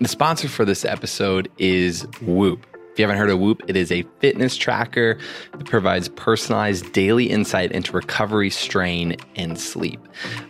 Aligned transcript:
The 0.00 0.08
sponsor 0.08 0.48
for 0.48 0.64
this 0.64 0.86
episode 0.86 1.50
is 1.58 2.06
Whoop. 2.22 2.66
If 2.90 2.98
you 2.98 3.02
haven't 3.02 3.18
heard 3.18 3.28
of 3.28 3.38
Whoop, 3.38 3.60
it 3.68 3.76
is 3.76 3.92
a 3.92 4.02
fitness 4.18 4.56
tracker 4.56 5.18
that 5.52 5.66
provides 5.66 6.08
personalized 6.08 6.90
daily 6.94 7.28
insight 7.28 7.70
into 7.70 7.92
recovery, 7.92 8.48
strain, 8.48 9.16
and 9.36 9.60
sleep. 9.60 10.00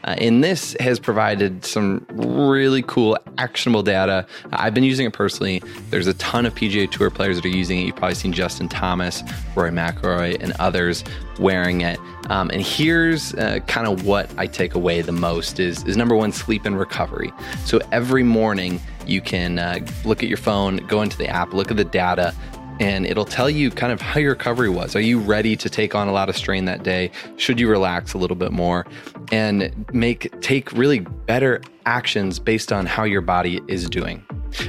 Uh, 0.05 0.15
and 0.19 0.45
this 0.45 0.77
has 0.79 1.01
provided 1.01 1.65
some 1.65 2.07
really 2.11 2.83
cool, 2.83 3.19
actionable 3.39 3.83
data. 3.83 4.25
I've 4.53 4.73
been 4.73 4.85
using 4.85 5.05
it 5.05 5.15
personally. 5.15 5.65
There's 5.91 6.07
a 6.07 6.15
ton 6.15 6.47
of 6.47 6.55
PGA 6.55 6.89
Tour 6.89 7.11
players 7.11 7.35
that 7.35 7.45
are 7.45 7.49
using 7.49 7.81
it. 7.81 7.87
You've 7.87 7.97
probably 7.97 8.15
seen 8.15 8.33
Justin 8.33 8.69
Thomas, 8.69 9.25
Rory 9.57 9.73
McIlroy, 9.73 10.41
and 10.41 10.53
others 10.61 11.03
wearing 11.41 11.81
it. 11.81 11.99
Um, 12.29 12.51
and 12.51 12.63
here's 12.63 13.35
uh, 13.35 13.59
kind 13.67 13.89
of 13.89 14.07
what 14.07 14.31
I 14.39 14.47
take 14.47 14.77
away 14.77 15.03
the 15.03 15.11
most 15.11 15.59
is, 15.59 15.83
is 15.87 15.97
number 15.97 16.15
one, 16.15 16.31
sleep 16.31 16.65
and 16.67 16.79
recovery. 16.79 17.33
So 17.65 17.81
every 17.91 18.23
morning, 18.23 18.81
you 19.07 19.21
can 19.21 19.59
uh, 19.59 19.79
look 20.05 20.23
at 20.23 20.29
your 20.29 20.39
phone, 20.39 20.79
go 20.89 21.03
into 21.03 21.17
the 21.17 21.29
app, 21.29 21.53
look 21.53 21.71
at 21.71 21.77
the 21.77 21.85
data, 21.85 22.35
and 22.81 23.05
it'll 23.07 23.27
tell 23.27 23.51
you 23.51 23.71
kind 23.71 23.93
of 23.93 24.01
how 24.01 24.19
your 24.19 24.31
recovery 24.31 24.71
was. 24.71 24.97
Are 24.97 25.01
you 25.01 25.21
ready 25.21 25.55
to 25.55 25.69
take 25.69 25.95
on 25.95 26.09
a 26.09 26.13
lot 26.13 26.31
of 26.31 26.37
strain 26.37 26.65
that 26.65 26.83
day? 26.83 27.11
Should 27.37 27.61
you 27.61 27.69
relax 27.69 28.15
a 28.15 28.19
little 28.19 28.37
bit 28.37 28.53
more 28.53 28.87
and 29.31 29.73
make 29.93 30.41
take 30.41 30.73
really 30.73 31.01
better 31.01 31.61
actions 31.85 32.39
based 32.39 32.73
on 32.73 32.87
how 32.87 33.05
your 33.05 33.21
body 33.21 33.61
is 33.69 33.89
doing? 33.89 34.25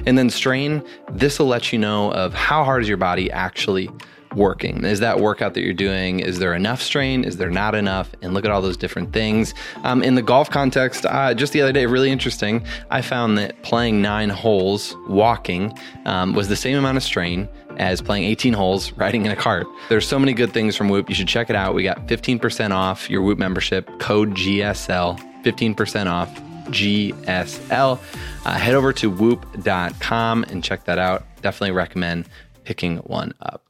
And 0.05 0.17
then 0.17 0.29
strain, 0.29 0.83
this 1.11 1.39
will 1.39 1.47
let 1.47 1.71
you 1.71 1.79
know 1.79 2.11
of 2.11 2.33
how 2.33 2.63
hard 2.65 2.83
is 2.83 2.89
your 2.89 2.97
body 2.97 3.31
actually 3.31 3.89
working? 4.35 4.83
Is 4.83 4.99
that 4.99 5.19
workout 5.19 5.53
that 5.53 5.61
you're 5.61 5.73
doing, 5.73 6.19
is 6.19 6.39
there 6.39 6.53
enough 6.53 6.81
strain? 6.81 7.23
Is 7.23 7.37
there 7.37 7.49
not 7.49 7.75
enough? 7.75 8.09
And 8.21 8.33
look 8.33 8.45
at 8.45 8.51
all 8.51 8.61
those 8.61 8.77
different 8.77 9.13
things. 9.13 9.53
Um, 9.83 10.03
in 10.03 10.15
the 10.15 10.21
golf 10.21 10.49
context, 10.49 11.05
uh, 11.05 11.33
just 11.33 11.53
the 11.53 11.61
other 11.61 11.71
day, 11.71 11.85
really 11.85 12.11
interesting, 12.11 12.65
I 12.89 13.01
found 13.01 13.37
that 13.37 13.61
playing 13.63 14.01
nine 14.01 14.29
holes 14.29 14.95
walking 15.07 15.77
um, 16.05 16.33
was 16.33 16.47
the 16.47 16.55
same 16.55 16.77
amount 16.77 16.97
of 16.97 17.03
strain 17.03 17.47
as 17.77 18.01
playing 18.01 18.23
18 18.25 18.53
holes 18.53 18.91
riding 18.93 19.25
in 19.25 19.31
a 19.31 19.35
cart. 19.35 19.67
There's 19.89 20.07
so 20.07 20.19
many 20.19 20.33
good 20.33 20.53
things 20.53 20.75
from 20.75 20.89
Whoop. 20.89 21.09
You 21.09 21.15
should 21.15 21.27
check 21.27 21.49
it 21.49 21.55
out. 21.55 21.73
We 21.73 21.83
got 21.83 22.07
15% 22.07 22.71
off 22.71 23.09
your 23.09 23.21
Whoop 23.21 23.37
membership, 23.37 23.89
code 23.99 24.31
GSL, 24.31 25.19
15% 25.43 26.07
off 26.07 26.29
GSL. 26.67 27.99
Uh, 28.45 28.53
head 28.53 28.75
over 28.75 28.93
to 28.93 29.09
whoop.com 29.09 30.43
and 30.45 30.63
check 30.63 30.85
that 30.85 30.99
out. 30.99 31.25
Definitely 31.41 31.71
recommend 31.71 32.27
picking 32.63 32.97
one 32.97 33.33
up. 33.41 33.63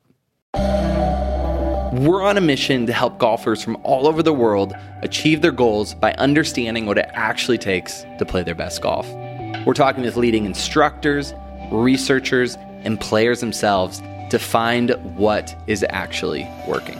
We're 1.91 2.23
on 2.23 2.37
a 2.37 2.41
mission 2.41 2.85
to 2.85 2.93
help 2.93 3.17
golfers 3.17 3.61
from 3.61 3.77
all 3.83 4.07
over 4.07 4.23
the 4.23 4.31
world 4.31 4.73
achieve 5.01 5.41
their 5.41 5.51
goals 5.51 5.93
by 5.93 6.13
understanding 6.13 6.85
what 6.85 6.97
it 6.97 7.09
actually 7.11 7.57
takes 7.57 8.05
to 8.17 8.25
play 8.25 8.43
their 8.43 8.55
best 8.55 8.81
golf. 8.81 9.05
We're 9.65 9.73
talking 9.73 10.03
with 10.05 10.15
leading 10.15 10.45
instructors, 10.45 11.33
researchers, 11.69 12.55
and 12.85 12.97
players 12.97 13.41
themselves 13.41 14.01
to 14.29 14.39
find 14.39 14.91
what 15.17 15.53
is 15.67 15.85
actually 15.89 16.47
working. 16.65 16.97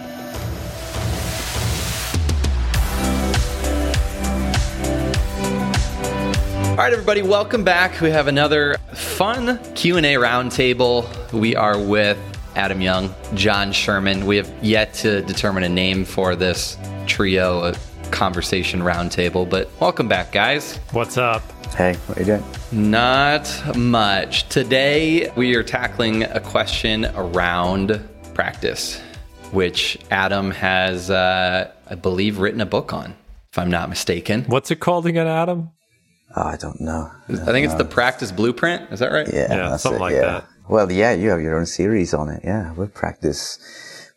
All 6.72 6.76
right, 6.76 6.92
everybody, 6.92 7.22
welcome 7.22 7.64
back. 7.64 8.02
We 8.02 8.10
have 8.10 8.28
another 8.28 8.76
fun 8.94 9.58
Q&A 9.74 10.16
roundtable. 10.16 11.32
We 11.32 11.56
are 11.56 11.80
with 11.80 12.18
Adam 12.56 12.82
Young, 12.82 13.14
John 13.34 13.72
Sherman. 13.72 14.26
We 14.26 14.38
have 14.38 14.52
yet 14.62 14.94
to 14.96 15.22
determine 15.22 15.64
a 15.64 15.70
name 15.70 16.06
for 16.06 16.36
this 16.36 16.78
trio, 17.08 17.64
a 17.64 17.76
conversation 18.12 18.82
roundtable, 18.82 19.50
but 19.50 19.70
welcome 19.80 20.08
back, 20.08 20.32
guys. 20.32 20.78
What's 20.92 21.18
up? 21.18 21.42
Hey, 21.74 21.96
what 22.08 22.18
are 22.18 22.22
you 22.22 22.26
doing? 22.26 22.44
Not 22.92 23.78
much. 23.78 24.48
Today, 24.50 25.32
we 25.36 25.56
are 25.56 25.64
tackling 25.64 26.24
a 26.24 26.42
question 26.42 27.06
around 27.16 28.06
practice, 28.34 29.00
which 29.52 29.98
Adam 30.12 30.52
has, 30.52 31.10
uh, 31.10 31.72
I 31.90 31.96
believe, 31.96 32.40
written 32.40 32.60
a 32.60 32.66
book 32.66 32.92
on, 32.92 33.16
if 33.52 33.58
I'm 33.58 33.72
not 33.72 33.88
mistaken. 33.88 34.44
What's 34.48 34.72
it 34.72 34.82
called 34.82 35.06
again, 35.06 35.28
Adam? 35.28 35.72
Oh, 36.36 36.44
I 36.44 36.56
don't 36.58 36.80
know. 36.80 37.12
I 37.30 37.36
think 37.36 37.66
it's 37.66 37.76
the 37.76 37.86
practice 37.86 38.32
blueprint. 38.32 38.92
Is 38.92 39.00
that 39.00 39.12
right? 39.12 39.28
Yeah, 39.32 39.54
Yeah, 39.54 39.78
something 39.78 40.00
it, 40.00 40.02
like 40.02 40.14
yeah. 40.14 40.22
that. 40.22 40.46
Well, 40.72 40.90
yeah, 40.90 41.12
you 41.12 41.32
have 41.32 41.42
your 41.42 41.58
own 41.58 41.66
series 41.66 42.14
on 42.14 42.30
it. 42.30 42.44
Yeah, 42.46 42.72
we're 42.74 42.88
practice 42.88 43.60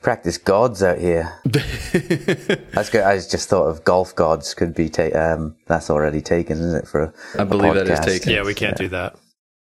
practice 0.01 0.39
gods 0.39 0.85
out 0.85 0.99
here. 0.99 1.33
that's 1.45 2.91
good. 2.91 3.03
I 3.03 3.17
just 3.17 3.49
thought 3.49 3.65
of 3.65 3.83
golf 3.83 4.15
gods 4.15 4.55
could 4.55 4.73
be 4.73 4.89
ta- 4.89 5.11
um 5.19 5.57
that's 5.67 5.91
already 5.91 6.21
taken, 6.21 6.59
isn't 6.59 6.77
it? 6.77 6.87
For 6.87 7.03
a, 7.03 7.13
I 7.41 7.43
believe 7.43 7.75
that 7.75 7.89
is 7.89 7.99
taken. 7.99 8.33
Yeah, 8.33 8.45
we 8.45 8.55
can't 8.55 8.77
do 8.77 8.87
that. 8.89 9.17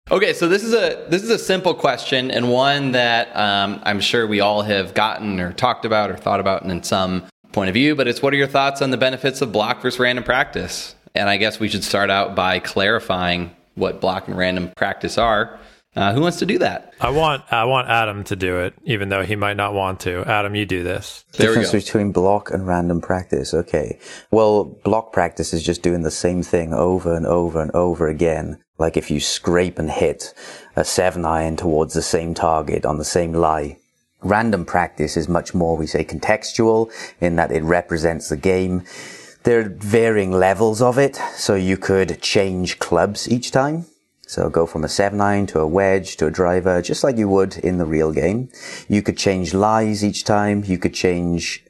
Okay, 0.10 0.34
so 0.34 0.48
this 0.48 0.64
is 0.64 0.74
a 0.74 1.06
this 1.10 1.22
is 1.22 1.30
a 1.30 1.38
simple 1.38 1.76
question 1.76 2.32
and 2.32 2.50
one 2.50 2.94
that 2.94 3.36
um, 3.38 3.80
I'm 3.84 4.00
sure 4.00 4.26
we 4.26 4.40
all 4.40 4.64
have 4.64 4.96
gotten 4.96 5.40
or 5.40 5.54
talked 5.54 5.86
about 5.86 6.10
or 6.10 6.18
thought 6.18 6.40
about 6.40 6.64
in 6.64 6.82
some 6.82 7.24
point 7.52 7.70
of 7.70 7.76
view. 7.76 7.96
But 7.96 8.08
it's 8.08 8.24
what 8.24 8.34
are 8.34 8.38
your 8.38 8.48
thoughts 8.48 8.82
on 8.82 8.90
the 8.90 8.98
benefits 8.98 9.44
of 9.44 9.52
block 9.52 9.84
versus 9.84 10.00
random 10.00 10.24
practice? 10.24 10.96
And 11.14 11.30
I 11.30 11.38
guess 11.38 11.60
we 11.60 11.70
should 11.70 11.84
start 11.84 12.10
out 12.10 12.34
by 12.34 12.58
clarifying 12.58 13.56
what 13.76 14.02
block 14.02 14.28
and 14.28 14.36
random 14.36 14.72
practice 14.76 15.20
are. 15.20 15.60
Uh, 15.96 16.14
who 16.14 16.22
wants 16.22 16.38
to 16.38 16.46
do 16.46 16.60
that? 16.60 16.94
I 17.02 17.10
want 17.10 17.44
I 17.52 17.66
want 17.66 17.90
Adam 17.90 18.24
to 18.26 18.36
do 18.36 18.60
it, 18.60 18.76
even 18.84 19.10
though 19.10 19.24
he 19.24 19.36
might 19.36 19.58
not 19.58 19.74
want 19.74 20.00
to. 20.02 20.24
Adam, 20.26 20.54
you 20.54 20.66
do 20.66 20.84
this. 20.84 21.26
There 21.34 21.50
we 21.50 21.56
difference 21.56 21.72
go. 21.72 21.80
between 21.80 22.12
block 22.12 22.52
and 22.52 22.68
random 22.68 23.02
practice. 23.02 23.54
Okay. 23.54 24.00
Well, 24.30 24.66
block 24.66 25.12
practice 25.12 25.52
is 25.52 25.64
just 25.64 25.82
doing 25.82 26.04
the 26.04 26.12
same 26.12 26.44
thing 26.44 26.74
over 26.74 27.16
and 27.16 27.26
over 27.26 27.60
and 27.62 27.72
over 27.72 28.08
again. 28.08 28.60
Like 28.78 28.98
if 28.98 29.10
you 29.10 29.20
scrape 29.20 29.80
and 29.80 29.90
hit 29.90 30.34
a 30.76 30.86
seven 30.86 31.26
iron 31.26 31.58
towards 31.58 31.96
the 31.96 32.04
same 32.04 32.34
target 32.34 32.86
on 32.86 32.98
the 32.98 33.06
same 33.06 33.34
lie. 33.34 33.78
Random 34.22 34.66
practice 34.66 35.18
is 35.18 35.28
much 35.28 35.54
more, 35.54 35.76
we 35.76 35.88
say, 35.88 36.04
contextual 36.04 36.92
in 37.20 37.36
that 37.38 37.52
it 37.52 37.64
represents 37.64 38.30
the 38.30 38.38
game. 38.38 38.84
There 39.44 39.62
are 39.62 39.70
varying 39.70 40.32
levels 40.32 40.82
of 40.82 40.98
it. 41.00 41.16
So 41.36 41.56
you 41.56 41.78
could 41.78 42.22
change 42.22 42.80
clubs 42.80 43.30
each 43.30 43.52
time. 43.52 43.86
So 44.30 44.48
go 44.48 44.68
from 44.68 44.84
a 44.84 44.88
seven 44.88 45.22
iron 45.22 45.48
to 45.48 45.60
a 45.60 45.66
wedge 45.66 46.16
to 46.18 46.28
a 46.28 46.32
driver, 46.32 46.84
just 46.84 47.04
like 47.04 47.18
you 47.18 47.28
would 47.30 47.58
in 47.58 47.80
the 47.80 47.86
real 47.86 48.12
game. 48.14 48.50
You 48.88 49.02
could 49.02 49.18
change 49.18 49.56
lies 49.56 50.06
each 50.06 50.24
time. 50.24 50.64
You 50.64 50.78
could 50.78 50.94
change, 50.94 51.66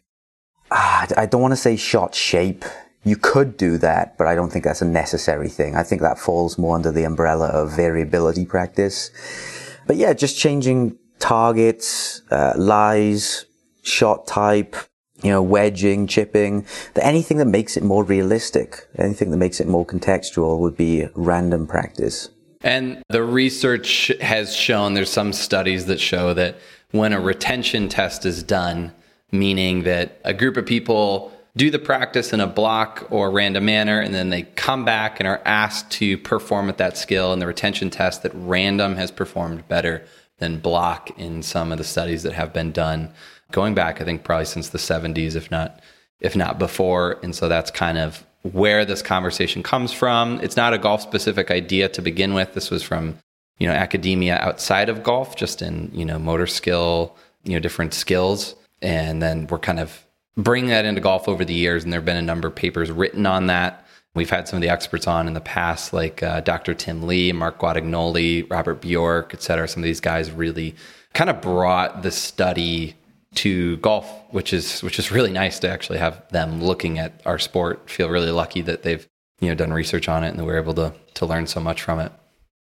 ah, 0.69 1.07
I 1.15 1.25
don't 1.25 1.41
want 1.41 1.53
to 1.53 1.55
say 1.55 1.77
shot 1.77 2.13
shape. 2.13 2.65
You 3.05 3.15
could 3.15 3.55
do 3.55 3.77
that, 3.77 4.17
but 4.17 4.27
I 4.27 4.35
don't 4.35 4.49
think 4.49 4.65
that's 4.65 4.81
a 4.81 4.85
necessary 4.85 5.47
thing. 5.47 5.77
I 5.77 5.83
think 5.83 6.01
that 6.01 6.19
falls 6.19 6.57
more 6.57 6.75
under 6.75 6.91
the 6.91 7.05
umbrella 7.05 7.47
of 7.47 7.77
variability 7.77 8.45
practice. 8.45 9.09
But 9.87 9.95
yeah, 9.95 10.11
just 10.11 10.37
changing 10.37 10.97
targets, 11.17 12.23
uh, 12.29 12.55
lies, 12.57 13.45
shot 13.83 14.27
type, 14.27 14.75
you 15.23 15.31
know, 15.31 15.41
wedging, 15.41 16.07
chipping, 16.07 16.65
anything 16.97 17.37
that 17.37 17.45
makes 17.45 17.77
it 17.77 17.83
more 17.83 18.03
realistic, 18.03 18.85
anything 18.97 19.31
that 19.31 19.37
makes 19.37 19.61
it 19.61 19.67
more 19.67 19.85
contextual 19.85 20.59
would 20.59 20.75
be 20.75 21.07
random 21.15 21.65
practice. 21.65 22.29
And 22.61 23.03
the 23.09 23.23
research 23.23 24.11
has 24.21 24.55
shown 24.55 24.93
there's 24.93 25.11
some 25.11 25.33
studies 25.33 25.85
that 25.85 25.99
show 25.99 26.33
that 26.33 26.57
when 26.91 27.13
a 27.13 27.19
retention 27.19 27.87
test 27.87 28.25
is 28.25 28.43
done, 28.43 28.93
meaning 29.31 29.83
that 29.83 30.19
a 30.25 30.33
group 30.33 30.57
of 30.57 30.65
people 30.65 31.31
do 31.55 31.71
the 31.71 31.79
practice 31.79 32.33
in 32.33 32.39
a 32.39 32.47
block 32.47 33.07
or 33.09 33.31
random 33.31 33.65
manner, 33.65 33.99
and 33.99 34.13
then 34.13 34.29
they 34.29 34.43
come 34.43 34.85
back 34.85 35.19
and 35.19 35.27
are 35.27 35.41
asked 35.45 35.91
to 35.91 36.17
perform 36.17 36.69
at 36.69 36.77
that 36.77 36.97
skill 36.97 37.33
in 37.33 37.39
the 37.39 37.47
retention 37.47 37.89
test, 37.89 38.23
that 38.23 38.31
random 38.33 38.95
has 38.95 39.11
performed 39.11 39.67
better 39.67 40.05
than 40.37 40.59
block 40.59 41.11
in 41.19 41.43
some 41.43 41.71
of 41.71 41.77
the 41.77 41.83
studies 41.83 42.23
that 42.23 42.33
have 42.33 42.53
been 42.53 42.71
done 42.71 43.11
going 43.51 43.73
back, 43.73 43.99
I 43.99 44.05
think 44.05 44.23
probably 44.23 44.45
since 44.45 44.69
the 44.69 44.77
70s, 44.77 45.35
if 45.35 45.49
not 45.51 45.81
if 46.19 46.35
not 46.35 46.59
before. 46.59 47.17
And 47.23 47.35
so 47.35 47.47
that's 47.47 47.71
kind 47.71 47.97
of 47.97 48.25
where 48.43 48.85
this 48.85 49.01
conversation 49.01 49.63
comes 49.63 49.91
from. 49.91 50.39
It's 50.41 50.55
not 50.55 50.73
a 50.73 50.77
golf 50.77 51.01
specific 51.01 51.51
idea 51.51 51.89
to 51.89 52.01
begin 52.01 52.33
with. 52.33 52.53
This 52.53 52.71
was 52.71 52.83
from, 52.83 53.17
you 53.57 53.67
know, 53.67 53.73
academia 53.73 54.37
outside 54.37 54.89
of 54.89 55.03
golf, 55.03 55.35
just 55.35 55.61
in, 55.61 55.91
you 55.93 56.05
know, 56.05 56.17
motor 56.17 56.47
skill, 56.47 57.15
you 57.43 57.53
know, 57.53 57.59
different 57.59 57.93
skills. 57.93 58.55
And 58.81 59.21
then 59.21 59.47
we're 59.47 59.59
kind 59.59 59.79
of 59.79 60.05
bringing 60.37 60.69
that 60.69 60.85
into 60.85 61.01
golf 61.01 61.27
over 61.27 61.43
the 61.43 61.53
years. 61.53 61.83
And 61.83 61.91
there 61.91 61.99
have 61.99 62.05
been 62.05 62.15
a 62.15 62.21
number 62.21 62.47
of 62.47 62.55
papers 62.55 62.89
written 62.89 63.25
on 63.25 63.47
that. 63.47 63.85
We've 64.15 64.29
had 64.29 64.47
some 64.47 64.57
of 64.57 64.61
the 64.61 64.69
experts 64.69 65.05
on 65.05 65.27
in 65.27 65.33
the 65.33 65.41
past, 65.41 65.93
like 65.93 66.23
uh, 66.23 66.39
Dr. 66.41 66.73
Tim 66.73 67.03
Lee, 67.03 67.31
Mark 67.31 67.59
Guadagnoli, 67.59 68.49
Robert 68.49 68.81
Bjork, 68.81 69.33
et 69.33 69.41
cetera. 69.41 69.67
Some 69.67 69.83
of 69.83 69.85
these 69.85 69.99
guys 70.01 70.31
really 70.31 70.75
kind 71.13 71.29
of 71.29 71.41
brought 71.41 72.01
the 72.01 72.11
study 72.11 72.95
to 73.35 73.77
golf, 73.77 74.09
which 74.31 74.53
is 74.53 74.81
which 74.81 74.99
is 74.99 75.11
really 75.11 75.31
nice 75.31 75.59
to 75.59 75.69
actually 75.69 75.99
have 75.99 76.27
them 76.29 76.61
looking 76.63 76.99
at 76.99 77.21
our 77.25 77.39
sport. 77.39 77.89
Feel 77.89 78.09
really 78.09 78.31
lucky 78.31 78.61
that 78.61 78.83
they've 78.83 79.07
you 79.39 79.49
know 79.49 79.55
done 79.55 79.71
research 79.71 80.09
on 80.09 80.23
it 80.23 80.33
and 80.33 80.45
we're 80.45 80.59
able 80.59 80.73
to 80.75 80.93
to 81.15 81.25
learn 81.25 81.47
so 81.47 81.59
much 81.59 81.81
from 81.81 81.99
it. 81.99 82.11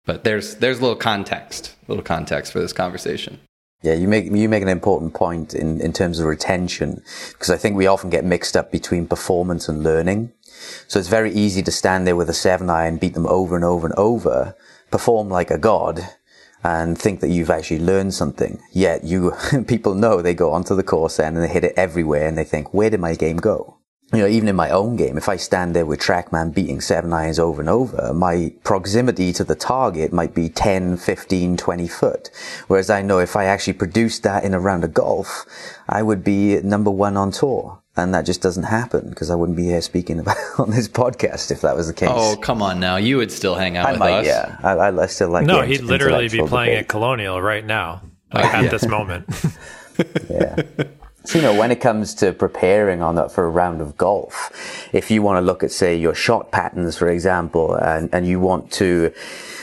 But 0.05 0.25
there's 0.25 0.57
there's 0.57 0.79
a 0.79 0.83
little 0.83 0.97
context, 0.97 1.75
a 1.87 1.93
little 1.93 2.05
context 2.05 2.53
for 2.53 2.61
this 2.61 2.73
conversation. 2.73 3.41
Yeah, 3.83 3.95
you 3.95 4.09
make 4.09 4.25
you 4.25 4.49
make 4.49 4.63
an 4.63 4.69
important 4.69 5.15
point 5.15 5.55
in, 5.55 5.81
in 5.81 5.93
terms 5.93 6.19
of 6.19 6.27
retention 6.27 7.03
because 7.29 7.51
I 7.51 7.57
think 7.57 7.77
we 7.77 7.87
often 7.87 8.11
get 8.11 8.25
mixed 8.25 8.57
up 8.57 8.73
between 8.73 9.07
performance 9.07 9.69
and 9.69 9.85
learning. 9.85 10.33
So 10.89 10.99
it's 10.99 11.09
very 11.09 11.33
easy 11.33 11.63
to 11.63 11.71
stand 11.71 12.07
there 12.07 12.17
with 12.17 12.29
a 12.29 12.35
seven 12.35 12.69
iron, 12.69 12.97
beat 12.97 13.15
them 13.15 13.27
over 13.27 13.55
and 13.55 13.65
over 13.65 13.87
and 13.87 13.95
over, 13.97 14.57
perform 14.91 15.29
like 15.29 15.53
a 15.53 15.59
god, 15.59 16.01
and 16.69 16.99
think 16.99 17.21
that 17.21 17.29
you've 17.29 17.51
actually 17.51 17.81
learned 17.81 18.13
something. 18.13 18.61
Yet 18.73 19.05
you, 19.05 19.33
people 19.67 19.95
know 19.95 20.21
they 20.21 20.35
go 20.35 20.53
onto 20.53 20.75
the 20.75 20.83
course 20.83 21.19
and 21.19 21.37
they 21.37 21.49
hit 21.49 21.65
it 21.65 21.75
everywhere 21.77 22.27
and 22.29 22.37
they 22.37 22.45
think, 22.45 22.75
where 22.75 22.91
did 22.91 23.01
my 23.01 23.15
game 23.15 23.39
go? 23.39 23.79
You 24.13 24.21
know, 24.21 24.27
even 24.27 24.49
in 24.49 24.57
my 24.57 24.71
own 24.71 24.97
game, 24.97 25.19
if 25.19 25.29
I 25.29 25.37
stand 25.37 25.77
there 25.77 25.85
with 25.85 26.01
TrackMan 26.01 26.55
beating 26.55 26.81
seven 26.81 27.13
irons 27.13 27.39
over 27.39 27.61
and 27.61 27.69
over, 27.69 28.15
my 28.15 28.55
proximity 28.65 29.35
to 29.35 29.45
the 29.45 29.55
target 29.55 30.15
might 30.15 30.35
be 30.35 30.49
10, 30.49 30.97
15, 30.97 31.59
20 31.59 31.89
foot. 31.89 32.31
Whereas 32.69 32.89
I 32.89 33.03
know 33.03 33.19
if 33.19 33.37
I 33.37 33.45
actually 33.45 33.75
produced 33.75 34.23
that 34.23 34.45
in 34.45 34.55
a 34.55 34.61
round 34.61 34.85
of 34.85 34.95
golf, 34.95 35.45
I 35.89 36.03
would 36.03 36.25
be 36.25 36.59
number 36.61 36.91
one 36.91 37.19
on 37.19 37.33
tour 37.33 37.83
and 37.99 38.15
that 38.15 38.25
just 38.25 38.41
doesn't 38.41 38.65
happen 38.65 39.09
because 39.09 39.31
I 39.31 39.35
wouldn't 39.35 39.57
be 39.57 39.65
here 39.65 39.81
speaking 39.81 40.21
about 40.21 40.37
on 40.59 40.71
this 40.71 40.89
podcast 40.89 41.51
if 41.51 41.61
that 41.63 41.77
was 41.77 41.89
the 41.89 41.95
case. 41.95 42.09
Oh, 42.11 42.37
come 42.37 42.63
on 42.63 42.81
now. 42.81 42.97
You 42.97 43.17
would 43.19 43.33
still 43.33 43.55
hang 43.55 43.77
out 43.77 43.87
I 43.87 43.91
with 43.93 44.01
might, 44.01 44.13
us. 44.13 44.27
Yeah, 44.27 44.57
I, 44.63 44.89
I 44.89 45.07
still 45.07 45.31
like 45.31 45.47
No, 45.47 45.63
he'd 45.63 45.83
literally 45.83 46.29
be 46.29 46.39
playing 46.39 46.71
debate. 46.71 46.79
at 46.79 46.89
Colonial 46.89 47.43
right 47.43 47.65
now, 47.65 48.03
like 48.33 48.45
at 48.47 48.65
yeah. 48.65 48.71
this 48.71 48.87
moment. 48.87 49.29
yeah. 50.31 50.63
So, 51.25 51.39
you 51.39 51.43
know, 51.43 51.59
when 51.59 51.71
it 51.71 51.81
comes 51.81 52.15
to 52.15 52.33
preparing 52.33 53.03
on 53.03 53.17
that 53.17 53.31
for 53.31 53.45
a 53.45 53.51
round 53.51 53.83
of 53.83 53.99
golf, 53.99 54.89
if 54.95 55.11
you 55.11 55.21
want 55.21 55.37
to 55.37 55.43
look 55.43 55.63
at, 55.63 55.71
say, 55.71 55.95
your 55.95 56.15
shot 56.15 56.51
patterns, 56.51 56.97
for 56.97 57.11
example, 57.11 57.75
and, 57.75 58.09
and 58.15 58.27
you 58.27 58.41
want 58.41 58.73
to 58.73 59.13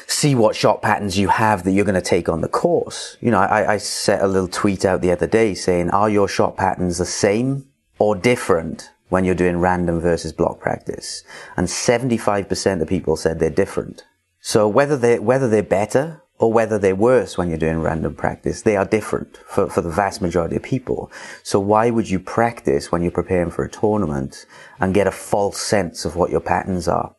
see 0.05 0.35
what 0.35 0.55
shot 0.55 0.83
patterns 0.83 1.17
you 1.17 1.27
have 1.27 1.63
that 1.63 1.71
you're 1.71 1.85
going 1.85 1.95
to 1.95 2.01
take 2.01 2.29
on 2.29 2.41
the 2.41 2.47
course. 2.47 3.17
You 3.19 3.31
know, 3.31 3.39
I, 3.39 3.73
I 3.73 3.77
set 3.77 4.21
a 4.21 4.27
little 4.27 4.47
tweet 4.47 4.85
out 4.85 5.01
the 5.01 5.11
other 5.11 5.25
day 5.25 5.55
saying, 5.55 5.89
are 5.89 6.07
your 6.07 6.27
shot 6.27 6.55
patterns 6.55 6.99
the 6.99 7.05
same 7.05 7.65
or 7.99 8.15
different 8.15 8.91
when 9.09 9.23
you're 9.23 9.35
doing 9.35 9.59
random 9.59 9.99
versus 9.99 10.33
block 10.33 10.59
practice. 10.59 11.23
And 11.55 11.67
75% 11.67 12.81
of 12.81 12.87
people 12.87 13.15
said 13.15 13.39
they're 13.39 13.49
different. 13.49 14.03
So 14.41 14.67
whether 14.67 14.97
they 14.97 15.19
whether 15.19 15.49
they're 15.49 15.63
better 15.63 16.21
or 16.37 16.51
whether 16.51 16.77
they're 16.77 16.95
worse 16.95 17.37
when 17.37 17.49
you're 17.49 17.57
doing 17.57 17.79
random 17.81 18.13
practice, 18.13 18.61
they 18.61 18.75
are 18.75 18.85
different 18.85 19.37
for, 19.47 19.69
for 19.69 19.81
the 19.81 19.89
vast 19.89 20.21
majority 20.21 20.57
of 20.57 20.63
people. 20.63 21.11
So 21.43 21.59
why 21.59 21.89
would 21.89 22.09
you 22.09 22.19
practice 22.19 22.91
when 22.91 23.01
you're 23.01 23.11
preparing 23.11 23.51
for 23.51 23.63
a 23.63 23.69
tournament 23.69 24.45
and 24.79 24.93
get 24.93 25.07
a 25.07 25.11
false 25.11 25.57
sense 25.57 26.03
of 26.03 26.15
what 26.15 26.31
your 26.31 26.41
patterns 26.41 26.87
are? 26.87 27.15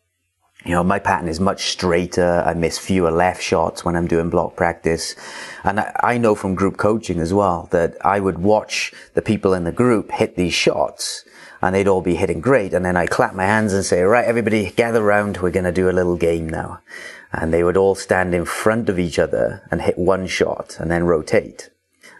You 0.65 0.71
know, 0.71 0.83
my 0.83 0.99
pattern 0.99 1.29
is 1.29 1.39
much 1.39 1.67
straighter. 1.67 2.43
I 2.45 2.53
miss 2.53 2.77
fewer 2.77 3.11
left 3.11 3.41
shots 3.41 3.85
when 3.85 3.95
I'm 3.95 4.07
doing 4.07 4.29
block 4.29 4.55
practice. 4.55 5.15
And 5.63 5.79
I, 5.79 5.97
I, 6.03 6.17
know 6.17 6.35
from 6.35 6.55
group 6.55 6.77
coaching 6.77 7.19
as 7.19 7.33
well 7.33 7.69
that 7.71 7.95
I 8.03 8.19
would 8.19 8.39
watch 8.39 8.91
the 9.13 9.21
people 9.21 9.53
in 9.53 9.63
the 9.63 9.71
group 9.71 10.11
hit 10.11 10.35
these 10.35 10.53
shots 10.53 11.23
and 11.61 11.73
they'd 11.73 11.87
all 11.87 12.01
be 12.01 12.15
hitting 12.15 12.41
great. 12.41 12.73
And 12.73 12.83
then 12.83 12.97
I 12.97 13.05
clap 13.05 13.33
my 13.33 13.45
hands 13.45 13.71
and 13.71 13.85
say, 13.85 14.01
right, 14.01 14.25
everybody 14.25 14.71
gather 14.71 15.01
around. 15.03 15.37
We're 15.37 15.51
going 15.51 15.63
to 15.65 15.71
do 15.71 15.89
a 15.89 15.91
little 15.91 16.17
game 16.17 16.49
now. 16.49 16.81
And 17.31 17.53
they 17.53 17.63
would 17.63 17.77
all 17.77 17.95
stand 17.95 18.33
in 18.33 18.45
front 18.45 18.89
of 18.89 18.99
each 18.99 19.19
other 19.19 19.67
and 19.71 19.81
hit 19.81 19.97
one 19.97 20.27
shot 20.27 20.77
and 20.79 20.89
then 20.89 21.03
rotate. 21.03 21.69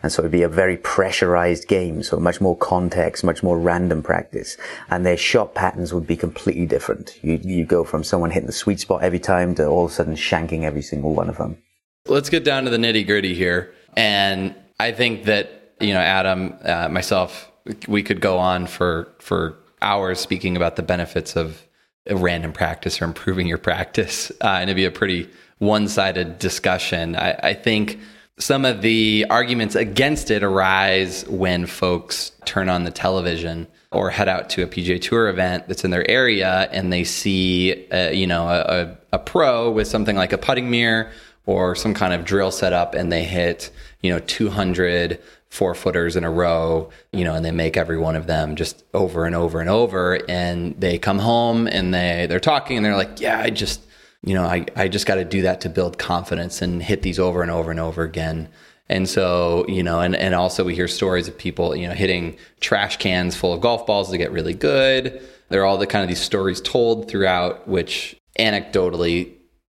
And 0.04 0.12
so 0.12 0.22
it'd 0.22 0.32
be 0.32 0.44
a 0.44 0.50
very 0.50 0.78
pressurized 0.78 1.68
game. 1.68 2.04
So 2.04 2.18
much 2.18 2.40
more 2.40 2.56
context, 2.58 3.24
much 3.24 3.44
more 3.44 3.58
random 3.58 4.04
practice. 4.04 4.58
And 4.90 5.06
their 5.06 5.18
shot 5.18 5.56
patterns 5.56 5.94
would 5.94 6.08
be 6.08 6.16
completely 6.16 6.66
different. 6.66 7.18
You, 7.24 7.40
you 7.44 7.66
go 7.66 7.84
from 7.84 8.04
someone 8.04 8.32
hitting 8.32 8.48
the 8.48 8.54
sweet 8.54 8.80
spot 8.80 9.04
every 9.04 9.20
time 9.20 9.56
to 9.56 9.66
all 9.66 9.86
of 9.86 9.92
a 9.92 9.94
sudden 9.94 10.16
shanking 10.16 10.66
every 10.66 10.82
single 10.82 11.14
one 11.14 11.30
of 11.30 11.38
them. 11.38 11.58
Let's 12.06 12.30
get 12.30 12.44
down 12.44 12.64
to 12.66 12.70
the 12.70 12.78
nitty 12.78 13.06
gritty 13.06 13.34
here. 13.34 13.74
And 13.96 14.56
I 14.80 14.92
think 14.92 15.26
that, 15.26 15.74
you 15.80 15.94
know, 15.94 16.00
Adam, 16.00 16.56
uh, 16.64 16.88
myself, 16.90 17.52
we 17.88 18.04
could 18.04 18.22
go 18.22 18.38
on 18.38 18.68
for, 18.68 19.14
for 19.20 19.58
hours 19.82 20.20
speaking 20.20 20.56
about 20.56 20.76
the 20.76 20.84
benefits 20.84 21.36
of 21.36 21.64
a 22.06 22.16
random 22.16 22.54
practice 22.54 23.02
or 23.02 23.06
improving 23.06 23.48
your 23.48 23.58
practice. 23.58 24.32
Uh, 24.42 24.48
and 24.48 24.70
it'd 24.70 24.76
be 24.76 24.86
a 24.86 24.92
pretty 24.92 25.30
one 25.58 25.88
sided 25.88 26.40
discussion. 26.40 27.16
I, 27.16 27.32
I 27.44 27.54
think 27.54 28.00
some 28.40 28.66
of 28.66 28.82
the 28.82 29.26
arguments 29.30 29.76
against 29.76 30.30
it 30.30 30.44
arise 30.44 31.28
when 31.28 31.66
folks 31.66 32.32
turn 32.46 32.70
on 32.70 32.84
the 32.84 32.92
television 32.92 33.68
or 33.92 34.10
head 34.10 34.28
out 34.28 34.50
to 34.52 34.64
a 34.64 34.68
PGA 34.68 35.02
Tour 35.02 35.28
event 35.30 35.68
that's 35.68 35.84
in 35.84 35.92
their 35.92 36.08
area 36.10 36.70
and 36.72 36.94
they 36.94 37.04
see, 37.04 37.88
uh, 37.90 38.10
you 38.10 38.28
know, 38.28 38.48
a, 38.48 38.98
a, 39.12 39.20
pro 39.20 39.72
with 39.72 39.88
something 39.88 40.16
like 40.16 40.34
a 40.34 40.38
putting 40.38 40.70
mirror 40.70 41.10
or 41.46 41.74
some 41.74 41.94
kind 41.94 42.14
of 42.14 42.26
drill 42.26 42.52
setup 42.52 42.94
and 42.94 43.12
they 43.12 43.24
hit, 43.24 43.72
you 44.02 44.12
know, 44.12 44.20
200 44.20 45.20
four 45.50 45.74
footers 45.74 46.16
in 46.16 46.24
a 46.24 46.30
row, 46.30 46.90
you 47.14 47.24
know, 47.24 47.34
and 47.34 47.44
they 47.44 47.52
make 47.52 47.78
every 47.78 47.98
one 47.98 48.16
of 48.16 48.28
them 48.28 48.56
just 48.56 48.84
over 48.94 49.26
and 49.26 49.34
over 49.34 49.62
and 49.62 49.70
over. 49.70 50.20
And 50.30 50.80
they 50.80 51.00
come 51.00 51.20
home 51.20 51.68
and 51.68 51.94
they, 51.94 52.28
they're 52.30 52.40
talking 52.40 52.78
and 52.78 52.86
they're 52.86 52.98
like, 52.98 53.20
yeah, 53.20 53.40
I 53.40 53.50
just, 53.50 53.82
you 54.24 54.34
know, 54.34 54.44
I, 54.44 54.66
I 54.76 54.88
just 54.88 55.06
got 55.06 55.16
to 55.16 55.26
do 55.26 55.44
that 55.44 55.62
to 55.62 55.70
build 55.70 55.98
confidence 55.98 56.62
and 56.62 56.82
hit 56.82 57.02
these 57.02 57.20
over 57.20 57.42
and 57.42 57.52
over 57.52 57.72
and 57.72 57.80
over 57.80 58.04
again. 58.04 58.50
And 58.90 59.08
so, 59.08 59.66
you 59.68 59.84
know, 59.84 60.00
and, 60.00 60.16
and 60.16 60.34
also 60.34 60.64
we 60.64 60.74
hear 60.74 60.88
stories 60.88 61.28
of 61.28 61.38
people, 61.38 61.76
you 61.76 61.88
know, 61.88 61.94
hitting 61.94 62.38
trash 62.62 62.98
cans 62.98 63.36
full 63.36 63.54
of 63.54 63.62
golf 63.62 63.86
balls 63.86 64.10
to 64.12 64.18
get 64.18 64.32
really 64.32 64.54
good. 64.54 65.22
There 65.50 65.62
are 65.62 65.66
all 65.66 65.78
the 65.78 65.88
kind 65.88 66.04
of 66.04 66.10
these 66.10 66.22
stories 66.22 66.62
told 66.62 67.10
throughout, 67.10 67.68
which 67.68 68.16
anecdotally 68.40 69.34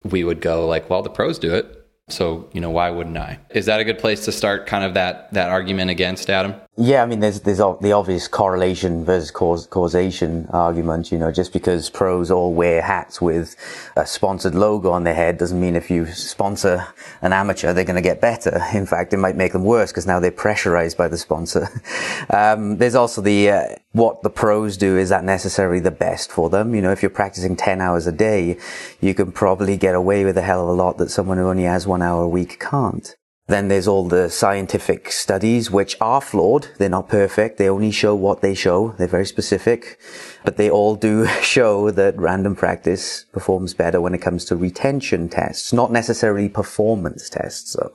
we 0.05 0.25
would 0.25 0.41
go 0.41 0.67
like, 0.67 0.91
well, 0.91 1.03
the 1.03 1.11
pros 1.11 1.39
do 1.39 1.55
it. 1.55 1.75
So, 2.11 2.49
you 2.53 2.61
know, 2.61 2.71
why 2.71 2.91
wouldn't 2.91 3.17
I? 3.19 3.39
Is 3.51 3.67
that 3.67 3.81
a 3.81 3.85
good 3.85 3.99
place 3.99 4.25
to 4.25 4.33
start 4.33 4.67
kind 4.67 4.85
of 4.85 4.95
that, 4.95 5.33
that 5.35 5.51
argument 5.51 5.91
against 5.91 6.31
Adam? 6.31 6.55
Yeah, 6.81 7.03
I 7.03 7.07
mean, 7.07 7.19
there's 7.19 7.41
there's 7.41 7.59
the 7.59 7.91
obvious 7.91 8.29
correlation 8.29 9.05
versus 9.05 9.33
cause, 9.33 9.67
causation 9.67 10.47
argument. 10.51 11.11
You 11.11 11.19
know, 11.19 11.33
just 11.33 11.53
because 11.53 11.91
pros 11.91 12.31
all 12.31 12.55
wear 12.55 12.83
hats 12.83 13.21
with 13.21 13.57
a 13.97 14.07
sponsored 14.07 14.55
logo 14.55 14.93
on 14.93 15.03
their 15.03 15.15
head 15.15 15.39
doesn't 15.39 15.61
mean 15.61 15.75
if 15.75 15.91
you 15.91 16.07
sponsor 16.07 16.87
an 17.21 17.33
amateur 17.33 17.73
they're 17.73 17.83
going 17.83 17.97
to 17.97 18.01
get 18.01 18.21
better. 18.21 18.63
In 18.73 18.87
fact, 18.87 19.13
it 19.13 19.17
might 19.17 19.35
make 19.35 19.55
them 19.55 19.65
worse 19.65 19.91
because 19.91 20.07
now 20.07 20.21
they're 20.21 20.31
pressurized 20.31 20.97
by 20.97 21.09
the 21.09 21.19
sponsor. 21.19 21.69
um, 22.31 22.77
there's 22.77 22.95
also 22.95 23.23
the 23.23 23.51
uh, 23.51 23.63
what 23.91 24.23
the 24.23 24.31
pros 24.31 24.77
do 24.77 24.97
is 24.97 25.09
that 25.09 25.25
necessarily 25.25 25.81
the 25.81 25.91
best 25.91 26.31
for 26.31 26.49
them. 26.49 26.77
You 26.77 26.83
know, 26.83 26.93
if 26.93 27.03
you're 27.03 27.11
practicing 27.11 27.57
ten 27.57 27.81
hours 27.81 28.07
a 28.07 28.13
day, 28.13 28.57
you 29.01 29.15
can 29.15 29.33
probably 29.33 29.77
get 29.77 29.97
away 29.97 30.25
with 30.25 30.39
a 30.39 30.43
hell 30.43 30.63
of 30.63 30.69
a 30.69 30.81
lot 30.81 30.99
that 30.99 31.11
someone 31.11 31.39
who 31.39 31.49
only 31.49 31.65
has 31.65 31.89
one 31.89 32.03
hour 32.03 32.23
a 32.23 32.29
week 32.29 32.61
can't. 32.61 33.17
Then 33.49 33.69
there's 33.69 33.89
all 33.89 34.07
the 34.07 34.29
scientific 34.29 35.11
studies, 35.11 35.71
which 35.71 35.97
are 36.03 36.21
flawed. 36.21 36.69
They're 36.77 36.91
not 36.91 37.09
perfect. 37.09 37.57
They 37.57 37.71
only 37.71 37.91
show 37.91 38.15
what 38.15 38.43
they 38.43 38.55
show. 38.55 38.95
They're 38.99 39.07
very 39.07 39.25
specific, 39.25 39.99
but 40.45 40.59
they 40.59 40.69
all 40.71 40.97
do 40.97 41.27
show 41.43 41.91
that 41.91 42.19
random 42.19 42.55
practice 42.55 43.25
performs 43.33 43.73
better 43.73 44.03
when 44.03 44.13
it 44.13 44.21
comes 44.21 44.45
to 44.47 44.57
retention 44.57 45.31
tests, 45.31 45.73
not 45.73 45.91
necessarily 45.91 46.51
performance 46.51 47.31
tests. 47.31 47.73
So, 47.73 47.95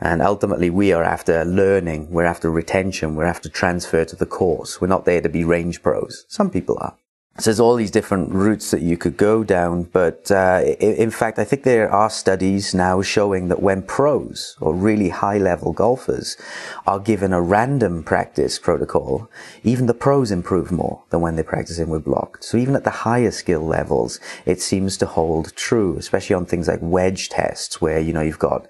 and 0.00 0.20
ultimately 0.20 0.68
we 0.68 0.92
are 0.92 1.04
after 1.04 1.44
learning. 1.44 2.10
We're 2.10 2.24
after 2.24 2.50
retention. 2.50 3.14
We're 3.14 3.24
after 3.24 3.48
transfer 3.48 4.04
to 4.04 4.16
the 4.16 4.26
course. 4.26 4.80
We're 4.80 4.88
not 4.88 5.04
there 5.04 5.20
to 5.20 5.28
be 5.28 5.44
range 5.44 5.80
pros. 5.80 6.24
Some 6.26 6.50
people 6.50 6.76
are. 6.80 6.96
So 7.40 7.50
there's 7.50 7.60
all 7.60 7.76
these 7.76 7.92
different 7.92 8.32
routes 8.32 8.72
that 8.72 8.82
you 8.82 8.96
could 8.96 9.16
go 9.16 9.44
down, 9.44 9.84
but 9.84 10.28
uh, 10.28 10.60
in 10.80 11.12
fact, 11.12 11.38
I 11.38 11.44
think 11.44 11.62
there 11.62 11.88
are 11.88 12.10
studies 12.10 12.74
now 12.74 13.00
showing 13.00 13.46
that 13.46 13.62
when 13.62 13.82
pros 13.82 14.56
or 14.60 14.74
really 14.74 15.10
high-level 15.10 15.72
golfers 15.74 16.36
are 16.84 16.98
given 16.98 17.32
a 17.32 17.40
random 17.40 18.02
practice 18.02 18.58
protocol, 18.58 19.30
even 19.62 19.86
the 19.86 19.94
pros 19.94 20.32
improve 20.32 20.72
more 20.72 21.04
than 21.10 21.20
when 21.20 21.36
they're 21.36 21.44
practicing 21.44 21.88
with 21.88 22.06
blocked. 22.06 22.42
So 22.42 22.58
even 22.58 22.74
at 22.74 22.82
the 22.82 23.06
higher 23.06 23.30
skill 23.30 23.64
levels, 23.64 24.18
it 24.44 24.60
seems 24.60 24.96
to 24.96 25.06
hold 25.06 25.54
true, 25.54 25.96
especially 25.96 26.34
on 26.34 26.44
things 26.44 26.66
like 26.66 26.80
wedge 26.82 27.28
tests, 27.28 27.80
where 27.80 28.00
you 28.00 28.12
know 28.12 28.20
you've 28.20 28.40
got 28.40 28.66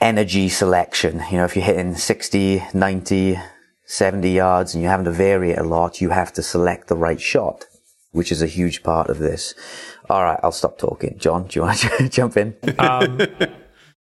energy 0.00 0.48
selection. 0.48 1.22
You 1.28 1.38
know, 1.38 1.44
if 1.44 1.56
you're 1.56 1.64
hitting 1.64 1.96
60, 1.96 2.62
90, 2.72 3.40
70 3.84 4.30
yards 4.30 4.74
and 4.74 4.82
you're 4.82 4.92
having 4.92 5.06
to 5.06 5.10
vary 5.10 5.50
it 5.50 5.58
a 5.58 5.64
lot, 5.64 6.00
you 6.00 6.10
have 6.10 6.32
to 6.34 6.42
select 6.42 6.86
the 6.86 6.94
right 6.94 7.20
shot 7.20 7.64
which 8.12 8.30
is 8.30 8.40
a 8.42 8.46
huge 8.46 8.82
part 8.82 9.08
of 9.08 9.18
this. 9.18 9.54
All 10.08 10.22
right, 10.22 10.38
I'll 10.42 10.52
stop 10.52 10.78
talking. 10.78 11.16
John, 11.18 11.46
do 11.48 11.58
you 11.58 11.62
want 11.64 11.78
to 11.78 12.08
jump 12.10 12.36
in? 12.36 12.56
Um, 12.78 13.20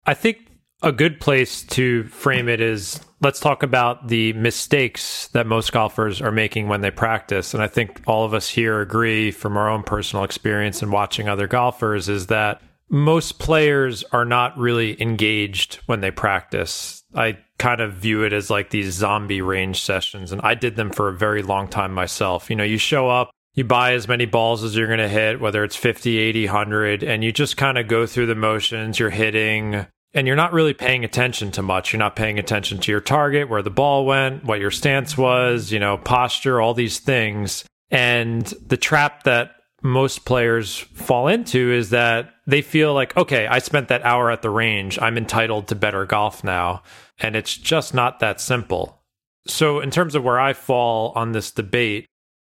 I 0.07 0.15
think 0.15 0.39
a 0.83 0.93
good 0.93 1.21
place 1.21 1.63
to 1.63 2.05
frame 2.05 2.49
it 2.49 2.61
is 2.61 3.01
let's 3.21 3.41
talk 3.41 3.63
about 3.63 4.09
the 4.09 4.33
mistakes 4.35 5.29
that 5.29 5.47
most 5.47 5.73
golfers 5.73 6.21
are 6.21 6.33
making 6.33 6.69
when 6.69 6.83
they 6.83 6.91
practice. 6.91 7.55
And 7.55 7.63
I 7.63 7.67
think 7.67 8.03
all 8.07 8.25
of 8.25 8.35
us 8.35 8.49
here 8.49 8.81
agree 8.81 9.31
from 9.31 9.57
our 9.57 9.69
own 9.69 9.83
personal 9.83 10.25
experience 10.25 10.83
and 10.83 10.93
watching 10.93 11.29
other 11.29 11.47
golfers 11.47 12.09
is 12.09 12.27
that 12.27 12.61
most 12.89 13.39
players 13.39 14.05
are 14.13 14.25
not 14.25 14.57
really 14.57 15.01
engaged 15.03 15.77
when 15.87 16.01
they 16.01 16.11
practice. 16.11 17.03
I 17.15 17.39
kind 17.59 17.81
of 17.81 17.95
view 17.95 18.23
it 18.23 18.33
as 18.33 18.51
like 18.51 18.71
these 18.71 18.93
zombie 18.93 19.41
range 19.41 19.81
sessions, 19.81 20.31
and 20.31 20.41
I 20.43 20.55
did 20.55 20.77
them 20.77 20.91
for 20.91 21.09
a 21.09 21.17
very 21.17 21.43
long 21.43 21.69
time 21.69 21.93
myself. 21.93 22.49
You 22.49 22.57
know, 22.57 22.65
you 22.65 22.79
show 22.79 23.09
up, 23.09 23.31
you 23.57 23.65
buy 23.65 23.95
as 23.95 24.07
many 24.07 24.27
balls 24.27 24.63
as 24.63 24.77
you're 24.77 24.87
going 24.87 24.99
to 24.99 25.09
hit, 25.09 25.41
whether 25.41 25.65
it's 25.65 25.75
50, 25.75 26.19
80, 26.19 26.47
100, 26.47 27.03
and 27.03 27.25
you 27.25 27.33
just 27.33 27.57
kind 27.57 27.79
of 27.79 27.89
go 27.89 28.07
through 28.07 28.27
the 28.27 28.35
motions. 28.35 28.99
You're 28.99 29.11
hitting, 29.11 29.87
and 30.13 30.27
you're 30.27 30.37
not 30.37 30.53
really 30.53 30.75
paying 30.75 31.05
attention 31.05 31.51
to 31.53 31.63
much. 31.63 31.93
You're 31.93 31.99
not 31.99 32.17
paying 32.17 32.39
attention 32.39 32.79
to 32.81 32.93
your 32.93 33.01
target, 33.01 33.49
where 33.49 33.63
the 33.63 33.71
ball 33.71 34.05
went, 34.05 34.45
what 34.45 34.61
your 34.61 34.71
stance 34.71 35.17
was, 35.17 35.73
you 35.73 35.79
know, 35.79 35.97
posture, 35.97 36.61
all 36.61 36.75
these 36.75 36.99
things. 36.99 37.65
And 37.91 38.45
the 38.67 38.77
trap 38.77 39.23
that 39.23 39.53
most 39.83 40.27
players 40.27 40.79
fall 40.79 41.27
into 41.27 41.73
is 41.73 41.91
that 41.91 42.35
they 42.47 42.61
feel 42.61 42.93
like, 42.93 43.17
okay, 43.17 43.47
I 43.47 43.59
spent 43.59 43.89
that 43.89 44.05
hour 44.05 44.31
at 44.31 44.43
the 44.43 44.51
range. 44.51 44.99
I'm 45.01 45.17
entitled 45.17 45.69
to 45.69 45.75
better 45.75 46.05
golf 46.05 46.45
now. 46.45 46.83
And 47.19 47.35
it's 47.35 47.57
just 47.57 47.95
not 47.95 48.21
that 48.21 48.41
simple. 48.41 49.03
So, 49.47 49.81
in 49.81 49.91
terms 49.91 50.15
of 50.15 50.25
where 50.25 50.41
I 50.41 50.53
fall 50.53 51.13
on 51.15 51.33
this 51.33 51.53
debate, 51.53 52.07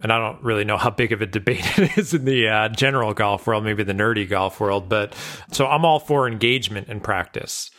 and 0.02 0.12
I 0.12 0.18
don't 0.18 0.44
really 0.44 0.66
know 0.66 0.78
how 0.78 0.90
big 0.90 1.12
of 1.12 1.22
a 1.22 1.26
debate 1.26 1.66
it 1.78 1.98
is 1.98 2.14
in 2.14 2.26
the 2.26 2.48
uh, 2.48 2.70
general 2.70 3.14
golf 3.14 3.48
world, 3.48 3.64
maybe 3.64 3.84
the 3.84 3.94
nerdy 3.94 4.28
golf 4.28 4.60
world, 4.60 4.90
but 4.90 5.16
so 5.52 5.68
I'm 5.68 5.86
all 5.86 6.00
for 6.00 6.28
engagement 6.28 6.90
in 6.90 7.00
practice. 7.00 7.72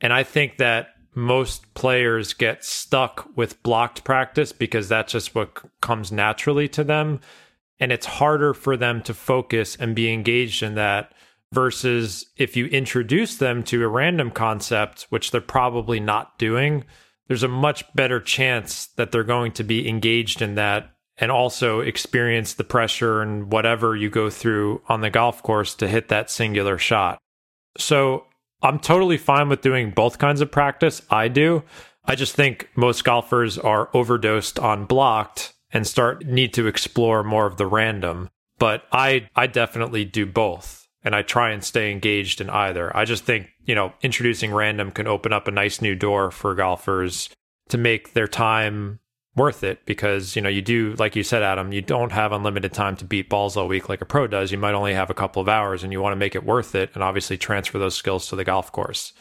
And 0.00 0.12
I 0.12 0.22
think 0.22 0.58
that 0.58 0.88
most 1.14 1.72
players 1.74 2.34
get 2.34 2.62
stuck 2.62 3.26
with 3.36 3.62
blocked 3.62 4.04
practice 4.04 4.52
because 4.52 4.88
that's 4.88 5.12
just 5.12 5.34
what 5.34 5.62
comes 5.80 6.12
naturally 6.12 6.68
to 6.68 6.84
them. 6.84 7.20
And 7.80 7.90
it's 7.90 8.06
harder 8.06 8.52
for 8.52 8.76
them 8.76 9.02
to 9.02 9.14
focus 9.14 9.76
and 9.76 9.94
be 9.94 10.12
engaged 10.12 10.62
in 10.62 10.74
that 10.74 11.12
versus 11.52 12.26
if 12.36 12.56
you 12.56 12.66
introduce 12.66 13.36
them 13.36 13.62
to 13.64 13.82
a 13.82 13.88
random 13.88 14.30
concept, 14.30 15.06
which 15.08 15.30
they're 15.30 15.40
probably 15.40 16.00
not 16.00 16.38
doing, 16.38 16.84
there's 17.28 17.42
a 17.42 17.48
much 17.48 17.84
better 17.94 18.20
chance 18.20 18.86
that 18.96 19.10
they're 19.10 19.24
going 19.24 19.52
to 19.52 19.64
be 19.64 19.88
engaged 19.88 20.42
in 20.42 20.54
that 20.56 20.95
and 21.18 21.30
also 21.30 21.80
experience 21.80 22.54
the 22.54 22.64
pressure 22.64 23.22
and 23.22 23.50
whatever 23.50 23.96
you 23.96 24.10
go 24.10 24.30
through 24.30 24.82
on 24.88 25.00
the 25.00 25.10
golf 25.10 25.42
course 25.42 25.74
to 25.74 25.88
hit 25.88 26.08
that 26.08 26.30
singular 26.30 26.78
shot. 26.78 27.18
So 27.78 28.26
I'm 28.62 28.78
totally 28.78 29.18
fine 29.18 29.48
with 29.48 29.62
doing 29.62 29.90
both 29.90 30.18
kinds 30.18 30.40
of 30.40 30.50
practice. 30.50 31.02
I 31.10 31.28
do. 31.28 31.62
I 32.04 32.14
just 32.14 32.34
think 32.34 32.68
most 32.76 33.04
golfers 33.04 33.58
are 33.58 33.90
overdosed 33.94 34.58
on 34.58 34.84
blocked 34.84 35.52
and 35.70 35.86
start 35.86 36.24
need 36.24 36.54
to 36.54 36.66
explore 36.66 37.22
more 37.22 37.46
of 37.46 37.56
the 37.56 37.66
random. 37.66 38.30
But 38.58 38.84
I 38.92 39.28
I 39.34 39.46
definitely 39.46 40.04
do 40.04 40.24
both 40.24 40.86
and 41.02 41.14
I 41.14 41.22
try 41.22 41.50
and 41.50 41.62
stay 41.62 41.90
engaged 41.92 42.40
in 42.40 42.50
either. 42.50 42.94
I 42.96 43.04
just 43.04 43.24
think, 43.24 43.50
you 43.64 43.74
know, 43.74 43.92
introducing 44.02 44.52
random 44.52 44.90
can 44.90 45.06
open 45.06 45.32
up 45.32 45.46
a 45.46 45.52
nice 45.52 45.80
new 45.80 45.94
door 45.94 46.30
for 46.30 46.54
golfers 46.54 47.28
to 47.68 47.78
make 47.78 48.12
their 48.12 48.28
time 48.28 49.00
worth 49.36 49.62
it 49.62 49.84
because 49.86 50.34
you 50.34 50.42
know 50.42 50.48
you 50.48 50.62
do 50.62 50.94
like 50.94 51.14
you 51.14 51.22
said 51.22 51.42
adam 51.42 51.72
you 51.72 51.82
don't 51.82 52.12
have 52.12 52.32
unlimited 52.32 52.72
time 52.72 52.96
to 52.96 53.04
beat 53.04 53.28
balls 53.28 53.56
all 53.56 53.68
week 53.68 53.88
like 53.88 54.00
a 54.00 54.06
pro 54.06 54.26
does. 54.26 54.50
You 54.50 54.58
might 54.58 54.74
only 54.74 54.94
have 54.94 55.10
a 55.10 55.14
couple 55.14 55.42
of 55.42 55.48
hours 55.48 55.84
and 55.84 55.92
you 55.92 56.00
want 56.00 56.12
to 56.12 56.16
make 56.16 56.34
it 56.34 56.44
worth 56.44 56.74
it 56.74 56.90
and 56.94 57.02
obviously 57.02 57.36
transfer 57.36 57.78
those 57.78 57.94
skills 57.94 58.28
to 58.28 58.36
the 58.36 58.44
golf 58.44 58.72
course. 58.72 59.12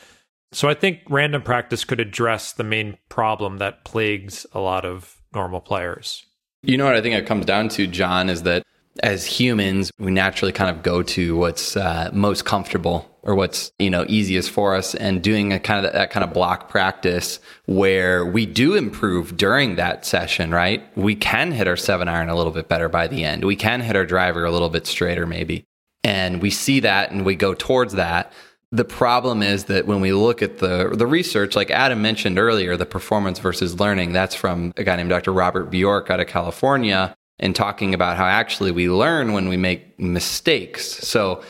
So 0.51 0.69
i 0.69 0.73
think 0.73 1.01
random 1.09 1.41
practice 1.41 1.83
could 1.83 1.99
address 1.99 2.53
the 2.53 2.63
main 2.63 2.97
problem 3.09 3.57
that 3.57 3.83
plagues 3.83 4.45
a 4.53 4.59
lot 4.59 4.85
of 4.85 5.17
normal 5.33 5.59
players. 5.61 6.25
You 6.63 6.77
know 6.77 6.85
what 6.85 6.95
i 6.95 7.01
think 7.01 7.15
it 7.15 7.27
comes 7.27 7.45
down 7.45 7.69
to 7.69 7.85
john 7.85 8.29
is 8.29 8.43
that 8.43 8.63
as 9.03 9.25
humans, 9.25 9.91
we 9.99 10.11
naturally 10.11 10.51
kind 10.51 10.75
of 10.75 10.83
go 10.83 11.03
to 11.03 11.35
what's 11.35 11.75
uh, 11.75 12.09
most 12.13 12.45
comfortable 12.45 13.14
or 13.25 13.35
what's 13.35 13.71
you 13.79 13.89
know 13.89 14.05
easiest 14.07 14.51
for 14.51 14.75
us, 14.75 14.95
and 14.95 15.21
doing 15.21 15.51
a 15.51 15.59
kind 15.59 15.85
of 15.85 15.93
that 15.93 16.11
kind 16.11 16.23
of 16.23 16.33
block 16.33 16.69
practice 16.69 17.39
where 17.65 18.25
we 18.25 18.45
do 18.45 18.75
improve 18.75 19.35
during 19.35 19.75
that 19.75 20.05
session. 20.05 20.51
Right, 20.51 20.85
we 20.97 21.15
can 21.15 21.51
hit 21.51 21.67
our 21.67 21.75
seven 21.75 22.07
iron 22.07 22.29
a 22.29 22.35
little 22.35 22.51
bit 22.51 22.67
better 22.67 22.87
by 22.87 23.07
the 23.07 23.23
end. 23.23 23.43
We 23.43 23.55
can 23.55 23.81
hit 23.81 23.95
our 23.95 24.05
driver 24.05 24.45
a 24.45 24.51
little 24.51 24.69
bit 24.69 24.87
straighter, 24.87 25.25
maybe, 25.25 25.65
and 26.03 26.41
we 26.41 26.51
see 26.51 26.79
that 26.81 27.11
and 27.11 27.25
we 27.25 27.35
go 27.35 27.53
towards 27.53 27.93
that. 27.93 28.31
The 28.71 28.85
problem 28.85 29.41
is 29.41 29.65
that 29.65 29.85
when 29.85 30.01
we 30.01 30.11
look 30.13 30.41
at 30.41 30.59
the 30.59 30.89
the 30.93 31.07
research, 31.07 31.55
like 31.55 31.71
Adam 31.71 32.01
mentioned 32.01 32.37
earlier, 32.39 32.77
the 32.77 32.85
performance 32.85 33.39
versus 33.39 33.79
learning, 33.79 34.13
that's 34.13 34.35
from 34.35 34.73
a 34.77 34.83
guy 34.83 34.95
named 34.95 35.09
Dr. 35.09 35.33
Robert 35.33 35.69
Bjork 35.71 36.09
out 36.09 36.19
of 36.19 36.27
California 36.27 37.15
and 37.39 37.55
talking 37.55 37.93
about 37.93 38.17
how 38.17 38.25
actually 38.25 38.71
we 38.71 38.89
learn 38.89 39.33
when 39.33 39.49
we 39.49 39.57
make 39.57 39.99
mistakes. 39.99 40.85
So 41.07 41.43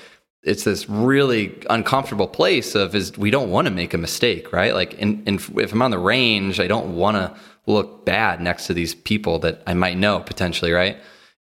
it's 0.45 0.63
this 0.63 0.87
really 0.87 1.59
uncomfortable 1.69 2.27
place 2.27 2.75
of 2.75 2.93
is 2.95 3.17
we 3.17 3.31
don't 3.31 3.49
want 3.49 3.65
to 3.65 3.71
make 3.71 3.93
a 3.93 3.97
mistake, 3.97 4.53
right? 4.53 4.73
Like, 4.73 4.93
in, 4.93 5.23
in, 5.25 5.39
if 5.57 5.73
I'm 5.73 5.81
on 5.81 5.91
the 5.91 5.99
range, 5.99 6.59
I 6.59 6.67
don't 6.67 6.95
want 6.95 7.17
to 7.17 7.35
look 7.65 8.05
bad 8.05 8.41
next 8.41 8.67
to 8.67 8.73
these 8.73 8.93
people 8.93 9.39
that 9.39 9.63
I 9.65 9.73
might 9.73 9.97
know 9.97 10.19
potentially, 10.19 10.71
right? 10.71 10.97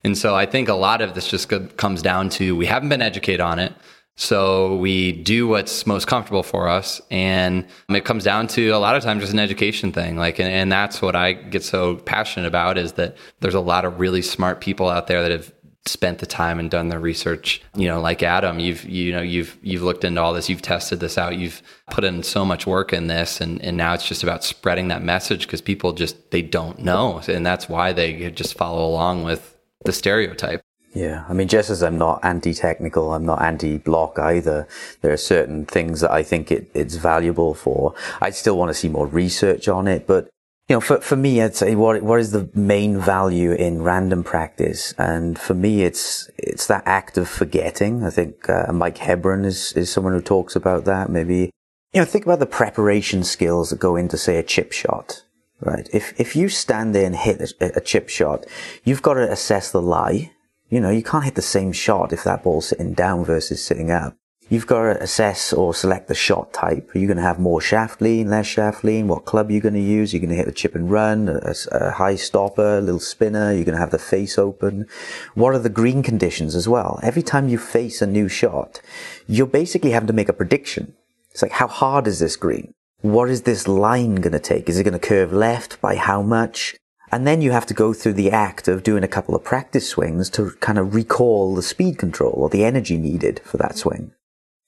And 0.05 0.17
so 0.17 0.35
I 0.35 0.47
think 0.47 0.69
a 0.69 0.75
lot 0.75 1.01
of 1.01 1.15
this 1.15 1.29
just 1.29 1.53
comes 1.77 2.01
down 2.01 2.29
to 2.31 2.57
we 2.57 2.67
haven't 2.67 2.89
been 2.89 3.03
educated 3.03 3.41
on 3.41 3.59
it. 3.59 3.73
So 4.15 4.77
we 4.77 5.13
do 5.13 5.49
what's 5.49 5.87
most 5.87 6.07
comfortable 6.07 6.43
for 6.43 6.69
us. 6.69 7.01
And 7.11 7.67
it 7.89 8.05
comes 8.05 8.25
down 8.25 8.47
to 8.49 8.71
a 8.71 8.79
lot 8.79 8.95
of 8.95 9.03
times 9.03 9.23
just 9.23 9.33
an 9.33 9.39
education 9.39 9.91
thing. 9.91 10.17
Like, 10.17 10.39
and, 10.39 10.49
and 10.49 10.71
that's 10.71 11.01
what 11.01 11.17
I 11.17 11.33
get 11.33 11.65
so 11.65 11.97
passionate 11.97 12.47
about 12.47 12.79
is 12.79 12.93
that 12.93 13.17
there's 13.41 13.55
a 13.55 13.61
lot 13.61 13.85
of 13.85 13.99
really 13.99 14.23
smart 14.23 14.61
people 14.61 14.89
out 14.89 15.07
there 15.07 15.23
that 15.23 15.31
have 15.31 15.53
spent 15.87 16.19
the 16.21 16.27
time 16.27 16.61
and 16.61 16.71
done 16.71 16.89
the 16.89 16.99
research 16.99 17.61
you 17.75 17.89
know 17.89 18.01
like 18.01 18.23
adam 18.23 18.61
you've 18.61 18.85
you 18.85 19.11
know 19.11 19.21
you've 19.21 19.59
you've 19.63 19.83
looked 19.83 20.05
into 20.05 20.21
all 20.21 20.33
this 20.33 20.49
you've 20.49 20.63
tested 20.63 21.01
this 21.01 21.19
out 21.19 21.37
you've 21.37 21.61
put 21.91 22.05
in 22.05 22.23
so 22.23 22.45
much 22.45 22.67
work 22.69 22.93
in 22.93 23.09
this 23.09 23.41
and 23.41 23.61
and 23.63 23.77
now 23.77 23.93
it's 23.93 24.07
just 24.07 24.23
about 24.23 24.45
spreading 24.45 24.89
that 24.89 25.03
message 25.03 25.43
because 25.43 25.61
people 25.61 25.93
just 25.93 26.31
they 26.31 26.41
don't 26.41 26.79
know 26.79 27.21
and 27.27 27.45
that's 27.45 27.69
why 27.69 27.93
they 27.93 28.31
just 28.31 28.57
follow 28.57 28.87
along 28.87 29.25
with 29.25 29.57
the 29.85 29.93
stereotype 29.93 30.63
yeah, 30.95 31.25
I 31.27 31.33
mean, 31.33 31.49
just 31.49 31.71
as 31.71 31.83
I'm 31.83 31.97
not 31.97 32.21
anti-technical, 32.23 33.15
I'm 33.15 33.25
not 33.25 33.41
anti-block 33.41 34.19
either. 34.19 34.69
There 35.01 35.11
are 35.13 35.17
certain 35.17 35.65
things 35.65 36.01
that 36.01 36.11
I 36.11 36.23
think 36.23 36.53
it, 36.53 36.71
it's 36.75 36.97
valuable 36.97 37.55
for. 37.55 37.95
I 38.21 38.29
still 38.29 38.59
want 38.59 38.69
to 38.69 38.75
see 38.75 38.89
more 38.89 39.07
research 39.07 39.69
on 39.69 39.89
it, 39.89 40.07
but 40.07 40.29
you 40.69 40.77
know, 40.77 40.81
for, 40.81 41.01
for 41.01 41.17
me, 41.17 41.43
I'd 41.43 41.57
say 41.57 41.75
what, 41.75 42.03
what 42.03 42.21
is 42.21 42.31
the 42.31 42.49
main 42.55 42.99
value 42.99 43.53
in 43.53 43.83
random 43.83 44.23
practice? 44.25 44.95
And 44.97 45.39
for 45.39 45.55
me, 45.55 45.83
it's, 45.83 46.31
it's 46.39 46.67
that 46.69 46.85
act 46.87 47.19
of 47.19 47.29
forgetting. 47.29 48.05
I 48.05 48.11
think, 48.11 48.49
uh, 48.49 48.73
Mike 48.73 48.99
Hebron 48.99 49.45
is, 49.45 49.73
is 49.73 49.91
someone 49.91 50.13
who 50.13 50.23
talks 50.23 50.57
about 50.57 50.85
that. 50.85 51.11
Maybe, 51.11 51.51
you 51.93 52.01
know, 52.01 52.05
think 52.05 52.25
about 52.25 52.39
the 52.39 52.47
preparation 52.47 53.25
skills 53.25 53.71
that 53.71 53.81
go 53.81 53.97
into, 53.97 54.17
say, 54.17 54.37
a 54.39 54.43
chip 54.43 54.73
shot, 54.73 55.25
right? 55.61 55.89
If, 55.93 56.19
if 56.19 56.37
you 56.37 56.49
stand 56.49 56.95
there 56.95 57.07
and 57.07 57.17
hit 57.17 57.55
a, 57.61 57.77
a 57.77 57.81
chip 57.81 58.09
shot, 58.09 58.47
you've 58.85 59.03
got 59.03 59.15
to 59.15 59.31
assess 59.31 59.73
the 59.73 59.83
lie 59.83 60.31
you 60.73 60.81
know, 60.81 60.89
you 60.89 61.03
can't 61.03 61.25
hit 61.25 61.35
the 61.35 61.43
same 61.43 61.71
shot 61.71 62.15
if 62.15 62.25
that 62.25 62.43
ball's 62.43 62.69
sitting 62.69 62.95
down 62.95 63.27
versus 63.27 63.63
sitting 63.63 63.91
up. 63.91 64.17
You've 64.49 64.67
got 64.67 64.83
to 64.83 65.03
assess 65.03 65.53
or 65.53 65.73
select 65.73 66.09
the 66.09 66.15
shot 66.15 66.53
type. 66.53 66.95
Are 66.95 66.99
you 66.99 67.07
going 67.07 67.17
to 67.17 67.23
have 67.23 67.39
more 67.39 67.61
shaft 67.61 68.03
lean, 68.03 68.29
less 68.29 68.47
shaft 68.47 68.85
lean? 68.85 69.09
What 69.09 69.25
club 69.25 69.49
are 69.49 69.53
you 69.53 69.61
going 69.61 69.75
to 69.75 69.81
use? 69.81 70.13
You're 70.13 70.21
going 70.21 70.29
to 70.29 70.37
hit 70.37 70.45
the 70.45 70.53
chip 70.53 70.75
and 70.75 70.91
run, 70.91 71.29
a, 71.29 71.55
a 71.71 71.93
high 71.93 72.17
stopper, 72.17 72.77
a 72.79 72.81
little 72.83 73.01
spinner. 73.01 73.53
You're 73.53 73.65
going 73.65 73.77
to 73.77 73.81
have 73.81 73.93
the 73.93 73.99
face 73.99 74.37
open. 74.37 74.87
What 75.35 75.55
are 75.55 75.59
the 75.59 75.71
green 75.71 76.03
conditions 76.03 76.55
as 76.55 76.69
well? 76.69 77.01
Every 77.03 77.23
time 77.23 77.49
you 77.49 77.57
face 77.57 78.03
a 78.03 78.07
new 78.07 78.29
shot, 78.29 78.83
you're 79.27 79.47
basically 79.47 79.93
having 79.93 80.09
to 80.09 80.13
make 80.13 80.29
a 80.29 80.35
prediction. 80.35 80.95
It's 81.31 81.41
like, 81.41 81.53
how 81.53 81.69
hard 81.69 82.07
is 82.07 82.19
this 82.19 82.37
green? 82.37 82.75
What 83.01 83.31
is 83.31 83.43
this 83.43 83.67
line 83.67 84.17
going 84.17 84.33
to 84.33 84.39
take? 84.39 84.69
Is 84.69 84.79
it 84.79 84.85
going 84.85 84.93
to 84.93 85.09
curve 85.09 85.33
left? 85.33 85.81
By 85.81 85.97
how 85.97 86.21
much? 86.21 86.77
And 87.11 87.27
then 87.27 87.41
you 87.41 87.53
have 87.53 87.67
to 87.67 87.75
go 87.75 87.95
through 87.95 88.15
the 88.15 88.31
act 88.31 88.69
of 88.69 88.83
doing 88.83 89.03
a 89.03 89.09
couple 89.09 89.35
of 89.35 89.45
practice 89.45 89.89
swings 89.89 90.29
to 90.31 90.51
kind 90.61 90.79
of 90.79 90.95
recall 90.95 91.55
the 91.55 91.63
speed 91.63 91.97
control 91.97 92.35
or 92.37 92.51
the 92.51 92.65
energy 92.65 92.99
needed 92.99 93.41
for 93.45 93.57
that 93.57 93.79
swing. 93.79 94.13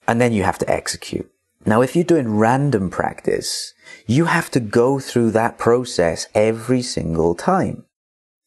And 0.07 0.21
then 0.21 0.33
you 0.33 0.43
have 0.43 0.59
to 0.59 0.69
execute. 0.69 1.29
Now, 1.65 1.81
if 1.81 1.95
you're 1.95 2.03
doing 2.03 2.37
random 2.37 2.89
practice, 2.91 3.73
you 4.05 4.25
have 4.25 4.51
to 4.51 4.59
go 4.59 4.99
through 4.99 5.31
that 5.31 5.57
process 5.57 6.27
every 6.35 6.81
single 6.81 7.33
time. 7.33 7.85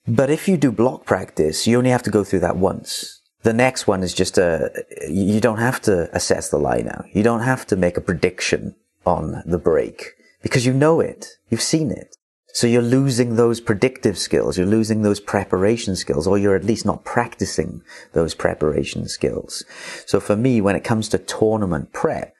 But 0.06 0.30
if 0.30 0.48
you 0.48 0.56
do 0.56 0.70
block 0.70 1.04
practice, 1.04 1.66
you 1.66 1.76
only 1.78 1.90
have 1.90 2.04
to 2.04 2.10
go 2.10 2.22
through 2.22 2.40
that 2.40 2.56
once. 2.56 3.20
The 3.42 3.52
next 3.52 3.86
one 3.86 4.02
is 4.02 4.14
just 4.14 4.38
a, 4.38 4.70
you 5.08 5.40
don't 5.40 5.58
have 5.58 5.80
to 5.82 6.14
assess 6.14 6.48
the 6.48 6.58
lie 6.58 6.80
now. 6.80 7.04
You 7.12 7.22
don't 7.22 7.42
have 7.42 7.66
to 7.68 7.76
make 7.76 7.96
a 7.96 8.00
prediction 8.00 8.76
on 9.04 9.42
the 9.44 9.58
break 9.58 10.14
because 10.42 10.64
you 10.64 10.72
know 10.72 11.00
it. 11.00 11.38
You've 11.50 11.62
seen 11.62 11.90
it. 11.90 12.16
So 12.54 12.66
you're 12.66 12.82
losing 12.82 13.36
those 13.36 13.60
predictive 13.60 14.18
skills, 14.18 14.56
you're 14.56 14.66
losing 14.66 15.02
those 15.02 15.20
preparation 15.20 15.94
skills, 15.96 16.26
or 16.26 16.38
you're 16.38 16.56
at 16.56 16.64
least 16.64 16.86
not 16.86 17.04
practicing 17.04 17.82
those 18.14 18.34
preparation 18.34 19.06
skills. 19.06 19.64
So 20.06 20.18
for 20.18 20.34
me, 20.34 20.60
when 20.60 20.74
it 20.74 20.84
comes 20.84 21.08
to 21.10 21.18
tournament 21.18 21.92
prep, 21.92 22.34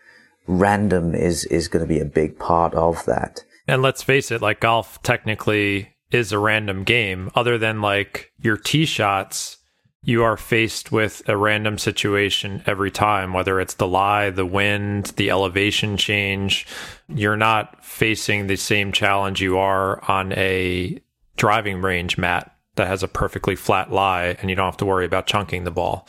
random 0.47 1.15
is, 1.15 1.45
is 1.47 1.69
going 1.69 1.85
to 1.85 1.89
be 1.89 2.01
a 2.01 2.07
big 2.07 2.39
part 2.39 2.75
of 2.75 3.05
that. 3.05 3.45
And 3.67 3.83
let's 3.83 4.03
face 4.03 4.31
it, 4.31 4.41
like 4.41 4.61
golf 4.61 5.01
technically 5.03 5.95
is 6.11 6.33
a 6.33 6.39
random 6.39 6.85
game, 6.85 7.31
other 7.35 7.59
than 7.59 7.83
like 7.83 8.33
your 8.41 8.57
tee 8.57 8.87
shots 8.87 9.58
you 10.03 10.23
are 10.23 10.37
faced 10.37 10.93
with 10.93 11.29
a 11.29 11.37
random 11.37 11.77
situation 11.77 12.63
every 12.67 12.91
time, 12.91 13.33
whether 13.33 13.61
it's 13.61 13.75
the 13.75 13.87
lie, 13.87 14.31
the 14.31 14.47
wind, 14.47 15.07
the 15.17 15.31
elevation 15.31 15.97
change. 15.97 16.67
You're 17.09 17.37
not 17.37 17.85
facing 17.85 18.47
the 18.47 18.57
same 18.57 18.93
challenge 18.93 19.43
you 19.43 19.59
are 19.59 20.03
on 20.11 20.33
a 20.33 21.01
driving 21.37 21.81
range 21.83 22.17
mat 22.17 22.55
that 22.77 22.87
has 22.87 23.03
a 23.03 23.09
perfectly 23.09 23.57
flat 23.57 23.93
lie 23.93 24.37
and 24.41 24.49
you 24.49 24.57
don't 24.57 24.67
have 24.67 24.77
to 24.79 24.87
worry 24.87 25.05
about 25.05 25.27
chunking 25.27 25.65
the 25.65 25.71
ball. 25.71 26.09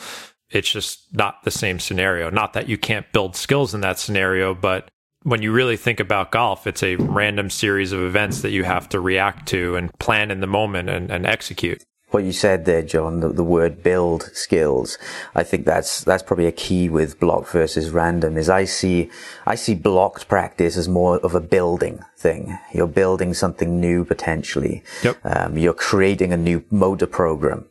It's 0.51 0.72
just 0.72 1.13
not 1.13 1.43
the 1.43 1.51
same 1.51 1.79
scenario. 1.79 2.29
Not 2.29 2.53
that 2.53 2.69
you 2.69 2.77
can't 2.77 3.12
build 3.12 3.36
skills 3.36 3.74
in 3.74 3.81
that 3.81 4.00
scenario, 4.00 4.53
but 4.53 4.89
when 5.24 5.41
you 5.41 5.51
really 5.51 5.77
think 5.77 6.00
about 6.00 6.31
golf, 6.31 6.65
it's 6.65 6.84
a 6.84 6.96
random 6.96 7.50
series 7.50 7.91
of 7.91 8.01
events 8.01 8.41
that 8.41 8.51
you 8.51 8.63
have 8.63 8.88
to 8.89 9.00
react 9.00 9.48
to 9.50 9.75
and 9.75 9.91
plan 10.00 10.31
in 10.31 10.39
the 10.39 10.48
moment 10.48 10.89
and, 10.89 11.12
and 11.12 11.25
execute. 11.25 11.84
What 12.11 12.23
you 12.23 12.31
said 12.31 12.65
there, 12.65 12.81
John, 12.81 13.19
the, 13.19 13.29
the, 13.29 13.43
word 13.43 13.83
build 13.83 14.29
skills. 14.33 14.97
I 15.35 15.43
think 15.43 15.65
that's, 15.65 16.03
that's 16.03 16.23
probably 16.23 16.47
a 16.47 16.51
key 16.51 16.89
with 16.89 17.19
block 17.19 17.47
versus 17.47 17.91
random 17.91 18.37
is 18.37 18.49
I 18.49 18.65
see, 18.65 19.09
I 19.45 19.55
see 19.55 19.75
blocked 19.75 20.27
practice 20.27 20.77
as 20.77 20.87
more 20.87 21.17
of 21.19 21.35
a 21.35 21.39
building 21.39 22.03
thing. 22.17 22.57
You're 22.73 22.87
building 22.87 23.33
something 23.33 23.79
new 23.79 24.05
potentially. 24.05 24.83
Yep. 25.03 25.17
Um, 25.23 25.57
you're 25.57 25.73
creating 25.73 26.33
a 26.33 26.37
new 26.37 26.63
motor 26.71 27.07
program. 27.07 27.65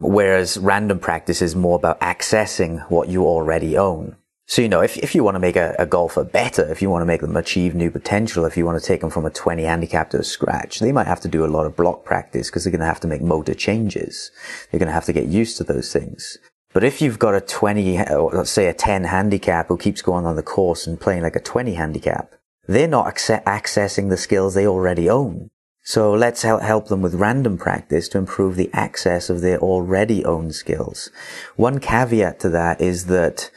Whereas 0.00 0.58
random 0.58 1.00
practice 1.00 1.42
is 1.42 1.56
more 1.56 1.76
about 1.76 2.00
accessing 2.00 2.88
what 2.90 3.08
you 3.08 3.24
already 3.24 3.76
own. 3.76 4.16
So, 4.50 4.62
you 4.62 4.68
know, 4.70 4.80
if, 4.80 4.96
if 4.96 5.14
you 5.14 5.22
want 5.22 5.34
to 5.34 5.40
make 5.40 5.56
a, 5.56 5.76
a, 5.78 5.84
golfer 5.84 6.24
better, 6.24 6.72
if 6.72 6.80
you 6.80 6.88
want 6.88 7.02
to 7.02 7.06
make 7.06 7.20
them 7.20 7.36
achieve 7.36 7.74
new 7.74 7.90
potential, 7.90 8.46
if 8.46 8.56
you 8.56 8.64
want 8.64 8.80
to 8.80 8.86
take 8.86 9.02
them 9.02 9.10
from 9.10 9.26
a 9.26 9.30
20 9.30 9.62
handicap 9.62 10.08
to 10.10 10.20
a 10.20 10.24
scratch, 10.24 10.78
they 10.78 10.90
might 10.90 11.06
have 11.06 11.20
to 11.20 11.28
do 11.28 11.44
a 11.44 11.46
lot 11.46 11.66
of 11.66 11.76
block 11.76 12.02
practice 12.02 12.48
because 12.48 12.64
they're 12.64 12.70
going 12.70 12.80
to 12.80 12.86
have 12.86 13.00
to 13.00 13.06
make 13.06 13.20
motor 13.20 13.52
changes. 13.52 14.30
They're 14.70 14.78
going 14.78 14.88
to 14.88 14.94
have 14.94 15.04
to 15.04 15.12
get 15.12 15.26
used 15.26 15.58
to 15.58 15.64
those 15.64 15.92
things. 15.92 16.38
But 16.72 16.82
if 16.82 17.02
you've 17.02 17.18
got 17.18 17.34
a 17.34 17.42
20, 17.42 18.00
or 18.10 18.30
let's 18.32 18.50
say 18.50 18.68
a 18.68 18.72
10 18.72 19.04
handicap 19.04 19.68
who 19.68 19.76
keeps 19.76 20.00
going 20.00 20.24
on 20.24 20.36
the 20.36 20.42
course 20.42 20.86
and 20.86 20.98
playing 20.98 21.24
like 21.24 21.36
a 21.36 21.40
20 21.40 21.74
handicap, 21.74 22.32
they're 22.66 22.88
not 22.88 23.06
accessing 23.06 24.08
the 24.08 24.16
skills 24.16 24.54
they 24.54 24.66
already 24.66 25.10
own. 25.10 25.50
So 25.82 26.12
let's 26.12 26.40
help 26.40 26.88
them 26.88 27.02
with 27.02 27.14
random 27.14 27.58
practice 27.58 28.08
to 28.10 28.18
improve 28.18 28.56
the 28.56 28.70
access 28.72 29.28
of 29.28 29.42
their 29.42 29.58
already 29.58 30.24
owned 30.24 30.54
skills. 30.54 31.10
One 31.56 31.80
caveat 31.80 32.40
to 32.40 32.48
that 32.48 32.80
is 32.80 33.06
that 33.06 33.50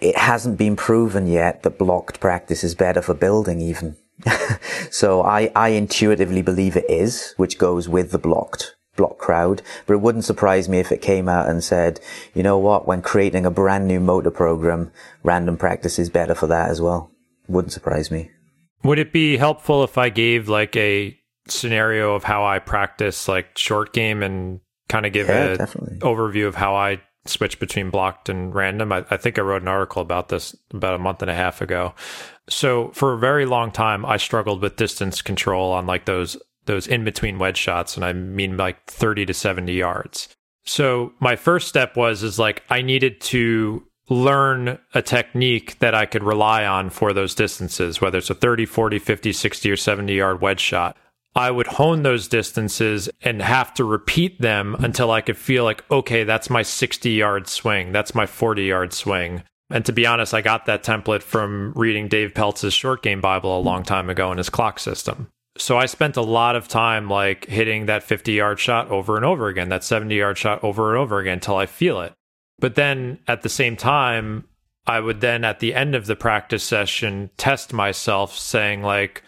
it 0.00 0.16
hasn't 0.16 0.58
been 0.58 0.76
proven 0.76 1.26
yet 1.26 1.62
that 1.62 1.78
blocked 1.78 2.20
practice 2.20 2.64
is 2.64 2.74
better 2.74 3.02
for 3.02 3.14
building 3.14 3.60
even. 3.60 3.96
so 4.90 5.22
I, 5.22 5.50
I 5.54 5.70
intuitively 5.70 6.42
believe 6.42 6.76
it 6.76 6.88
is, 6.88 7.34
which 7.36 7.58
goes 7.58 7.88
with 7.88 8.10
the 8.10 8.18
blocked 8.18 8.76
block 8.96 9.18
crowd, 9.18 9.62
but 9.86 9.94
it 9.94 10.00
wouldn't 10.00 10.24
surprise 10.24 10.68
me 10.68 10.78
if 10.78 10.92
it 10.92 11.00
came 11.00 11.28
out 11.28 11.48
and 11.48 11.64
said, 11.64 12.00
you 12.34 12.42
know 12.42 12.58
what, 12.58 12.86
when 12.86 13.00
creating 13.00 13.46
a 13.46 13.50
brand 13.50 13.86
new 13.86 14.00
motor 14.00 14.30
program, 14.30 14.90
random 15.22 15.56
practice 15.56 15.98
is 15.98 16.10
better 16.10 16.34
for 16.34 16.46
that 16.46 16.68
as 16.68 16.80
well. 16.80 17.10
Wouldn't 17.48 17.72
surprise 17.72 18.10
me. 18.10 18.30
Would 18.82 18.98
it 18.98 19.12
be 19.12 19.36
helpful 19.36 19.84
if 19.84 19.98
I 19.98 20.08
gave 20.08 20.48
like 20.48 20.76
a 20.76 21.16
scenario 21.48 22.14
of 22.14 22.24
how 22.24 22.44
I 22.44 22.58
practice 22.58 23.28
like 23.28 23.56
short 23.56 23.92
game 23.92 24.22
and 24.22 24.60
kind 24.88 25.06
of 25.06 25.12
give 25.12 25.28
yeah, 25.28 25.52
an 25.52 25.98
overview 26.00 26.46
of 26.46 26.54
how 26.54 26.74
I 26.74 27.00
switch 27.26 27.58
between 27.60 27.90
blocked 27.90 28.28
and 28.28 28.54
random. 28.54 28.92
I, 28.92 29.04
I, 29.10 29.16
think 29.16 29.38
I 29.38 29.42
wrote 29.42 29.62
an 29.62 29.68
article 29.68 30.02
about 30.02 30.28
this 30.28 30.56
about 30.72 30.94
a 30.94 30.98
month 30.98 31.22
and 31.22 31.30
a 31.30 31.34
half 31.34 31.60
ago. 31.60 31.94
So 32.48 32.90
for 32.90 33.12
a 33.12 33.18
very 33.18 33.46
long 33.46 33.70
time, 33.70 34.04
I 34.06 34.16
struggled 34.16 34.62
with 34.62 34.76
distance 34.76 35.22
control 35.22 35.72
on 35.72 35.86
like 35.86 36.06
those 36.06 36.36
those 36.66 36.86
in 36.86 37.04
between 37.04 37.38
wedge 37.38 37.56
shots, 37.56 37.96
and 37.96 38.04
I 38.04 38.12
mean 38.12 38.56
like 38.56 38.84
thirty 38.86 39.26
to 39.26 39.34
seventy 39.34 39.74
yards. 39.74 40.28
So 40.64 41.12
my 41.20 41.36
first 41.36 41.68
step 41.68 41.96
was 41.96 42.22
is 42.22 42.38
like 42.38 42.62
I 42.70 42.82
needed 42.82 43.20
to 43.22 43.84
learn 44.08 44.78
a 44.92 45.00
technique 45.00 45.78
that 45.78 45.94
I 45.94 46.04
could 46.04 46.24
rely 46.24 46.66
on 46.66 46.90
for 46.90 47.12
those 47.12 47.34
distances, 47.34 48.00
whether 48.00 48.18
it's 48.18 48.28
a 48.28 48.34
30, 48.34 48.66
40, 48.66 48.98
50, 48.98 49.32
60, 49.32 49.70
or 49.70 49.76
70 49.76 50.14
yard 50.14 50.40
wedge 50.40 50.60
shot. 50.60 50.96
I 51.34 51.50
would 51.50 51.68
hone 51.68 52.02
those 52.02 52.26
distances 52.26 53.08
and 53.22 53.40
have 53.40 53.72
to 53.74 53.84
repeat 53.84 54.40
them 54.40 54.74
until 54.80 55.10
I 55.10 55.20
could 55.20 55.36
feel 55.36 55.64
like, 55.64 55.84
okay, 55.90 56.24
that's 56.24 56.50
my 56.50 56.62
60 56.62 57.10
yard 57.10 57.48
swing. 57.48 57.92
That's 57.92 58.14
my 58.14 58.26
40 58.26 58.64
yard 58.64 58.92
swing. 58.92 59.44
And 59.70 59.84
to 59.86 59.92
be 59.92 60.06
honest, 60.06 60.34
I 60.34 60.40
got 60.40 60.66
that 60.66 60.82
template 60.82 61.22
from 61.22 61.72
reading 61.76 62.08
Dave 62.08 62.34
Pelz's 62.34 62.74
short 62.74 63.02
game 63.02 63.20
Bible 63.20 63.56
a 63.56 63.62
long 63.62 63.84
time 63.84 64.10
ago 64.10 64.32
in 64.32 64.38
his 64.38 64.50
clock 64.50 64.80
system. 64.80 65.28
So 65.56 65.78
I 65.78 65.86
spent 65.86 66.16
a 66.16 66.22
lot 66.22 66.56
of 66.56 66.66
time 66.66 67.08
like 67.08 67.46
hitting 67.46 67.86
that 67.86 68.02
50 68.02 68.32
yard 68.32 68.58
shot 68.58 68.90
over 68.90 69.16
and 69.16 69.24
over 69.24 69.46
again, 69.46 69.68
that 69.68 69.84
70 69.84 70.14
yard 70.14 70.38
shot 70.38 70.64
over 70.64 70.90
and 70.90 70.98
over 70.98 71.18
again 71.18 71.34
until 71.34 71.56
I 71.56 71.66
feel 71.66 72.00
it. 72.00 72.12
But 72.58 72.74
then 72.74 73.20
at 73.28 73.42
the 73.42 73.48
same 73.48 73.76
time, 73.76 74.44
I 74.86 74.98
would 74.98 75.20
then 75.20 75.44
at 75.44 75.60
the 75.60 75.74
end 75.74 75.94
of 75.94 76.06
the 76.06 76.16
practice 76.16 76.64
session 76.64 77.30
test 77.36 77.72
myself 77.72 78.36
saying 78.36 78.82
like, 78.82 79.22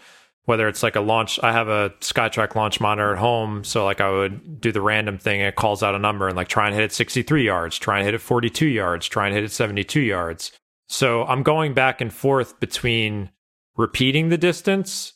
whether 0.45 0.67
it's 0.67 0.83
like 0.83 0.95
a 0.95 1.01
launch 1.01 1.39
i 1.43 1.51
have 1.51 1.67
a 1.67 1.89
SkyTrak 2.01 2.55
launch 2.55 2.79
monitor 2.79 3.13
at 3.13 3.19
home 3.19 3.63
so 3.63 3.85
like 3.85 4.01
i 4.01 4.09
would 4.09 4.59
do 4.59 4.71
the 4.71 4.81
random 4.81 5.17
thing 5.17 5.39
and 5.39 5.47
it 5.47 5.55
calls 5.55 5.83
out 5.83 5.95
a 5.95 5.99
number 5.99 6.27
and 6.27 6.35
like 6.35 6.47
try 6.47 6.67
and 6.67 6.75
hit 6.75 6.83
it 6.83 6.91
63 6.91 7.45
yards 7.45 7.77
try 7.77 7.97
and 7.97 8.05
hit 8.05 8.13
it 8.13 8.19
42 8.19 8.67
yards 8.67 9.07
try 9.07 9.27
and 9.27 9.35
hit 9.35 9.43
it 9.43 9.51
72 9.51 9.99
yards. 9.99 10.51
So 10.87 11.23
i'm 11.25 11.43
going 11.43 11.73
back 11.73 12.01
and 12.01 12.13
forth 12.13 12.59
between 12.59 13.29
repeating 13.77 14.29
the 14.29 14.37
distance 14.37 15.13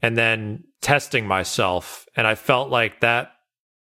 and 0.00 0.16
then 0.16 0.64
testing 0.80 1.26
myself. 1.26 2.06
And 2.16 2.26
i 2.26 2.34
felt 2.34 2.70
like 2.70 3.00
that 3.00 3.32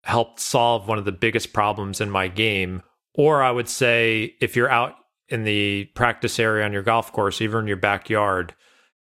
helped 0.03 0.41
solve 0.41 0.89
one 0.89 0.99
of 0.99 1.05
the 1.05 1.13
biggest 1.13 1.53
problems 1.53 2.01
in 2.01 2.11
my 2.11 2.29
game. 2.29 2.83
Or 3.15 3.43
i 3.43 3.51
would 3.51 3.69
say 3.69 4.35
if 4.41 4.57
you're 4.57 4.71
out 4.71 4.95
in 5.29 5.45
the 5.45 5.85
practice 5.95 6.39
area 6.39 6.65
on 6.65 6.73
your 6.73 6.83
golf 6.83 7.13
course 7.13 7.41
even 7.41 7.61
in 7.61 7.67
your 7.67 7.77
backyard 7.77 8.55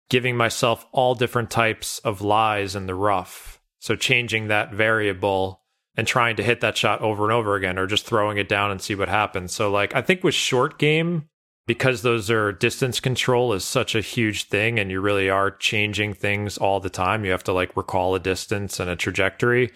giving 0.09 0.37
myself 0.37 0.85
all 0.91 1.15
different 1.15 1.49
types 1.49 1.99
of 1.99 2.21
lies 2.21 2.75
in 2.75 2.87
the 2.87 2.95
rough. 2.95 3.61
So 3.79 3.95
changing 3.95 4.47
that 4.47 4.73
variable 4.73 5.61
and 5.95 6.07
trying 6.07 6.35
to 6.37 6.43
hit 6.43 6.61
that 6.61 6.77
shot 6.77 7.01
over 7.01 7.23
and 7.23 7.33
over 7.33 7.55
again 7.55 7.77
or 7.77 7.87
just 7.87 8.05
throwing 8.05 8.37
it 8.37 8.47
down 8.47 8.71
and 8.71 8.81
see 8.81 8.95
what 8.95 9.09
happens. 9.09 9.53
So 9.53 9.71
like 9.71 9.95
I 9.95 10.01
think 10.01 10.23
with 10.23 10.35
short 10.35 10.77
game 10.77 11.27
because 11.65 12.01
those 12.01 12.31
are 12.31 12.51
distance 12.53 12.99
control 12.99 13.51
is 13.53 13.63
such 13.65 13.93
a 13.93 14.01
huge 14.01 14.45
thing 14.45 14.79
and 14.79 14.89
you 14.89 15.01
really 15.01 15.29
are 15.29 15.51
changing 15.51 16.13
things 16.13 16.57
all 16.57 16.79
the 16.79 16.89
time. 16.89 17.25
You 17.25 17.31
have 17.31 17.43
to 17.43 17.53
like 17.53 17.75
recall 17.75 18.15
a 18.15 18.19
distance 18.19 18.79
and 18.79 18.89
a 18.89 18.95
trajectory. 18.95 19.71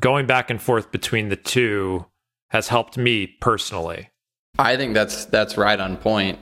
Going 0.00 0.26
back 0.26 0.50
and 0.50 0.60
forth 0.60 0.90
between 0.90 1.28
the 1.28 1.36
two 1.36 2.06
has 2.50 2.68
helped 2.68 2.98
me 2.98 3.26
personally. 3.40 4.10
I 4.58 4.76
think 4.76 4.94
that's 4.94 5.26
that's 5.26 5.56
right 5.56 5.78
on 5.78 5.96
point. 5.96 6.38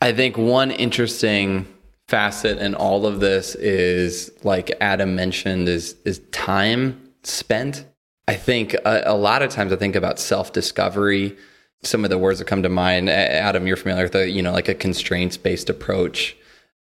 I 0.00 0.12
think 0.12 0.36
one 0.36 0.72
interesting 0.72 1.66
facet 2.08 2.58
in 2.58 2.74
all 2.74 3.06
of 3.06 3.20
this 3.20 3.54
is 3.54 4.30
like 4.42 4.70
Adam 4.80 5.14
mentioned 5.14 5.68
is 5.68 5.96
is 6.04 6.20
time 6.30 7.00
spent. 7.22 7.86
I 8.28 8.34
think 8.34 8.74
a, 8.74 9.02
a 9.06 9.16
lot 9.16 9.42
of 9.42 9.50
times 9.50 9.72
I 9.72 9.76
think 9.76 9.96
about 9.96 10.18
self 10.18 10.52
discovery. 10.52 11.36
Some 11.84 12.04
of 12.04 12.10
the 12.10 12.18
words 12.18 12.38
that 12.38 12.44
come 12.44 12.62
to 12.62 12.68
mind, 12.68 13.10
Adam, 13.10 13.66
you're 13.66 13.76
familiar 13.76 14.04
with 14.04 14.12
the, 14.12 14.30
you 14.30 14.40
know, 14.40 14.52
like 14.52 14.68
a 14.68 14.74
constraints 14.74 15.36
based 15.36 15.68
approach, 15.68 16.36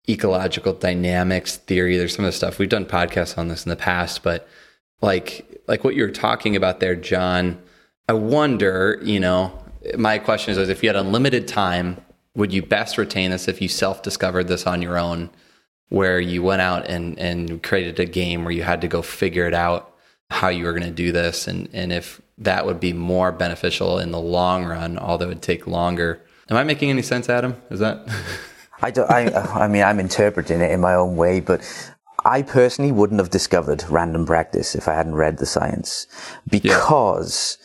ecological 0.09 0.73
dynamics 0.73 1.55
theory. 1.55 1.97
There's 1.97 2.13
some 2.13 2.25
of 2.25 2.29
the 2.29 2.35
stuff 2.35 2.59
we've 2.59 2.67
done 2.67 2.85
podcasts 2.85 3.37
on 3.37 3.47
this 3.47 3.65
in 3.65 3.69
the 3.69 3.77
past, 3.77 4.23
but 4.23 4.47
like 5.01 5.45
like 5.67 5.83
what 5.83 5.95
you're 5.95 6.11
talking 6.11 6.55
about 6.55 6.79
there, 6.79 6.95
John. 6.95 7.61
I 8.09 8.13
wonder, 8.13 8.99
you 9.03 9.19
know, 9.19 9.57
my 9.97 10.17
question 10.17 10.51
is, 10.51 10.57
is 10.57 10.69
if 10.69 10.81
you 10.81 10.89
had 10.89 10.95
unlimited 10.95 11.47
time 11.47 12.01
would 12.39 12.53
you 12.53 12.61
best 12.61 12.97
retain 12.97 13.31
this 13.31 13.47
if 13.47 13.61
you 13.61 13.67
self 13.67 14.01
discovered 14.01 14.47
this 14.47 14.65
on 14.65 14.81
your 14.81 14.97
own, 14.97 15.29
where 15.89 16.19
you 16.19 16.41
went 16.41 16.61
out 16.61 16.87
and, 16.87 17.19
and 17.19 17.61
created 17.61 17.99
a 17.99 18.05
game 18.05 18.43
where 18.43 18.53
you 18.53 18.63
had 18.63 18.81
to 18.81 18.87
go 18.87 19.01
figure 19.01 19.45
it 19.45 19.53
out 19.53 19.93
how 20.29 20.47
you 20.47 20.63
were 20.63 20.71
going 20.71 20.83
to 20.83 20.91
do 20.91 21.11
this 21.11 21.47
and, 21.47 21.67
and 21.73 21.91
if 21.91 22.21
that 22.37 22.65
would 22.65 22.79
be 22.79 22.93
more 22.93 23.31
beneficial 23.31 23.99
in 23.99 24.11
the 24.11 24.19
long 24.19 24.63
run, 24.63 24.97
although 24.97 25.25
it 25.25 25.29
would 25.29 25.41
take 25.41 25.67
longer. 25.67 26.21
Am 26.49 26.55
I 26.55 26.63
making 26.63 26.89
any 26.89 27.01
sense, 27.01 27.27
Adam? 27.27 27.55
Is 27.69 27.79
that? 27.79 28.07
I 28.81 28.91
don't. 28.91 29.11
I, 29.11 29.25
I 29.65 29.67
mean, 29.67 29.83
I'm 29.83 29.99
interpreting 29.99 30.61
it 30.61 30.71
in 30.71 30.79
my 30.79 30.93
own 30.95 31.17
way, 31.17 31.41
but 31.41 31.61
I 32.23 32.41
personally 32.41 32.93
wouldn't 32.93 33.19
have 33.19 33.29
discovered 33.29 33.83
random 33.89 34.25
practice 34.25 34.75
if 34.75 34.87
I 34.87 34.93
hadn't 34.93 35.15
read 35.15 35.37
the 35.37 35.45
science 35.45 36.07
because 36.49 37.57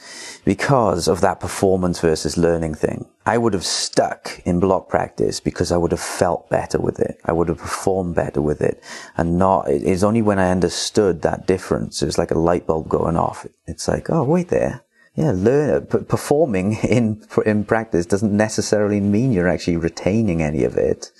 because 0.45 1.09
of 1.09 1.21
that 1.21 1.41
performance 1.41 2.01
versus 2.01 2.37
learning 2.37 2.75
thing. 2.75 3.07
I 3.25 3.39
would 3.39 3.55
have 3.55 3.65
stuck 3.65 4.41
in 4.45 4.61
block 4.61 4.89
practice 4.89 5.41
because 5.41 5.73
I 5.73 5.77
would 5.79 5.93
have 5.93 6.01
felt 6.01 6.51
better 6.51 6.79
with 6.79 7.01
it. 7.01 7.19
I 7.25 7.33
would 7.33 7.49
have 7.49 7.59
performed 7.59 8.15
better 8.15 8.43
with 8.43 8.61
it 8.61 8.83
and 9.17 9.39
not, 9.39 9.69
it's 9.69 10.03
only 10.03 10.23
when 10.23 10.39
I 10.39 10.51
understood 10.51 11.23
that 11.23 11.47
difference. 11.47 12.03
It 12.03 12.07
was 12.07 12.19
like 12.19 12.31
a 12.31 12.39
light 12.39 12.67
bulb 12.67 12.89
going 12.89 13.17
off. 13.17 13.47
It's 13.67 13.89
like, 13.89 14.11
oh, 14.11 14.25
wait 14.25 14.49
there. 14.49 14.83
Yeah, 15.15 15.33
learn, 15.35 15.87
uh, 15.91 15.99
performing 15.99 16.73
in, 16.83 17.27
in 17.47 17.65
practice 17.65 18.05
doesn't 18.05 18.37
necessarily 18.37 19.01
mean 19.01 19.33
you're 19.33 19.49
actually 19.49 19.77
retaining 19.77 20.43
any 20.43 20.65
of 20.65 20.77
it. 20.77 21.11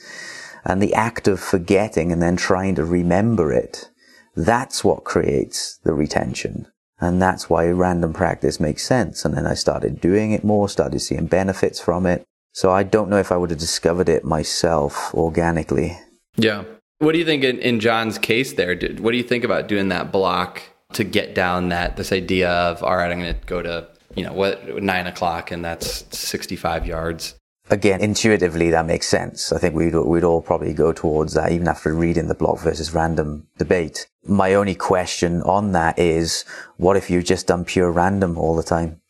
And 0.65 0.83
the 0.83 0.95
act 0.95 1.29
of 1.29 1.41
forgetting 1.41 2.11
and 2.11 2.21
then 2.21 2.37
trying 2.37 2.75
to 2.75 2.85
remember 2.85 3.53
it, 3.53 3.91
that's 4.35 4.83
what 4.83 5.05
creates 5.05 5.79
the 5.85 5.95
retention. 5.95 6.67
And 7.05 7.21
that's 7.21 7.51
why 7.51 7.69
random 7.69 8.13
practice 8.13 8.59
makes 8.59 8.83
sense. 8.85 9.25
And 9.25 9.37
then 9.37 9.47
I 9.47 9.55
started 9.55 10.01
doing 10.01 10.33
it 10.33 10.45
more, 10.45 10.69
started 10.69 11.01
seeing 11.01 11.27
benefits 11.27 11.81
from 11.81 12.07
it. 12.07 12.25
So 12.53 12.71
I 12.71 12.83
don't 12.83 13.11
know 13.11 13.19
if 13.19 13.33
I 13.33 13.37
would 13.37 13.51
have 13.51 13.59
discovered 13.59 14.09
it 14.09 14.25
myself 14.25 15.13
organically. 15.15 15.99
Yeah. 16.37 16.65
What 16.99 17.13
do 17.13 17.19
you 17.19 17.25
think 17.25 17.45
in, 17.45 17.59
in 17.59 17.81
John's 17.81 18.19
case 18.19 18.55
there? 18.55 18.75
What 18.99 19.11
do 19.11 19.17
you 19.17 19.25
think 19.25 19.45
about 19.45 19.69
doing 19.69 19.89
that 19.89 20.13
block 20.13 20.63
to 20.93 21.05
get 21.05 21.35
down 21.35 21.71
that, 21.71 21.97
this 21.97 22.13
idea 22.13 22.51
of, 22.51 22.83
all 22.83 22.97
right, 22.97 23.11
I'm 23.11 23.21
going 23.21 23.35
to 23.35 23.47
go 23.47 23.63
to, 23.63 23.89
you 24.15 24.25
know, 24.25 24.33
what, 24.33 24.83
nine 24.83 25.07
o'clock 25.07 25.51
and 25.51 25.65
that's 25.65 26.07
65 26.17 26.87
yards? 26.87 27.35
Again, 27.71 28.03
intuitively, 28.03 28.71
that 28.71 28.85
makes 28.85 29.09
sense. 29.09 29.51
I 29.51 29.59
think 29.59 29.75
we'd, 29.75 29.95
we'd 29.95 30.25
all 30.25 30.43
probably 30.43 30.75
go 30.75 30.93
towards 30.93 31.33
that 31.33 31.51
even 31.51 31.67
after 31.67 31.95
reading 31.95 32.29
the 32.29 32.35
block 32.35 32.61
versus 32.61 32.93
random 32.93 33.47
debate. 33.57 34.07
My 34.27 34.53
only 34.55 34.75
question 34.75 35.41
on 35.43 35.73
that 35.73 35.99
is, 35.99 36.45
what 36.77 36.97
if 36.97 37.09
you 37.09 37.23
just 37.23 37.47
done 37.47 37.65
pure 37.65 37.91
random 37.91 38.37
all 38.37 38.55
the 38.55 38.63
time? 38.63 39.01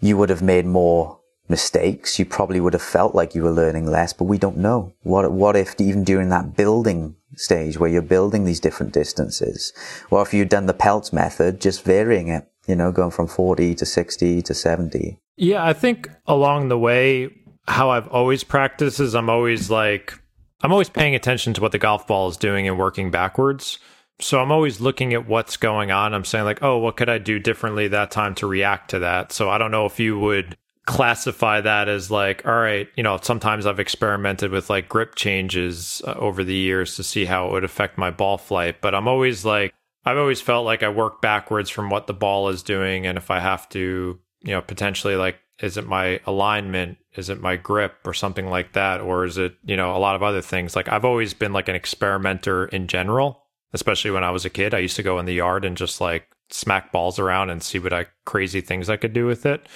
You 0.00 0.16
would 0.16 0.30
have 0.30 0.42
made 0.42 0.64
more 0.64 1.18
mistakes. 1.48 2.18
You 2.18 2.24
probably 2.24 2.60
would 2.60 2.72
have 2.72 2.82
felt 2.82 3.16
like 3.16 3.34
you 3.34 3.42
were 3.42 3.50
learning 3.50 3.86
less, 3.86 4.12
but 4.12 4.24
we 4.24 4.38
don't 4.38 4.58
know. 4.58 4.94
What, 5.02 5.32
what 5.32 5.56
if 5.56 5.80
even 5.80 6.04
during 6.04 6.28
that 6.28 6.56
building 6.56 7.16
stage 7.34 7.78
where 7.78 7.90
you're 7.90 8.02
building 8.02 8.44
these 8.44 8.60
different 8.60 8.92
distances, 8.92 9.72
what 10.08 10.22
if 10.22 10.34
you'd 10.34 10.48
done 10.48 10.66
the 10.66 10.74
Pelz 10.74 11.12
method, 11.12 11.60
just 11.60 11.84
varying 11.84 12.28
it, 12.28 12.48
you 12.68 12.76
know, 12.76 12.92
going 12.92 13.10
from 13.10 13.26
40 13.26 13.74
to 13.74 13.84
60 13.84 14.42
to 14.42 14.54
70? 14.54 15.18
Yeah, 15.36 15.64
I 15.64 15.72
think 15.72 16.08
along 16.26 16.68
the 16.68 16.78
way, 16.78 17.30
how 17.66 17.90
I've 17.90 18.08
always 18.08 18.44
practiced 18.44 19.00
is 19.00 19.14
I'm 19.14 19.30
always 19.30 19.70
like, 19.70 20.18
I'm 20.62 20.72
always 20.72 20.88
paying 20.88 21.14
attention 21.14 21.54
to 21.54 21.60
what 21.60 21.72
the 21.72 21.78
golf 21.78 22.06
ball 22.06 22.28
is 22.28 22.36
doing 22.36 22.68
and 22.68 22.78
working 22.78 23.10
backwards. 23.10 23.78
So 24.20 24.40
I'm 24.40 24.52
always 24.52 24.80
looking 24.80 25.12
at 25.12 25.26
what's 25.26 25.56
going 25.56 25.90
on. 25.90 26.14
I'm 26.14 26.24
saying, 26.24 26.44
like, 26.44 26.62
oh, 26.62 26.78
what 26.78 26.96
could 26.96 27.08
I 27.08 27.18
do 27.18 27.38
differently 27.38 27.88
that 27.88 28.10
time 28.10 28.34
to 28.36 28.46
react 28.46 28.90
to 28.90 29.00
that? 29.00 29.32
So 29.32 29.50
I 29.50 29.58
don't 29.58 29.70
know 29.72 29.86
if 29.86 29.98
you 29.98 30.18
would 30.18 30.56
classify 30.86 31.60
that 31.62 31.88
as 31.88 32.10
like, 32.10 32.46
all 32.46 32.54
right, 32.54 32.88
you 32.94 33.02
know, 33.02 33.18
sometimes 33.20 33.66
I've 33.66 33.80
experimented 33.80 34.50
with 34.50 34.70
like 34.70 34.88
grip 34.88 35.14
changes 35.14 36.02
uh, 36.06 36.12
over 36.12 36.44
the 36.44 36.54
years 36.54 36.96
to 36.96 37.02
see 37.02 37.24
how 37.24 37.48
it 37.48 37.52
would 37.52 37.64
affect 37.64 37.98
my 37.98 38.10
ball 38.10 38.38
flight. 38.38 38.80
But 38.80 38.94
I'm 38.94 39.08
always 39.08 39.44
like, 39.44 39.74
I've 40.04 40.18
always 40.18 40.40
felt 40.40 40.66
like 40.66 40.82
I 40.82 40.90
work 40.90 41.22
backwards 41.22 41.70
from 41.70 41.88
what 41.88 42.06
the 42.06 42.14
ball 42.14 42.50
is 42.50 42.62
doing. 42.62 43.06
And 43.06 43.16
if 43.16 43.30
I 43.30 43.40
have 43.40 43.68
to, 43.70 44.18
you 44.42 44.50
know, 44.52 44.60
potentially 44.60 45.16
like 45.16 45.38
is 45.60 45.76
it 45.76 45.86
my 45.86 46.20
alignment? 46.26 46.98
Is 47.14 47.30
it 47.30 47.40
my 47.40 47.56
grip 47.56 47.96
or 48.04 48.12
something 48.12 48.48
like 48.48 48.72
that? 48.72 49.00
Or 49.00 49.24
is 49.24 49.38
it 49.38 49.56
you 49.64 49.76
know 49.76 49.96
a 49.96 49.98
lot 49.98 50.16
of 50.16 50.22
other 50.22 50.42
things? 50.42 50.74
Like 50.76 50.88
i've 50.88 51.04
always 51.04 51.34
been 51.34 51.52
like 51.52 51.68
an 51.68 51.76
experimenter 51.76 52.66
in 52.66 52.86
general 52.86 53.40
especially 53.72 54.12
when 54.12 54.22
i 54.22 54.30
was 54.30 54.44
a 54.44 54.50
kid. 54.50 54.72
I 54.72 54.78
used 54.78 54.96
to 54.96 55.02
go 55.02 55.18
in 55.18 55.26
the 55.26 55.34
yard 55.34 55.64
and 55.64 55.76
just 55.76 56.00
like 56.00 56.28
smack 56.50 56.92
balls 56.92 57.18
around 57.18 57.50
and 57.50 57.62
see 57.62 57.80
what 57.80 57.92
i 57.92 58.06
crazy 58.24 58.60
things 58.60 58.88
i 58.88 58.96
could 58.96 59.12
do 59.12 59.26
with 59.26 59.46
it. 59.46 59.66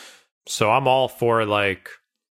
So 0.47 0.71
i'm 0.71 0.87
all 0.89 1.09
for 1.09 1.45
like 1.45 1.89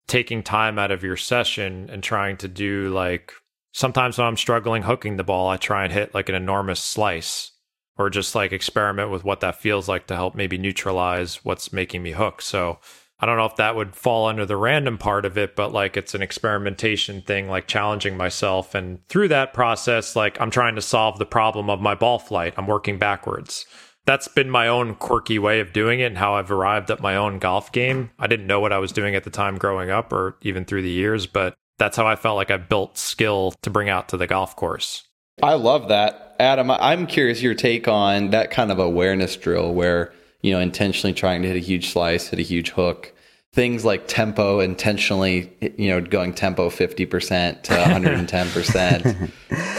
taking 0.07 0.41
time 0.41 0.79
out 0.79 0.91
of 0.91 1.03
your 1.03 1.17
session 1.17 1.89
and 1.91 2.01
trying 2.01 2.37
to 2.37 2.47
do 2.47 2.89
like 2.89 3.33
sometimes 3.73 4.17
when 4.17 4.25
i'm 4.25 4.37
struggling 4.37 4.83
hooking 4.83 5.17
the 5.17 5.23
ball 5.23 5.49
i 5.49 5.57
try 5.57 5.83
and 5.83 5.93
hit 5.93 6.15
like 6.15 6.29
an 6.29 6.35
enormous 6.35 6.81
slice 6.81 7.51
or 7.99 8.09
just 8.09 8.33
like 8.33 8.53
experiment 8.53 9.11
with 9.11 9.25
what 9.25 9.41
that 9.41 9.59
feels 9.59 9.89
like 9.89 10.07
to 10.07 10.15
help 10.15 10.33
maybe 10.33 10.57
neutralize 10.57 11.43
what's 11.43 11.73
making 11.73 12.01
me 12.01 12.11
hook. 12.11 12.41
So 12.41 12.79
I 13.19 13.25
don't 13.25 13.37
know 13.37 13.45
if 13.45 13.57
that 13.57 13.75
would 13.75 13.95
fall 13.95 14.27
under 14.27 14.45
the 14.45 14.55
random 14.55 14.97
part 14.97 15.25
of 15.25 15.37
it, 15.37 15.55
but 15.55 15.73
like 15.73 15.97
it's 15.97 16.15
an 16.15 16.21
experimentation 16.21 17.21
thing, 17.21 17.49
like 17.49 17.67
challenging 17.67 18.15
myself. 18.15 18.73
And 18.73 19.05
through 19.09 19.27
that 19.29 19.53
process, 19.53 20.15
like 20.15 20.39
I'm 20.39 20.51
trying 20.51 20.75
to 20.75 20.81
solve 20.81 21.19
the 21.19 21.25
problem 21.25 21.69
of 21.69 21.81
my 21.81 21.95
ball 21.95 22.19
flight. 22.19 22.53
I'm 22.57 22.67
working 22.67 22.97
backwards. 22.97 23.65
That's 24.05 24.29
been 24.29 24.49
my 24.49 24.67
own 24.67 24.95
quirky 24.95 25.37
way 25.37 25.59
of 25.59 25.73
doing 25.73 25.99
it 25.99 26.05
and 26.05 26.17
how 26.17 26.35
I've 26.35 26.49
arrived 26.49 26.89
at 26.89 27.01
my 27.01 27.15
own 27.15 27.39
golf 27.39 27.71
game. 27.71 28.09
I 28.17 28.27
didn't 28.27 28.47
know 28.47 28.59
what 28.59 28.73
I 28.73 28.79
was 28.79 28.93
doing 28.93 29.15
at 29.15 29.23
the 29.23 29.29
time 29.29 29.57
growing 29.57 29.89
up 29.89 30.13
or 30.13 30.37
even 30.41 30.65
through 30.65 30.81
the 30.81 30.89
years, 30.89 31.27
but 31.27 31.55
that's 31.77 31.97
how 31.97 32.07
I 32.07 32.15
felt 32.15 32.37
like 32.37 32.51
I 32.51 32.57
built 32.57 32.97
skill 32.97 33.53
to 33.61 33.69
bring 33.69 33.89
out 33.89 34.09
to 34.09 34.17
the 34.17 34.27
golf 34.27 34.55
course. 34.55 35.03
I 35.43 35.53
love 35.53 35.89
that. 35.89 36.35
Adam, 36.39 36.71
I'm 36.71 37.05
curious 37.05 37.41
your 37.41 37.53
take 37.53 37.87
on 37.87 38.31
that 38.31 38.49
kind 38.51 38.71
of 38.71 38.79
awareness 38.79 39.35
drill 39.35 39.73
where 39.73 40.13
you 40.41 40.51
know, 40.51 40.59
intentionally 40.59 41.13
trying 41.13 41.41
to 41.41 41.47
hit 41.47 41.57
a 41.57 41.59
huge 41.59 41.91
slice, 41.91 42.27
hit 42.27 42.39
a 42.39 42.43
huge 42.43 42.69
hook. 42.71 43.13
Things 43.51 43.83
like 43.83 44.07
tempo, 44.07 44.59
intentionally, 44.59 45.51
you 45.75 45.89
know, 45.89 45.99
going 46.01 46.33
tempo 46.33 46.69
50% 46.69 47.63
to 47.63 47.73
110%, 47.73 49.31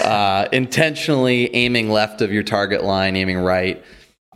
uh, 0.05 0.49
intentionally 0.51 1.55
aiming 1.55 1.89
left 1.89 2.21
of 2.21 2.33
your 2.33 2.43
target 2.43 2.83
line, 2.83 3.15
aiming 3.17 3.39
right. 3.39 3.83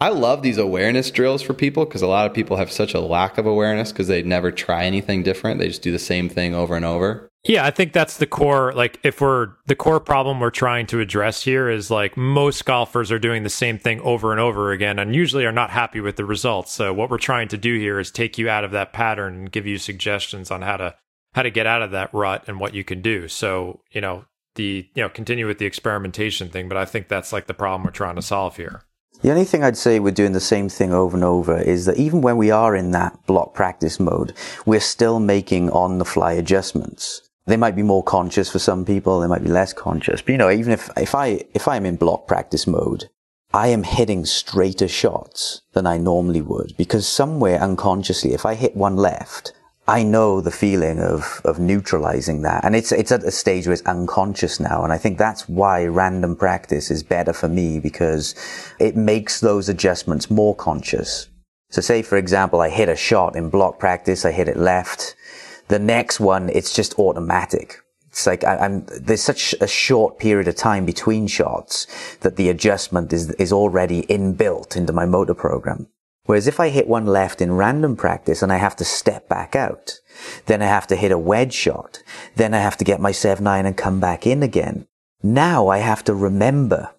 I 0.00 0.08
love 0.08 0.42
these 0.42 0.58
awareness 0.58 1.10
drills 1.10 1.40
for 1.40 1.54
people 1.54 1.84
because 1.84 2.02
a 2.02 2.08
lot 2.08 2.26
of 2.26 2.34
people 2.34 2.56
have 2.56 2.72
such 2.72 2.94
a 2.94 3.00
lack 3.00 3.38
of 3.38 3.46
awareness 3.46 3.92
because 3.92 4.08
they 4.08 4.22
never 4.22 4.50
try 4.50 4.84
anything 4.84 5.22
different. 5.22 5.60
They 5.60 5.68
just 5.68 5.82
do 5.82 5.92
the 5.92 5.98
same 5.98 6.28
thing 6.28 6.54
over 6.54 6.74
and 6.74 6.84
over. 6.84 7.30
Yeah, 7.44 7.64
I 7.66 7.70
think 7.70 7.92
that's 7.92 8.16
the 8.16 8.26
core. 8.26 8.72
Like, 8.72 8.98
if 9.04 9.20
we're 9.20 9.50
the 9.66 9.76
core 9.76 10.00
problem 10.00 10.40
we're 10.40 10.50
trying 10.50 10.86
to 10.86 11.00
address 11.00 11.42
here 11.42 11.68
is 11.68 11.90
like 11.90 12.16
most 12.16 12.64
golfers 12.64 13.12
are 13.12 13.18
doing 13.18 13.42
the 13.42 13.50
same 13.50 13.78
thing 13.78 14.00
over 14.00 14.32
and 14.32 14.40
over 14.40 14.72
again 14.72 14.98
and 14.98 15.14
usually 15.14 15.44
are 15.44 15.52
not 15.52 15.70
happy 15.70 16.00
with 16.00 16.16
the 16.16 16.24
results. 16.24 16.72
So, 16.72 16.92
what 16.94 17.10
we're 17.10 17.18
trying 17.18 17.48
to 17.48 17.58
do 17.58 17.78
here 17.78 18.00
is 18.00 18.10
take 18.10 18.38
you 18.38 18.48
out 18.48 18.64
of 18.64 18.70
that 18.70 18.94
pattern 18.94 19.34
and 19.34 19.52
give 19.52 19.66
you 19.66 19.76
suggestions 19.76 20.50
on 20.50 20.62
how 20.62 20.78
to 20.78 20.94
how 21.34 21.42
to 21.42 21.50
get 21.50 21.66
out 21.66 21.82
of 21.82 21.90
that 21.90 22.12
rut 22.14 22.44
and 22.46 22.58
what 22.58 22.74
you 22.74 22.82
can 22.82 23.02
do. 23.02 23.28
So, 23.28 23.80
you 23.90 24.00
know, 24.00 24.24
the 24.54 24.88
you 24.94 25.02
know 25.02 25.10
continue 25.10 25.46
with 25.46 25.58
the 25.58 25.66
experimentation 25.66 26.48
thing, 26.48 26.66
but 26.66 26.78
I 26.78 26.86
think 26.86 27.08
that's 27.08 27.32
like 27.32 27.46
the 27.46 27.54
problem 27.54 27.84
we're 27.84 27.90
trying 27.90 28.16
to 28.16 28.22
solve 28.22 28.56
here. 28.56 28.83
The 29.24 29.30
only 29.30 29.44
thing 29.44 29.64
I'd 29.64 29.76
say 29.76 29.98
we're 29.98 30.12
doing 30.12 30.32
the 30.32 30.38
same 30.38 30.68
thing 30.68 30.92
over 30.92 31.16
and 31.16 31.24
over 31.24 31.56
is 31.56 31.86
that 31.86 31.96
even 31.96 32.20
when 32.20 32.36
we 32.36 32.50
are 32.50 32.76
in 32.76 32.90
that 32.90 33.26
block 33.26 33.54
practice 33.54 33.98
mode, 33.98 34.34
we're 34.66 34.80
still 34.80 35.18
making 35.18 35.70
on 35.70 35.98
the 35.98 36.04
fly 36.04 36.34
adjustments 36.34 37.22
they 37.46 37.56
might 37.56 37.76
be 37.76 37.82
more 37.82 38.02
conscious 38.02 38.50
for 38.50 38.58
some 38.58 38.84
people. 38.84 39.20
They 39.20 39.26
might 39.26 39.42
be 39.42 39.50
less 39.50 39.72
conscious. 39.72 40.22
But 40.22 40.32
you 40.32 40.38
know, 40.38 40.50
even 40.50 40.72
if, 40.72 40.90
if 40.96 41.14
I, 41.14 41.44
if 41.52 41.68
I'm 41.68 41.84
in 41.84 41.96
block 41.96 42.26
practice 42.26 42.66
mode, 42.66 43.10
I 43.52 43.68
am 43.68 43.82
hitting 43.82 44.24
straighter 44.24 44.88
shots 44.88 45.62
than 45.72 45.86
I 45.86 45.98
normally 45.98 46.40
would 46.40 46.74
because 46.76 47.06
somewhere 47.06 47.60
unconsciously, 47.60 48.32
if 48.32 48.46
I 48.46 48.54
hit 48.54 48.76
one 48.76 48.96
left, 48.96 49.52
I 49.86 50.02
know 50.02 50.40
the 50.40 50.50
feeling 50.50 50.98
of, 50.98 51.42
of 51.44 51.58
neutralizing 51.58 52.40
that. 52.42 52.64
And 52.64 52.74
it's, 52.74 52.90
it's 52.90 53.12
at 53.12 53.22
a 53.22 53.30
stage 53.30 53.66
where 53.66 53.74
it's 53.74 53.82
unconscious 53.82 54.58
now. 54.58 54.82
And 54.82 54.92
I 54.92 54.96
think 54.96 55.18
that's 55.18 55.46
why 55.46 55.84
random 55.84 56.36
practice 56.36 56.90
is 56.90 57.02
better 57.02 57.34
for 57.34 57.48
me 57.48 57.80
because 57.80 58.34
it 58.78 58.96
makes 58.96 59.40
those 59.40 59.68
adjustments 59.68 60.30
more 60.30 60.54
conscious. 60.54 61.28
So 61.68 61.82
say, 61.82 62.00
for 62.00 62.16
example, 62.16 62.62
I 62.62 62.70
hit 62.70 62.88
a 62.88 62.96
shot 62.96 63.36
in 63.36 63.50
block 63.50 63.78
practice. 63.78 64.24
I 64.24 64.32
hit 64.32 64.48
it 64.48 64.56
left. 64.56 65.16
The 65.68 65.78
next 65.78 66.18
one, 66.18 66.48
it's 66.48 66.74
just 66.74 66.98
automatic. 66.98 67.80
It's 68.08 68.26
like 68.26 68.44
I, 68.44 68.64
am 68.64 68.86
there's 68.86 69.22
such 69.22 69.54
a 69.60 69.66
short 69.66 70.20
period 70.20 70.46
of 70.46 70.54
time 70.54 70.86
between 70.86 71.26
shots 71.26 71.88
that 72.20 72.36
the 72.36 72.48
adjustment 72.48 73.12
is 73.12 73.32
is 73.32 73.52
already 73.52 74.02
inbuilt 74.02 74.76
into 74.76 74.92
my 74.92 75.04
motor 75.04 75.34
program. 75.34 75.88
Whereas 76.26 76.46
if 76.46 76.58
I 76.58 76.70
hit 76.70 76.88
one 76.88 77.06
left 77.06 77.42
in 77.42 77.52
random 77.52 77.96
practice 77.96 78.42
and 78.42 78.52
I 78.52 78.56
have 78.56 78.76
to 78.76 78.84
step 78.84 79.28
back 79.28 79.54
out, 79.54 80.00
then 80.46 80.62
I 80.62 80.66
have 80.66 80.86
to 80.88 80.96
hit 80.96 81.12
a 81.12 81.18
wedge 81.18 81.52
shot, 81.52 82.02
then 82.36 82.54
I 82.54 82.58
have 82.58 82.76
to 82.78 82.84
get 82.84 83.00
my 83.00 83.12
7-9 83.12 83.66
and 83.66 83.76
come 83.76 84.00
back 84.00 84.26
in 84.26 84.42
again. 84.42 84.86
Now 85.22 85.68
I 85.68 85.78
have 85.78 86.04
to 86.04 86.14
remember 86.14 86.94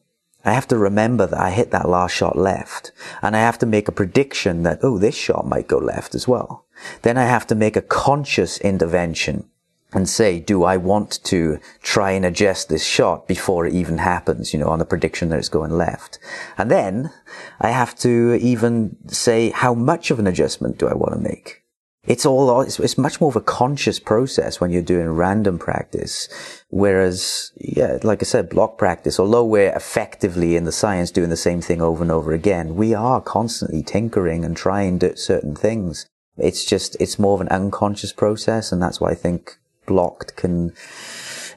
I 0.46 0.54
have 0.54 0.68
to 0.68 0.78
remember 0.78 1.26
that 1.26 1.40
I 1.40 1.50
hit 1.50 1.72
that 1.72 1.90
last 1.90 2.12
shot 2.14 2.38
left 2.38 2.92
and 3.24 3.36
I 3.36 3.40
have 3.40 3.58
to 3.60 3.66
make 3.66 3.88
a 3.88 3.92
prediction 3.92 4.62
that, 4.62 4.78
oh, 4.84 5.00
this 5.00 5.16
shot 5.16 5.48
might 5.48 5.68
go 5.68 5.80
left 5.80 6.14
as 6.14 6.28
well. 6.28 6.66
Then 7.02 7.18
I 7.18 7.24
have 7.24 7.48
to 7.48 7.56
make 7.56 7.76
a 7.76 7.82
conscious 7.82 8.60
intervention 8.60 9.50
and 9.96 10.08
say, 10.08 10.40
do 10.40 10.64
I 10.64 10.78
want 10.78 11.24
to 11.26 11.60
try 11.82 12.12
and 12.12 12.26
adjust 12.26 12.70
this 12.70 12.86
shot 12.86 13.28
before 13.28 13.66
it 13.66 13.74
even 13.74 13.98
happens, 13.98 14.54
you 14.54 14.60
know, 14.60 14.68
on 14.68 14.80
the 14.80 14.86
prediction 14.86 15.30
that 15.30 15.40
it's 15.40 15.50
going 15.50 15.72
left? 15.72 16.20
And 16.58 16.70
then 16.70 17.12
I 17.62 17.72
have 17.72 17.96
to 18.00 18.36
even 18.36 18.98
say, 19.08 19.50
how 19.50 19.74
much 19.74 20.12
of 20.12 20.20
an 20.20 20.28
adjustment 20.28 20.78
do 20.78 20.88
I 20.88 20.94
want 20.94 21.14
to 21.14 21.20
make? 21.20 21.66
it's 22.08 22.26
all 22.26 22.62
it's, 22.62 22.80
it's, 22.80 22.98
much 22.98 23.20
more 23.20 23.30
of 23.30 23.36
a 23.36 23.42
conscious 23.42 24.00
process 24.00 24.60
when 24.60 24.72
you're 24.72 24.82
doing 24.82 25.10
random 25.10 25.58
practice 25.58 26.64
whereas 26.70 27.52
yeah 27.58 27.98
like 28.04 28.22
i 28.22 28.26
said 28.26 28.50
block 28.50 28.78
practice 28.78 29.20
although 29.20 29.46
we're 29.46 29.76
effectively 29.76 30.56
in 30.56 30.66
the 30.66 30.72
science 30.72 31.12
doing 31.12 31.30
the 31.30 31.38
same 31.38 31.62
thing 31.62 31.82
over 31.82 32.04
and 32.04 32.12
over 32.12 32.32
again 32.32 32.76
we 32.76 32.94
are 32.94 33.22
constantly 33.22 33.84
tinkering 33.84 34.46
and 34.46 34.56
trying 34.56 35.00
certain 35.16 35.56
things 35.56 36.06
it's 36.38 36.66
just 36.66 36.96
it's 37.00 37.20
more 37.20 37.36
of 37.36 37.42
an 37.42 37.50
unconscious 37.50 38.14
process 38.14 38.72
and 38.72 38.82
that's 38.82 39.02
why 39.02 39.10
i 39.10 39.16
think 39.16 39.58
blocked 39.86 40.36
can 40.36 40.74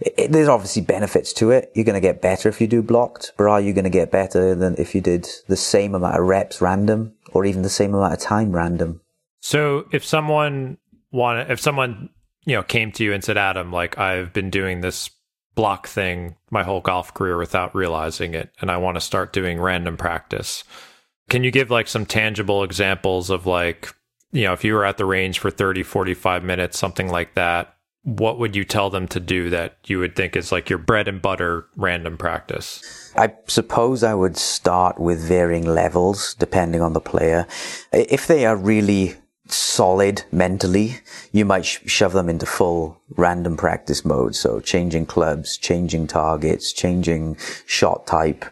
it, 0.00 0.32
there's 0.32 0.48
obviously 0.48 0.82
benefits 0.82 1.32
to 1.34 1.50
it. 1.50 1.70
You're 1.74 1.84
going 1.84 1.94
to 1.94 2.00
get 2.00 2.22
better 2.22 2.48
if 2.48 2.60
you 2.60 2.66
do 2.66 2.82
blocked, 2.82 3.32
but 3.36 3.44
are 3.44 3.60
you 3.60 3.72
going 3.72 3.84
to 3.84 3.90
get 3.90 4.10
better 4.10 4.54
than 4.54 4.76
if 4.78 4.94
you 4.94 5.00
did 5.00 5.28
the 5.48 5.56
same 5.56 5.94
amount 5.94 6.16
of 6.18 6.26
reps 6.26 6.60
random 6.60 7.14
or 7.32 7.44
even 7.44 7.62
the 7.62 7.68
same 7.68 7.94
amount 7.94 8.12
of 8.12 8.20
time 8.20 8.52
random? 8.52 9.00
So 9.40 9.86
if 9.92 10.04
someone 10.04 10.78
wanted, 11.10 11.50
if 11.50 11.60
someone 11.60 12.10
you 12.44 12.54
know 12.54 12.62
came 12.62 12.92
to 12.92 13.04
you 13.04 13.12
and 13.12 13.22
said, 13.22 13.36
Adam, 13.36 13.72
like 13.72 13.98
I've 13.98 14.32
been 14.32 14.50
doing 14.50 14.80
this 14.80 15.10
block 15.54 15.88
thing 15.88 16.36
my 16.50 16.62
whole 16.62 16.80
golf 16.80 17.12
career 17.14 17.36
without 17.36 17.74
realizing 17.74 18.34
it, 18.34 18.52
and 18.60 18.70
I 18.70 18.76
want 18.76 18.96
to 18.96 19.00
start 19.00 19.32
doing 19.32 19.60
random 19.60 19.96
practice. 19.96 20.64
Can 21.28 21.44
you 21.44 21.50
give 21.50 21.70
like 21.70 21.88
some 21.88 22.06
tangible 22.06 22.62
examples 22.62 23.28
of 23.28 23.44
like, 23.46 23.94
you 24.32 24.44
know, 24.44 24.52
if 24.52 24.64
you 24.64 24.74
were 24.74 24.84
at 24.84 24.96
the 24.96 25.04
range 25.04 25.40
for 25.40 25.50
30, 25.50 25.82
45 25.82 26.42
minutes, 26.42 26.78
something 26.78 27.08
like 27.08 27.34
that, 27.34 27.77
what 28.08 28.38
would 28.38 28.56
you 28.56 28.64
tell 28.64 28.88
them 28.88 29.06
to 29.08 29.20
do 29.20 29.50
that 29.50 29.76
you 29.84 29.98
would 29.98 30.16
think 30.16 30.34
is 30.34 30.50
like 30.50 30.70
your 30.70 30.78
bread 30.78 31.08
and 31.08 31.20
butter 31.20 31.66
random 31.76 32.16
practice? 32.16 33.12
I 33.14 33.34
suppose 33.46 34.02
I 34.02 34.14
would 34.14 34.38
start 34.38 34.98
with 34.98 35.20
varying 35.20 35.66
levels 35.66 36.34
depending 36.34 36.80
on 36.80 36.94
the 36.94 37.00
player. 37.00 37.46
If 37.92 38.26
they 38.26 38.46
are 38.46 38.56
really 38.56 39.16
solid 39.46 40.22
mentally, 40.32 40.96
you 41.32 41.44
might 41.44 41.66
sh- 41.66 41.80
shove 41.84 42.14
them 42.14 42.30
into 42.30 42.46
full 42.46 42.98
random 43.16 43.58
practice 43.58 44.04
mode. 44.04 44.34
So 44.34 44.60
changing 44.60 45.06
clubs, 45.06 45.58
changing 45.58 46.06
targets, 46.06 46.72
changing 46.72 47.36
shot 47.66 48.06
type. 48.06 48.46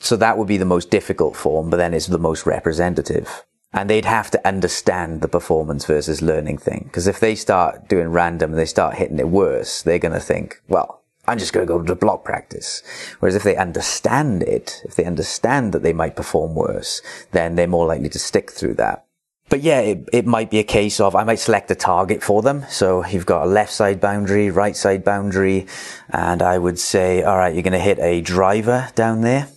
So 0.00 0.16
that 0.16 0.38
would 0.38 0.48
be 0.48 0.56
the 0.56 0.64
most 0.64 0.90
difficult 0.90 1.36
form, 1.36 1.70
but 1.70 1.76
then 1.76 1.94
it's 1.94 2.06
the 2.06 2.18
most 2.18 2.46
representative. 2.46 3.44
And 3.72 3.90
they'd 3.90 4.06
have 4.06 4.30
to 4.30 4.48
understand 4.48 5.20
the 5.20 5.28
performance 5.28 5.84
versus 5.84 6.22
learning 6.22 6.58
thing. 6.58 6.84
Because 6.84 7.06
if 7.06 7.20
they 7.20 7.34
start 7.34 7.88
doing 7.88 8.08
random 8.08 8.50
and 8.50 8.58
they 8.58 8.64
start 8.64 8.96
hitting 8.96 9.18
it 9.18 9.28
worse, 9.28 9.82
they're 9.82 9.98
going 9.98 10.14
to 10.14 10.20
think, 10.20 10.62
well, 10.68 11.02
I'm 11.26 11.38
just 11.38 11.52
going 11.52 11.66
to 11.66 11.72
go 11.72 11.82
to 11.82 11.94
block 11.94 12.24
practice. 12.24 12.82
Whereas 13.20 13.34
if 13.34 13.42
they 13.42 13.56
understand 13.56 14.42
it, 14.42 14.82
if 14.84 14.94
they 14.94 15.04
understand 15.04 15.74
that 15.74 15.82
they 15.82 15.92
might 15.92 16.16
perform 16.16 16.54
worse, 16.54 17.02
then 17.32 17.54
they're 17.54 17.66
more 17.66 17.86
likely 17.86 18.08
to 18.08 18.18
stick 18.18 18.50
through 18.50 18.74
that. 18.74 19.04
But 19.50 19.62
yeah, 19.62 19.80
it, 19.80 20.08
it 20.12 20.26
might 20.26 20.50
be 20.50 20.58
a 20.58 20.64
case 20.64 21.00
of 21.00 21.14
I 21.14 21.24
might 21.24 21.38
select 21.38 21.70
a 21.70 21.74
target 21.74 22.22
for 22.22 22.42
them. 22.42 22.64
So 22.68 23.04
you've 23.04 23.26
got 23.26 23.44
a 23.44 23.50
left 23.50 23.72
side 23.72 24.00
boundary, 24.00 24.50
right 24.50 24.76
side 24.76 25.04
boundary, 25.04 25.66
and 26.10 26.42
I 26.42 26.58
would 26.58 26.78
say, 26.78 27.22
all 27.22 27.36
right, 27.36 27.54
you're 27.54 27.62
going 27.62 27.72
to 27.72 27.78
hit 27.78 27.98
a 27.98 28.20
driver 28.20 28.90
down 28.94 29.22
there. 29.22 29.48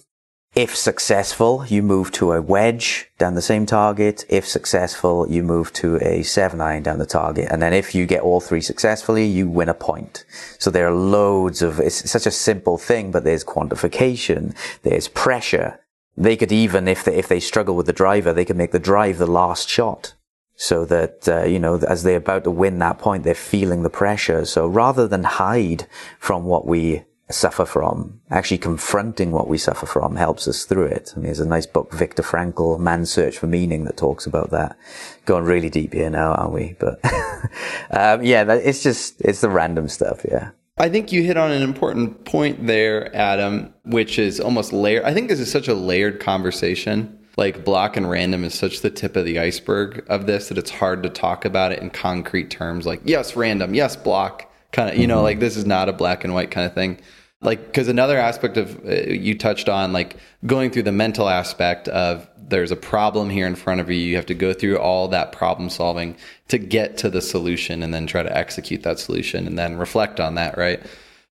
If 0.53 0.75
successful, 0.75 1.65
you 1.65 1.81
move 1.81 2.11
to 2.11 2.33
a 2.33 2.41
wedge 2.41 3.09
down 3.17 3.35
the 3.35 3.41
same 3.41 3.65
target. 3.65 4.25
If 4.27 4.45
successful, 4.45 5.25
you 5.29 5.43
move 5.43 5.71
to 5.73 5.95
a 6.05 6.23
seven 6.23 6.59
iron 6.59 6.83
down 6.83 6.99
the 6.99 7.05
target. 7.05 7.47
And 7.49 7.61
then 7.61 7.71
if 7.71 7.95
you 7.95 8.05
get 8.05 8.21
all 8.21 8.41
three 8.41 8.59
successfully, 8.59 9.25
you 9.25 9.47
win 9.47 9.69
a 9.69 9.73
point. 9.73 10.25
So 10.59 10.69
there 10.69 10.85
are 10.87 10.93
loads 10.93 11.61
of, 11.61 11.79
it's 11.79 12.11
such 12.11 12.25
a 12.25 12.31
simple 12.31 12.77
thing, 12.77 13.11
but 13.11 13.23
there's 13.23 13.45
quantification, 13.45 14.53
there's 14.83 15.07
pressure. 15.07 15.79
They 16.17 16.35
could 16.35 16.51
even, 16.51 16.85
if 16.89 17.05
they, 17.05 17.15
if 17.15 17.29
they 17.29 17.39
struggle 17.39 17.77
with 17.77 17.85
the 17.85 17.93
driver, 17.93 18.33
they 18.33 18.43
could 18.43 18.57
make 18.57 18.73
the 18.73 18.79
drive 18.79 19.19
the 19.19 19.27
last 19.27 19.69
shot. 19.69 20.15
So 20.57 20.83
that, 20.83 21.29
uh, 21.29 21.43
you 21.45 21.59
know, 21.59 21.77
as 21.77 22.03
they're 22.03 22.17
about 22.17 22.43
to 22.43 22.51
win 22.51 22.79
that 22.79 22.99
point, 22.99 23.23
they're 23.23 23.35
feeling 23.35 23.83
the 23.83 23.89
pressure. 23.89 24.43
So 24.43 24.67
rather 24.67 25.07
than 25.07 25.23
hide 25.23 25.87
from 26.19 26.43
what 26.43 26.67
we 26.67 27.05
suffer 27.31 27.65
from, 27.65 28.19
actually 28.29 28.57
confronting 28.57 29.31
what 29.31 29.47
we 29.47 29.57
suffer 29.57 29.85
from 29.85 30.15
helps 30.15 30.47
us 30.47 30.65
through 30.65 30.85
it. 30.85 31.13
I 31.15 31.19
mean, 31.19 31.25
there's 31.25 31.39
a 31.39 31.47
nice 31.47 31.65
book, 31.65 31.93
Viktor 31.93 32.23
Frankl, 32.23 32.79
Man's 32.79 33.11
Search 33.11 33.37
for 33.37 33.47
Meaning, 33.47 33.85
that 33.85 33.97
talks 33.97 34.25
about 34.25 34.51
that. 34.51 34.77
Going 35.25 35.45
really 35.45 35.69
deep 35.69 35.93
here 35.93 36.09
now, 36.09 36.33
aren't 36.33 36.53
we? 36.53 36.75
But, 36.79 36.99
um, 37.91 38.23
yeah, 38.23 38.51
it's 38.53 38.83
just, 38.83 39.21
it's 39.21 39.41
the 39.41 39.49
random 39.49 39.87
stuff. 39.87 40.25
Yeah. 40.29 40.51
I 40.77 40.89
think 40.89 41.11
you 41.11 41.21
hit 41.21 41.37
on 41.37 41.51
an 41.51 41.61
important 41.61 42.25
point 42.25 42.65
there, 42.65 43.15
Adam, 43.15 43.73
which 43.85 44.17
is 44.17 44.39
almost 44.39 44.73
layered. 44.73 45.03
I 45.03 45.13
think 45.13 45.29
this 45.29 45.39
is 45.39 45.51
such 45.51 45.67
a 45.67 45.75
layered 45.75 46.19
conversation. 46.19 47.19
Like 47.37 47.63
block 47.63 47.95
and 47.97 48.09
random 48.09 48.43
is 48.43 48.53
such 48.53 48.81
the 48.81 48.89
tip 48.89 49.15
of 49.15 49.25
the 49.25 49.39
iceberg 49.39 50.05
of 50.09 50.25
this 50.25 50.49
that 50.49 50.57
it's 50.57 50.71
hard 50.71 51.03
to 51.03 51.09
talk 51.09 51.45
about 51.45 51.71
it 51.71 51.79
in 51.79 51.89
concrete 51.89 52.49
terms 52.49 52.85
like, 52.85 53.01
yes, 53.05 53.35
random, 53.35 53.73
yes, 53.73 53.95
block, 53.95 54.51
kind 54.71 54.89
of, 54.89 54.97
you 54.97 55.07
know, 55.07 55.17
mm-hmm. 55.17 55.23
like 55.23 55.39
this 55.39 55.55
is 55.55 55.65
not 55.65 55.87
a 55.87 55.93
black 55.93 56.23
and 56.23 56.33
white 56.33 56.51
kind 56.51 56.65
of 56.65 56.73
thing 56.73 56.99
like 57.41 57.65
because 57.65 57.87
another 57.87 58.17
aspect 58.17 58.57
of 58.57 58.79
uh, 58.85 58.91
you 59.09 59.37
touched 59.37 59.67
on 59.67 59.91
like 59.93 60.17
going 60.45 60.71
through 60.71 60.83
the 60.83 60.91
mental 60.91 61.27
aspect 61.27 61.87
of 61.89 62.27
there's 62.37 62.71
a 62.71 62.75
problem 62.75 63.29
here 63.29 63.47
in 63.47 63.55
front 63.55 63.81
of 63.81 63.89
you 63.89 63.97
you 63.97 64.15
have 64.15 64.25
to 64.25 64.33
go 64.33 64.53
through 64.53 64.77
all 64.77 65.07
that 65.07 65.31
problem 65.31 65.69
solving 65.69 66.15
to 66.47 66.57
get 66.57 66.97
to 66.97 67.09
the 67.09 67.21
solution 67.21 67.81
and 67.81 67.93
then 67.93 68.05
try 68.05 68.21
to 68.21 68.37
execute 68.37 68.83
that 68.83 68.99
solution 68.99 69.47
and 69.47 69.57
then 69.57 69.77
reflect 69.77 70.19
on 70.19 70.35
that 70.35 70.57
right? 70.57 70.81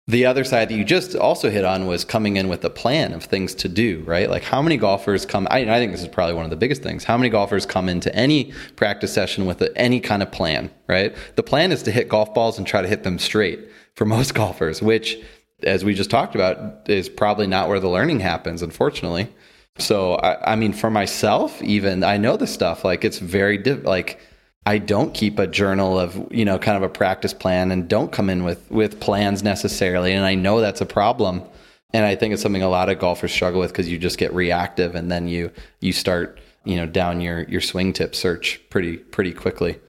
The 0.06 0.26
other 0.26 0.44
side 0.44 0.68
that 0.68 0.76
you 0.76 0.84
just 0.84 1.16
also 1.16 1.50
hit 1.50 1.64
on 1.64 1.88
was 1.88 2.04
coming 2.04 2.36
in 2.36 2.50
with 2.50 2.66
a 2.66 2.70
plan 2.70 3.14
of 3.14 3.24
things 3.24 3.56
to 3.56 3.70
do 3.70 4.04
right? 4.06 4.30
Like 4.30 4.44
how 4.44 4.62
many 4.62 4.76
golfers 4.76 5.26
come 5.26 5.48
I, 5.50 5.60
I 5.60 5.78
think 5.78 5.94
this 5.94 6.02
is 6.02 6.10
probably 6.10 6.36
one 6.36 6.44
of 6.44 6.52
the 6.52 6.58
biggest 6.58 6.84
things 6.84 7.06
how 7.06 7.18
many 7.18 7.30
golfers 7.30 7.66
come 7.66 7.88
into 7.88 8.14
any 8.14 8.52
practice 8.76 9.14
session 9.14 9.46
with 9.46 9.62
a, 9.62 9.76
any 9.78 10.02
kind 10.02 10.22
of 10.22 10.32
plan 10.32 10.70
right? 10.88 11.16
The 11.36 11.44
plan 11.44 11.72
is 11.72 11.84
to 11.84 11.92
hit 11.92 12.10
golf 12.10 12.34
balls 12.34 12.58
and 12.58 12.68
try 12.68 12.82
to 12.82 12.88
hit 12.90 13.04
them 13.04 13.20
straight 13.20 13.60
for 13.96 14.06
most 14.06 14.34
golfers 14.44 14.82
which 14.82 15.18
as 15.64 15.84
we 15.84 15.94
just 15.94 16.10
talked 16.10 16.36
about, 16.36 16.90
is 16.90 17.10
probably 17.10 17.48
not 17.48 17.70
where 17.70 17.80
the 17.80 17.90
learning 17.90 18.20
happens, 18.20 18.62
unfortunately. 18.62 19.28
So, 19.80 20.16
I, 20.16 20.54
I 20.54 20.56
mean, 20.56 20.74
for 20.74 20.90
myself, 20.90 21.62
even 21.62 22.04
I 22.04 22.18
know 22.18 22.38
the 22.38 22.48
stuff. 22.48 22.86
Like, 22.86 23.04
it's 23.04 23.20
very 23.20 23.58
diff- 23.58 23.84
like 23.84 24.20
I 24.66 24.78
don't 24.78 25.14
keep 25.14 25.40
a 25.40 25.48
journal 25.48 26.00
of 26.00 26.28
you 26.32 26.46
know 26.46 26.58
kind 26.58 26.78
of 26.78 26.84
a 26.84 26.90
practice 26.90 27.34
plan, 27.34 27.72
and 27.72 27.88
don't 27.88 28.12
come 28.12 28.30
in 28.30 28.44
with 28.44 28.70
with 28.72 29.00
plans 29.00 29.44
necessarily. 29.44 30.14
And 30.14 30.26
I 30.26 30.36
know 30.36 30.62
that's 30.62 30.82
a 30.82 30.86
problem, 30.86 31.44
and 31.92 32.06
I 32.06 32.16
think 32.16 32.34
it's 32.34 32.42
something 32.42 32.62
a 32.62 32.70
lot 32.70 32.90
of 32.90 33.00
golfers 33.00 33.32
struggle 33.32 33.60
with 33.60 33.72
because 33.72 33.90
you 33.90 33.98
just 33.98 34.18
get 34.18 34.34
reactive, 34.34 34.96
and 34.96 35.12
then 35.12 35.28
you 35.28 35.52
you 35.82 35.92
start 35.92 36.40
you 36.64 36.78
know 36.78 36.86
down 36.86 37.20
your 37.20 37.44
your 37.44 37.62
swing 37.62 37.92
tip 37.94 38.16
search 38.16 38.62
pretty 38.70 38.98
pretty 38.98 39.34
quickly. 39.34 39.80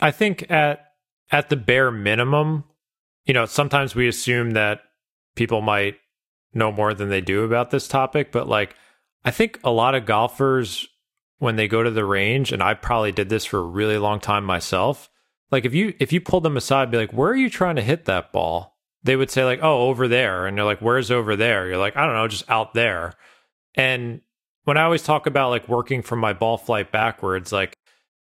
I 0.00 0.10
think 0.10 0.48
at 0.50 0.92
at 1.30 1.48
the 1.48 1.56
bare 1.56 1.90
minimum, 1.90 2.64
you 3.26 3.34
know, 3.34 3.46
sometimes 3.46 3.94
we 3.94 4.06
assume 4.06 4.52
that 4.52 4.82
people 5.34 5.60
might 5.60 5.96
know 6.52 6.70
more 6.70 6.94
than 6.94 7.08
they 7.08 7.20
do 7.20 7.42
about 7.42 7.70
this 7.70 7.88
topic, 7.88 8.32
but 8.32 8.48
like 8.48 8.76
I 9.24 9.30
think 9.30 9.58
a 9.64 9.70
lot 9.70 9.94
of 9.94 10.06
golfers 10.06 10.86
when 11.38 11.56
they 11.56 11.68
go 11.68 11.82
to 11.82 11.90
the 11.90 12.04
range, 12.04 12.52
and 12.52 12.62
I 12.62 12.74
probably 12.74 13.12
did 13.12 13.28
this 13.28 13.44
for 13.44 13.58
a 13.58 13.64
really 13.64 13.98
long 13.98 14.20
time 14.20 14.44
myself. 14.44 15.10
Like 15.50 15.64
if 15.64 15.74
you 15.74 15.94
if 15.98 16.12
you 16.12 16.20
pulled 16.20 16.42
them 16.42 16.56
aside, 16.56 16.90
be 16.90 16.98
like, 16.98 17.12
"Where 17.12 17.30
are 17.30 17.36
you 17.36 17.50
trying 17.50 17.76
to 17.76 17.82
hit 17.82 18.04
that 18.06 18.32
ball?" 18.32 18.76
They 19.02 19.16
would 19.16 19.30
say 19.30 19.44
like, 19.44 19.60
"Oh, 19.62 19.88
over 19.88 20.08
there," 20.08 20.46
and 20.46 20.56
they're 20.56 20.64
like, 20.64 20.80
"Where's 20.80 21.10
over 21.10 21.36
there?" 21.36 21.68
You're 21.68 21.78
like, 21.78 21.96
"I 21.96 22.06
don't 22.06 22.14
know, 22.14 22.28
just 22.28 22.48
out 22.50 22.74
there." 22.74 23.12
And 23.74 24.20
when 24.64 24.76
I 24.76 24.82
always 24.82 25.02
talk 25.02 25.26
about 25.26 25.50
like 25.50 25.68
working 25.68 26.02
from 26.02 26.18
my 26.18 26.32
ball 26.32 26.56
flight 26.56 26.90
backwards, 26.90 27.52
like 27.52 27.73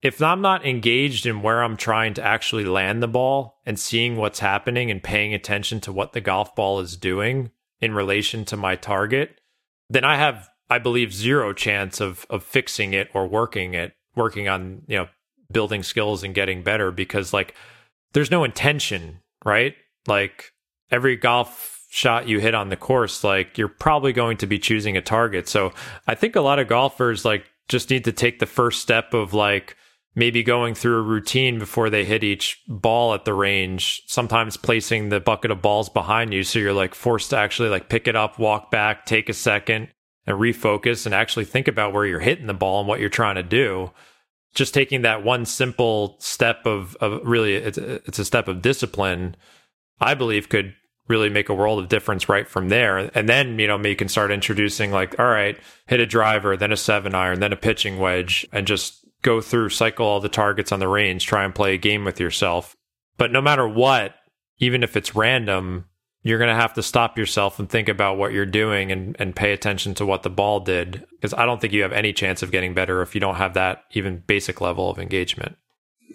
if 0.03 0.21
I'm 0.21 0.41
not 0.41 0.67
engaged 0.67 1.27
in 1.27 1.43
where 1.43 1.63
I'm 1.63 1.77
trying 1.77 2.15
to 2.15 2.25
actually 2.25 2.65
land 2.65 3.03
the 3.03 3.09
ball 3.09 3.61
and 3.65 3.79
seeing 3.79 4.17
what's 4.17 4.41
happening 4.41 4.91
and 4.91 5.03
paying 5.03 5.33
attention 5.33 5.81
to 5.83 5.93
what 5.93 6.13
the 6.13 6.21
golf 6.21 6.57
ball 6.57 6.81
is 6.81 6.97
doing 6.97 7.53
in 7.81 7.95
relation 7.95 8.45
to 8.47 8.57
my 8.57 8.75
target, 8.75 9.41
then 9.89 10.05
I 10.05 10.17
have, 10.17 10.49
I 10.69 10.79
believe, 10.79 11.15
zero 11.15 11.53
chance 11.53 12.01
of 12.01 12.27
of 12.29 12.43
fixing 12.43 12.95
it 12.95 13.11
or 13.15 13.29
working 13.29 13.75
it, 13.75 13.95
working 14.17 14.49
on, 14.49 14.83
you 14.89 14.97
know, 14.97 15.09
building 15.53 15.85
skills 15.85 16.25
and 16.25 16.35
getting 16.35 16.63
better 16.63 16.91
because 16.91 17.33
like 17.33 17.55
there's 18.13 18.31
no 18.31 18.43
intention, 18.43 19.21
right? 19.45 19.75
Like 20.09 20.53
every 20.91 21.17
golf 21.17 21.87
shot 21.91 22.27
you 22.27 22.41
hit 22.41 22.55
on 22.55 22.71
the 22.71 22.77
course, 22.77 23.23
like 23.23 23.57
you're 23.57 23.69
probably 23.69 24.13
going 24.13 24.39
to 24.39 24.47
be 24.47 24.59
choosing 24.59 24.97
a 24.97 25.03
target. 25.03 25.47
So 25.49 25.73
I 26.09 26.15
think 26.17 26.35
a 26.35 26.41
lot 26.41 26.59
of 26.59 26.67
golfers 26.67 27.25
like 27.25 27.45
just 27.69 27.91
need 27.91 28.05
to 28.05 28.13
take 28.13 28.41
the 28.41 28.47
first 28.47 28.81
step 28.81 29.15
of 29.15 29.33
like, 29.35 29.77
maybe 30.15 30.43
going 30.43 30.75
through 30.75 30.99
a 30.99 31.03
routine 31.03 31.59
before 31.59 31.89
they 31.89 32.05
hit 32.05 32.23
each 32.23 32.61
ball 32.69 33.15
at 33.15 33.25
the 33.25 33.33
range, 33.33 34.03
sometimes 34.07 34.57
placing 34.57 35.09
the 35.09 35.21
bucket 35.21 35.51
of 35.51 35.63
balls 35.63 35.89
behind 35.89 36.35
you. 36.35 36.43
So 36.43 36.59
you're 36.59 36.75
like 36.75 36.95
forced 36.95 37.31
to 37.31 37.37
actually 37.39 37.71
like 37.71 37.89
pick 37.89 38.07
it 38.07 38.17
up, 38.17 38.39
walk 38.39 38.71
back, 38.71 39.07
take 39.07 39.29
a 39.29 39.35
second 39.35 39.89
and 40.27 40.39
refocus 40.39 41.07
and 41.07 41.15
actually 41.15 41.47
think 41.47 41.67
about 41.67 41.93
where 41.93 42.07
you're 42.07 42.21
hitting 42.21 42.47
the 42.47 42.55
ball 42.55 42.81
and 42.81 42.89
what 42.89 43.01
you're 43.01 43.09
trying 43.09 43.37
to 43.37 43.43
do. 43.43 43.91
Just 44.55 44.75
taking 44.75 45.03
that 45.03 45.25
one 45.25 45.47
simple 45.47 46.17
step 46.21 46.67
of, 46.67 46.95
of 46.97 47.27
really, 47.27 47.55
it's, 47.55 47.79
it's 47.79 48.19
a 48.19 48.25
step 48.25 48.49
of 48.49 48.61
discipline, 48.61 49.35
I 49.99 50.13
believe 50.15 50.51
could 50.51 50.75
really 51.09 51.31
make 51.31 51.49
a 51.49 51.55
world 51.55 51.79
of 51.79 51.89
difference 51.89 52.29
right 52.29 52.47
from 52.47 52.69
there. 52.69 53.11
And 53.15 53.29
then, 53.29 53.59
you 53.59 53.67
know, 53.67 53.79
you 53.79 53.97
can 53.97 54.09
start 54.09 54.31
introducing 54.31 54.91
like, 54.91 55.19
all 55.19 55.27
right, 55.27 55.59
hit 55.87 56.01
a 56.01 56.07
driver, 56.07 56.57
then 56.57 56.71
a 56.71 56.77
seven 56.77 57.15
iron, 57.15 57.41
then 57.41 57.53
a 57.53 57.57
pitching 57.57 57.99
wedge, 57.99 58.47
and 58.53 58.67
just 58.67 59.02
go 59.23 59.41
through, 59.41 59.71
cycle 59.71 60.07
all 60.07 60.21
the 60.21 60.29
targets 60.29 60.73
on 60.73 60.81
the 60.81 60.89
range, 60.89 61.27
try 61.27 61.45
and 61.45 61.55
play 61.55 61.75
a 61.75 61.79
game 61.79 62.05
with 62.05 62.21
yourself. 62.21 62.77
But 63.17 63.33
no 63.33 63.41
matter 63.41 63.67
what, 63.67 64.15
even 64.59 64.83
if 64.83 64.97
it's 64.97 65.15
random, 65.15 65.87
you're 66.23 66.39
going 66.39 66.55
to 66.55 66.61
have 66.61 66.75
to 66.75 66.83
stop 66.83 67.19
yourself 67.19 67.59
and 67.59 67.69
think 67.69 67.89
about 67.89 68.17
what 68.17 68.33
you're 68.33 68.47
doing 68.47 68.93
and, 68.93 69.17
and 69.19 69.35
pay 69.35 69.53
attention 69.53 69.95
to 69.95 70.07
what 70.07 70.23
the 70.23 70.31
ball 70.31 70.61
did. 70.61 71.05
Because 71.11 71.35
I 71.35 71.47
don't 71.47 71.61
think 71.61 71.73
you 71.73 71.83
have 71.83 71.93
any 71.93 72.13
chance 72.13 72.43
of 72.43 72.53
getting 72.53 72.75
better 72.75 73.03
if 73.03 73.15
you 73.15 73.21
don't 73.21 73.37
have 73.37 73.55
that 73.55 73.85
even 73.93 74.23
basic 74.27 74.61
level 74.61 74.89
of 74.89 74.99
engagement. 74.99 75.57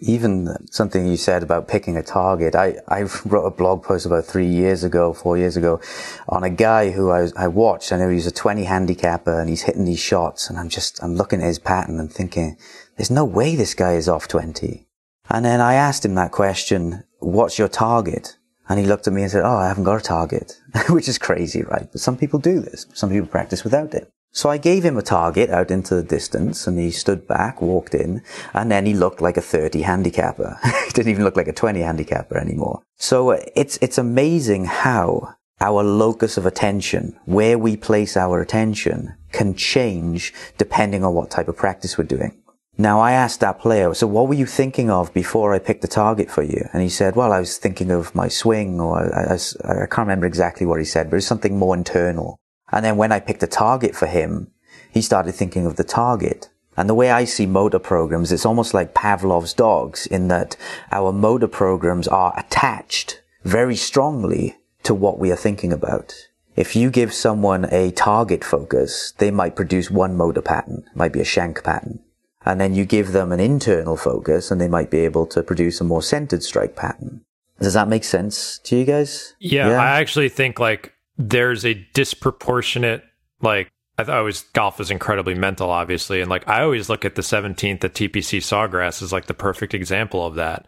Even 0.00 0.46
something 0.70 1.08
you 1.08 1.16
said 1.16 1.42
about 1.42 1.66
picking 1.66 1.96
a 1.96 2.02
target. 2.02 2.54
I, 2.54 2.76
I 2.86 3.02
wrote 3.24 3.46
a 3.46 3.50
blog 3.50 3.82
post 3.82 4.06
about 4.06 4.24
three 4.24 4.46
years 4.46 4.84
ago, 4.84 5.12
four 5.12 5.36
years 5.36 5.56
ago, 5.56 5.80
on 6.28 6.44
a 6.44 6.50
guy 6.50 6.90
who 6.90 7.10
I, 7.10 7.28
I 7.36 7.48
watched. 7.48 7.92
I 7.92 7.96
know 7.96 8.08
he's 8.08 8.26
a 8.26 8.30
20 8.30 8.64
handicapper 8.64 9.40
and 9.40 9.50
he's 9.50 9.62
hitting 9.62 9.84
these 9.84 9.98
shots. 9.98 10.48
And 10.48 10.58
I'm 10.58 10.68
just, 10.68 11.02
I'm 11.02 11.16
looking 11.16 11.42
at 11.42 11.48
his 11.48 11.58
pattern 11.58 11.98
and 11.98 12.12
thinking, 12.12 12.56
there's 12.98 13.10
no 13.12 13.24
way 13.24 13.54
this 13.54 13.74
guy 13.74 13.94
is 13.94 14.08
off 14.08 14.26
20. 14.26 14.86
And 15.30 15.44
then 15.44 15.60
I 15.60 15.74
asked 15.74 16.04
him 16.04 16.16
that 16.16 16.32
question, 16.32 17.04
what's 17.20 17.58
your 17.58 17.68
target? 17.68 18.36
And 18.68 18.78
he 18.78 18.86
looked 18.86 19.06
at 19.06 19.12
me 19.12 19.22
and 19.22 19.30
said, 19.30 19.44
oh, 19.44 19.56
I 19.56 19.68
haven't 19.68 19.84
got 19.84 20.00
a 20.00 20.04
target, 20.04 20.60
which 20.90 21.08
is 21.08 21.16
crazy, 21.16 21.62
right? 21.62 21.88
But 21.90 22.00
some 22.00 22.16
people 22.16 22.40
do 22.40 22.60
this. 22.60 22.86
Some 22.92 23.10
people 23.10 23.28
practice 23.28 23.62
without 23.62 23.94
it. 23.94 24.10
So 24.32 24.50
I 24.50 24.58
gave 24.58 24.84
him 24.84 24.98
a 24.98 25.02
target 25.02 25.48
out 25.48 25.70
into 25.70 25.94
the 25.94 26.02
distance 26.02 26.66
and 26.66 26.76
he 26.78 26.90
stood 26.90 27.26
back, 27.28 27.62
walked 27.62 27.94
in, 27.94 28.22
and 28.52 28.70
then 28.70 28.84
he 28.84 28.94
looked 28.94 29.20
like 29.20 29.36
a 29.36 29.42
30 29.42 29.82
handicapper. 29.82 30.58
he 30.64 30.90
didn't 30.90 31.10
even 31.10 31.24
look 31.24 31.36
like 31.36 31.48
a 31.48 31.52
20 31.52 31.80
handicapper 31.80 32.36
anymore. 32.36 32.82
So 32.96 33.30
uh, 33.30 33.40
it's, 33.54 33.78
it's 33.80 33.96
amazing 33.96 34.64
how 34.64 35.36
our 35.60 35.84
locus 35.84 36.36
of 36.36 36.46
attention, 36.46 37.16
where 37.26 37.58
we 37.58 37.76
place 37.76 38.16
our 38.16 38.40
attention, 38.40 39.14
can 39.30 39.54
change 39.54 40.34
depending 40.58 41.04
on 41.04 41.14
what 41.14 41.30
type 41.30 41.48
of 41.48 41.56
practice 41.56 41.96
we're 41.96 42.04
doing 42.04 42.36
Now 42.80 43.00
I 43.00 43.10
asked 43.10 43.40
that 43.40 43.58
player, 43.58 43.92
so 43.92 44.06
what 44.06 44.28
were 44.28 44.34
you 44.34 44.46
thinking 44.46 44.88
of 44.88 45.12
before 45.12 45.52
I 45.52 45.58
picked 45.58 45.82
the 45.82 45.88
target 45.88 46.30
for 46.30 46.44
you? 46.44 46.68
And 46.72 46.80
he 46.80 46.88
said, 46.88 47.16
well, 47.16 47.32
I 47.32 47.40
was 47.40 47.58
thinking 47.58 47.90
of 47.90 48.14
my 48.14 48.28
swing 48.28 48.80
or 48.80 49.00
I, 49.12 49.34
I, 49.34 49.82
I 49.82 49.86
can't 49.86 50.06
remember 50.06 50.26
exactly 50.26 50.64
what 50.64 50.78
he 50.78 50.84
said, 50.84 51.10
but 51.10 51.14
it 51.14 51.16
was 51.16 51.26
something 51.26 51.58
more 51.58 51.74
internal. 51.74 52.38
And 52.70 52.84
then 52.84 52.96
when 52.96 53.10
I 53.10 53.18
picked 53.18 53.42
a 53.42 53.48
target 53.48 53.96
for 53.96 54.06
him, 54.06 54.52
he 54.92 55.02
started 55.02 55.32
thinking 55.32 55.66
of 55.66 55.74
the 55.74 55.82
target. 55.82 56.50
And 56.76 56.88
the 56.88 56.94
way 56.94 57.10
I 57.10 57.24
see 57.24 57.46
motor 57.46 57.80
programs, 57.80 58.30
it's 58.30 58.46
almost 58.46 58.72
like 58.72 58.94
Pavlov's 58.94 59.54
dogs 59.54 60.06
in 60.06 60.28
that 60.28 60.56
our 60.92 61.12
motor 61.12 61.48
programs 61.48 62.06
are 62.06 62.32
attached 62.38 63.20
very 63.42 63.74
strongly 63.74 64.56
to 64.84 64.94
what 64.94 65.18
we 65.18 65.32
are 65.32 65.36
thinking 65.36 65.72
about. 65.72 66.14
If 66.54 66.76
you 66.76 66.90
give 66.90 67.12
someone 67.12 67.66
a 67.72 67.90
target 67.90 68.44
focus, 68.44 69.14
they 69.18 69.32
might 69.32 69.56
produce 69.56 69.90
one 69.90 70.16
motor 70.16 70.42
pattern, 70.42 70.84
might 70.94 71.12
be 71.12 71.20
a 71.20 71.24
shank 71.24 71.64
pattern. 71.64 72.04
And 72.48 72.58
then 72.58 72.74
you 72.74 72.86
give 72.86 73.12
them 73.12 73.30
an 73.30 73.40
internal 73.40 73.98
focus 73.98 74.50
and 74.50 74.58
they 74.58 74.68
might 74.68 74.90
be 74.90 75.00
able 75.00 75.26
to 75.26 75.42
produce 75.42 75.82
a 75.82 75.84
more 75.84 76.02
centered 76.02 76.42
strike 76.42 76.76
pattern. 76.76 77.20
Does 77.60 77.74
that 77.74 77.88
make 77.88 78.04
sense 78.04 78.58
to 78.64 78.76
you 78.76 78.86
guys? 78.86 79.34
Yeah, 79.38 79.68
yeah. 79.68 79.82
I 79.82 80.00
actually 80.00 80.30
think 80.30 80.58
like 80.58 80.94
there's 81.18 81.66
a 81.66 81.74
disproportionate 81.92 83.04
like 83.42 83.68
I, 83.98 84.04
th- 84.04 84.14
I 84.14 84.18
always 84.18 84.44
golf 84.54 84.80
is 84.80 84.90
incredibly 84.90 85.34
mental, 85.34 85.68
obviously, 85.68 86.22
and 86.22 86.30
like 86.30 86.48
I 86.48 86.62
always 86.62 86.88
look 86.88 87.04
at 87.04 87.16
the 87.16 87.22
17th 87.22 87.84
at 87.84 87.94
TPC 87.94 88.38
Sawgrass 88.38 89.02
as 89.02 89.12
like 89.12 89.26
the 89.26 89.34
perfect 89.34 89.74
example 89.74 90.24
of 90.24 90.36
that. 90.36 90.64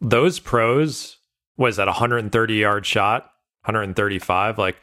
Those 0.00 0.38
pros 0.38 1.18
was 1.58 1.76
that 1.76 1.86
130 1.86 2.54
yard 2.54 2.86
shot, 2.86 3.24
135. 3.64 4.56
Like 4.56 4.76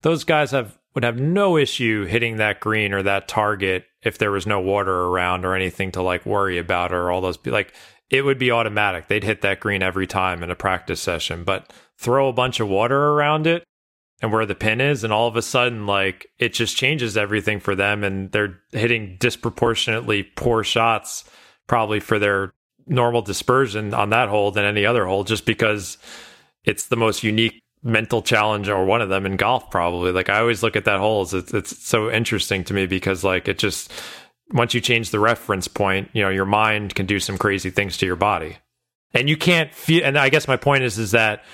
those 0.00 0.24
guys 0.24 0.52
have 0.52 0.75
would 0.96 1.04
have 1.04 1.20
no 1.20 1.58
issue 1.58 2.06
hitting 2.06 2.38
that 2.38 2.58
green 2.58 2.94
or 2.94 3.02
that 3.02 3.28
target 3.28 3.84
if 4.02 4.16
there 4.16 4.30
was 4.30 4.46
no 4.46 4.58
water 4.58 5.04
around 5.04 5.44
or 5.44 5.54
anything 5.54 5.92
to 5.92 6.00
like 6.00 6.24
worry 6.24 6.56
about 6.56 6.90
or 6.90 7.10
all 7.10 7.20
those 7.20 7.38
like 7.44 7.74
it 8.08 8.22
would 8.22 8.38
be 8.38 8.50
automatic. 8.50 9.06
They'd 9.06 9.22
hit 9.22 9.42
that 9.42 9.60
green 9.60 9.82
every 9.82 10.06
time 10.06 10.42
in 10.42 10.50
a 10.50 10.56
practice 10.56 11.00
session, 11.00 11.44
but 11.44 11.70
throw 11.98 12.28
a 12.28 12.32
bunch 12.32 12.60
of 12.60 12.68
water 12.68 13.10
around 13.10 13.46
it 13.46 13.62
and 14.22 14.32
where 14.32 14.46
the 14.46 14.54
pin 14.54 14.80
is 14.80 15.04
and 15.04 15.12
all 15.12 15.28
of 15.28 15.36
a 15.36 15.42
sudden 15.42 15.86
like 15.86 16.28
it 16.38 16.54
just 16.54 16.78
changes 16.78 17.14
everything 17.14 17.60
for 17.60 17.74
them 17.74 18.02
and 18.02 18.32
they're 18.32 18.58
hitting 18.72 19.18
disproportionately 19.20 20.22
poor 20.22 20.64
shots 20.64 21.24
probably 21.66 22.00
for 22.00 22.18
their 22.18 22.54
normal 22.86 23.20
dispersion 23.20 23.92
on 23.92 24.08
that 24.08 24.30
hole 24.30 24.50
than 24.50 24.64
any 24.64 24.86
other 24.86 25.04
hole 25.04 25.24
just 25.24 25.44
because 25.44 25.98
it's 26.64 26.86
the 26.86 26.96
most 26.96 27.22
unique 27.22 27.60
mental 27.86 28.22
challenge 28.22 28.68
or 28.68 28.84
one 28.84 29.00
of 29.00 29.08
them 29.08 29.24
in 29.26 29.36
golf 29.36 29.70
probably 29.70 30.12
like 30.12 30.28
i 30.28 30.38
always 30.40 30.62
look 30.62 30.76
at 30.76 30.84
that 30.84 30.98
hole 30.98 31.22
it's, 31.22 31.32
it's 31.32 31.86
so 31.86 32.10
interesting 32.10 32.64
to 32.64 32.74
me 32.74 32.86
because 32.86 33.22
like 33.22 33.48
it 33.48 33.58
just 33.58 33.92
once 34.52 34.74
you 34.74 34.80
change 34.80 35.10
the 35.10 35.20
reference 35.20 35.68
point 35.68 36.10
you 36.12 36.22
know 36.22 36.28
your 36.28 36.44
mind 36.44 36.94
can 36.94 37.06
do 37.06 37.20
some 37.20 37.38
crazy 37.38 37.70
things 37.70 37.96
to 37.96 38.06
your 38.06 38.16
body 38.16 38.56
and 39.14 39.28
you 39.28 39.36
can't 39.36 39.72
feel 39.74 40.04
and 40.04 40.18
i 40.18 40.28
guess 40.28 40.48
my 40.48 40.56
point 40.56 40.82
is 40.82 40.98
is 40.98 41.12
that 41.12 41.44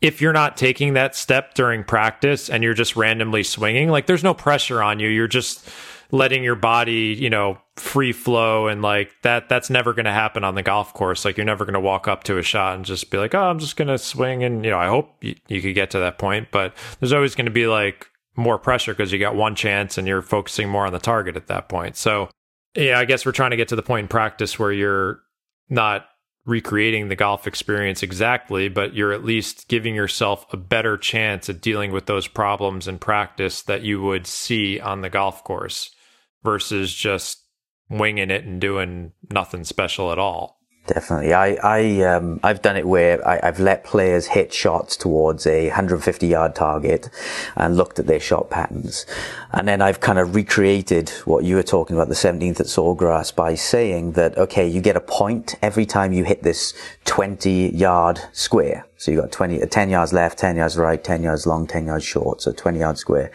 if 0.00 0.20
you're 0.20 0.32
not 0.32 0.56
taking 0.56 0.94
that 0.94 1.14
step 1.14 1.54
during 1.54 1.82
practice 1.82 2.48
and 2.48 2.62
you're 2.62 2.74
just 2.74 2.96
randomly 2.96 3.42
swinging, 3.42 3.88
like 3.88 4.06
there's 4.06 4.22
no 4.22 4.34
pressure 4.34 4.82
on 4.82 5.00
you. 5.00 5.08
You're 5.08 5.26
just 5.26 5.68
letting 6.10 6.42
your 6.42 6.54
body, 6.54 7.16
you 7.18 7.30
know, 7.30 7.58
free 7.76 8.12
flow 8.12 8.66
and 8.66 8.82
like 8.82 9.12
that 9.22 9.48
that's 9.48 9.70
never 9.70 9.92
going 9.92 10.06
to 10.06 10.12
happen 10.12 10.44
on 10.44 10.54
the 10.54 10.62
golf 10.62 10.94
course. 10.94 11.24
Like 11.24 11.36
you're 11.36 11.46
never 11.46 11.64
going 11.64 11.74
to 11.74 11.80
walk 11.80 12.08
up 12.08 12.24
to 12.24 12.38
a 12.38 12.42
shot 12.42 12.76
and 12.76 12.84
just 12.84 13.10
be 13.10 13.18
like, 13.18 13.34
"Oh, 13.34 13.42
I'm 13.42 13.58
just 13.58 13.76
going 13.76 13.88
to 13.88 13.98
swing." 13.98 14.42
And 14.42 14.64
you 14.64 14.70
know, 14.70 14.78
I 14.78 14.86
hope 14.86 15.22
you, 15.22 15.34
you 15.48 15.60
could 15.60 15.74
get 15.74 15.90
to 15.90 15.98
that 15.98 16.18
point, 16.18 16.48
but 16.50 16.74
there's 17.00 17.12
always 17.12 17.34
going 17.34 17.46
to 17.46 17.52
be 17.52 17.66
like 17.66 18.06
more 18.36 18.58
pressure 18.58 18.94
because 18.94 19.12
you 19.12 19.18
got 19.18 19.34
one 19.34 19.54
chance 19.54 19.98
and 19.98 20.06
you're 20.06 20.22
focusing 20.22 20.68
more 20.68 20.86
on 20.86 20.92
the 20.92 20.98
target 20.98 21.36
at 21.36 21.48
that 21.48 21.68
point. 21.68 21.96
So, 21.96 22.30
yeah, 22.74 22.98
I 22.98 23.04
guess 23.04 23.26
we're 23.26 23.32
trying 23.32 23.50
to 23.50 23.56
get 23.56 23.68
to 23.68 23.76
the 23.76 23.82
point 23.82 24.04
in 24.04 24.08
practice 24.08 24.58
where 24.58 24.72
you're 24.72 25.20
not 25.68 26.06
recreating 26.46 27.08
the 27.08 27.16
golf 27.16 27.46
experience 27.46 28.02
exactly, 28.02 28.68
but 28.68 28.94
you're 28.94 29.12
at 29.12 29.24
least 29.24 29.68
giving 29.68 29.94
yourself 29.94 30.46
a 30.50 30.56
better 30.56 30.96
chance 30.96 31.50
at 31.50 31.60
dealing 31.60 31.92
with 31.92 32.06
those 32.06 32.26
problems 32.26 32.88
in 32.88 32.98
practice 32.98 33.60
that 33.62 33.82
you 33.82 34.00
would 34.00 34.26
see 34.26 34.80
on 34.80 35.02
the 35.02 35.10
golf 35.10 35.44
course 35.44 35.90
versus 36.42 36.94
just 36.94 37.44
winging 37.90 38.30
it 38.30 38.44
and 38.44 38.60
doing 38.60 39.12
nothing 39.30 39.64
special 39.64 40.12
at 40.12 40.18
all. 40.18 40.58
Definitely. 40.88 41.34
I, 41.34 41.58
I, 41.62 42.02
um, 42.02 42.40
I've 42.42 42.62
done 42.62 42.78
it 42.78 42.88
where 42.88 43.26
I, 43.26 43.44
have 43.44 43.60
let 43.60 43.84
players 43.84 44.28
hit 44.28 44.54
shots 44.54 44.96
towards 44.96 45.46
a 45.46 45.66
150 45.66 46.26
yard 46.26 46.54
target 46.54 47.10
and 47.56 47.76
looked 47.76 47.98
at 47.98 48.06
their 48.06 48.18
shot 48.18 48.48
patterns. 48.48 49.04
And 49.52 49.68
then 49.68 49.82
I've 49.82 50.00
kind 50.00 50.18
of 50.18 50.34
recreated 50.34 51.10
what 51.26 51.44
you 51.44 51.56
were 51.56 51.62
talking 51.62 51.94
about, 51.94 52.08
the 52.08 52.14
17th 52.14 52.60
at 52.60 52.66
Sawgrass 52.66 53.36
by 53.36 53.54
saying 53.54 54.12
that, 54.12 54.38
okay, 54.38 54.66
you 54.66 54.80
get 54.80 54.96
a 54.96 55.00
point 55.00 55.56
every 55.60 55.84
time 55.84 56.14
you 56.14 56.24
hit 56.24 56.42
this 56.42 56.72
20 57.04 57.76
yard 57.76 58.20
square. 58.32 58.86
So 58.96 59.10
you've 59.10 59.20
got 59.20 59.30
20, 59.30 59.62
uh, 59.62 59.66
10 59.66 59.90
yards 59.90 60.14
left, 60.14 60.38
10 60.38 60.56
yards 60.56 60.78
right, 60.78 61.04
10 61.04 61.22
yards 61.22 61.46
long, 61.46 61.66
10 61.66 61.84
yards 61.84 62.04
short. 62.04 62.40
So 62.40 62.50
20 62.50 62.78
yard 62.78 62.96
square. 62.96 63.30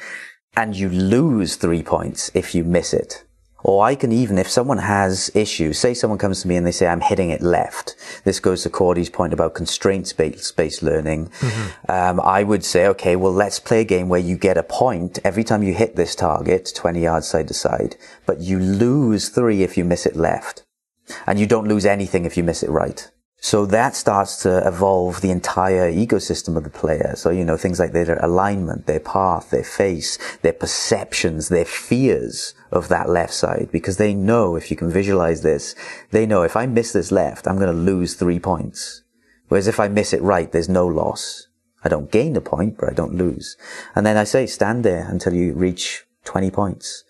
And 0.55 0.75
you 0.75 0.89
lose 0.89 1.55
three 1.55 1.83
points 1.83 2.29
if 2.33 2.53
you 2.53 2.63
miss 2.63 2.93
it. 2.93 3.23
Or 3.63 3.85
I 3.85 3.95
can 3.95 4.11
even, 4.11 4.37
if 4.37 4.49
someone 4.49 4.77
has 4.77 5.31
issues, 5.33 5.79
say 5.79 5.93
someone 5.93 6.19
comes 6.19 6.41
to 6.41 6.49
me 6.49 6.57
and 6.57 6.67
they 6.67 6.71
say, 6.71 6.85
I'm 6.85 6.99
hitting 6.99 7.29
it 7.29 7.41
left. 7.41 7.95
This 8.25 8.41
goes 8.41 8.61
to 8.63 8.69
Cordie's 8.69 9.09
point 9.09 9.31
about 9.31 9.53
constraint-based 9.53 10.83
learning. 10.83 11.27
Mm-hmm. 11.29 11.91
Um, 11.91 12.19
I 12.19 12.43
would 12.43 12.65
say, 12.65 12.87
okay, 12.87 13.15
well, 13.15 13.31
let's 13.31 13.59
play 13.59 13.79
a 13.81 13.85
game 13.85 14.09
where 14.09 14.19
you 14.19 14.37
get 14.37 14.57
a 14.57 14.63
point 14.63 15.17
every 15.23 15.45
time 15.45 15.63
you 15.63 15.73
hit 15.73 15.95
this 15.95 16.13
target, 16.13 16.73
20 16.75 17.01
yards 17.01 17.27
side 17.27 17.47
to 17.47 17.53
side, 17.53 17.95
but 18.25 18.41
you 18.41 18.59
lose 18.59 19.29
three 19.29 19.63
if 19.63 19.77
you 19.77 19.85
miss 19.85 20.05
it 20.05 20.17
left. 20.17 20.63
And 21.25 21.39
you 21.39 21.47
don't 21.47 21.67
lose 21.67 21.85
anything 21.85 22.25
if 22.25 22.35
you 22.35 22.43
miss 22.43 22.63
it 22.63 22.69
right. 22.69 23.09
So 23.43 23.65
that 23.65 23.93
starts 23.93 24.37
to 24.43 24.65
evolve 24.65 25.19
the 25.19 25.29
entire 25.29 25.91
ecosystem 25.91 26.55
of 26.55 26.63
the 26.63 26.69
player. 26.69 27.11
So, 27.17 27.29
you 27.29 27.43
know, 27.43 27.57
things 27.57 27.77
like 27.77 27.91
their 27.91 28.17
alignment, 28.23 28.85
their 28.85 29.01
path, 29.01 29.49
their 29.49 29.65
face, 29.65 30.17
their 30.43 30.53
perceptions, 30.53 31.49
their 31.49 31.65
fears 31.65 32.53
of 32.71 32.87
that 32.87 33.09
left 33.09 33.33
side, 33.33 33.67
because 33.69 33.97
they 33.97 34.13
know 34.13 34.55
if 34.55 34.71
you 34.71 34.77
can 34.77 34.89
visualize 34.89 35.41
this, 35.41 35.75
they 36.11 36.25
know 36.25 36.43
if 36.43 36.55
I 36.55 36.67
miss 36.67 36.93
this 36.93 37.11
left, 37.11 37.45
I'm 37.45 37.57
going 37.57 37.67
to 37.67 37.77
lose 37.77 38.13
three 38.13 38.39
points. 38.39 39.03
Whereas 39.49 39.67
if 39.67 39.77
I 39.77 39.89
miss 39.89 40.13
it 40.13 40.21
right, 40.21 40.49
there's 40.49 40.69
no 40.69 40.87
loss. 40.87 41.47
I 41.83 41.89
don't 41.89 42.09
gain 42.09 42.37
a 42.37 42.41
point, 42.41 42.77
but 42.77 42.89
I 42.89 42.93
don't 42.93 43.15
lose. 43.15 43.57
And 43.93 44.05
then 44.05 44.15
I 44.15 44.23
say 44.23 44.45
stand 44.45 44.85
there 44.85 45.05
until 45.09 45.33
you 45.33 45.51
reach 45.51 46.05
20 46.23 46.49
points. 46.49 47.03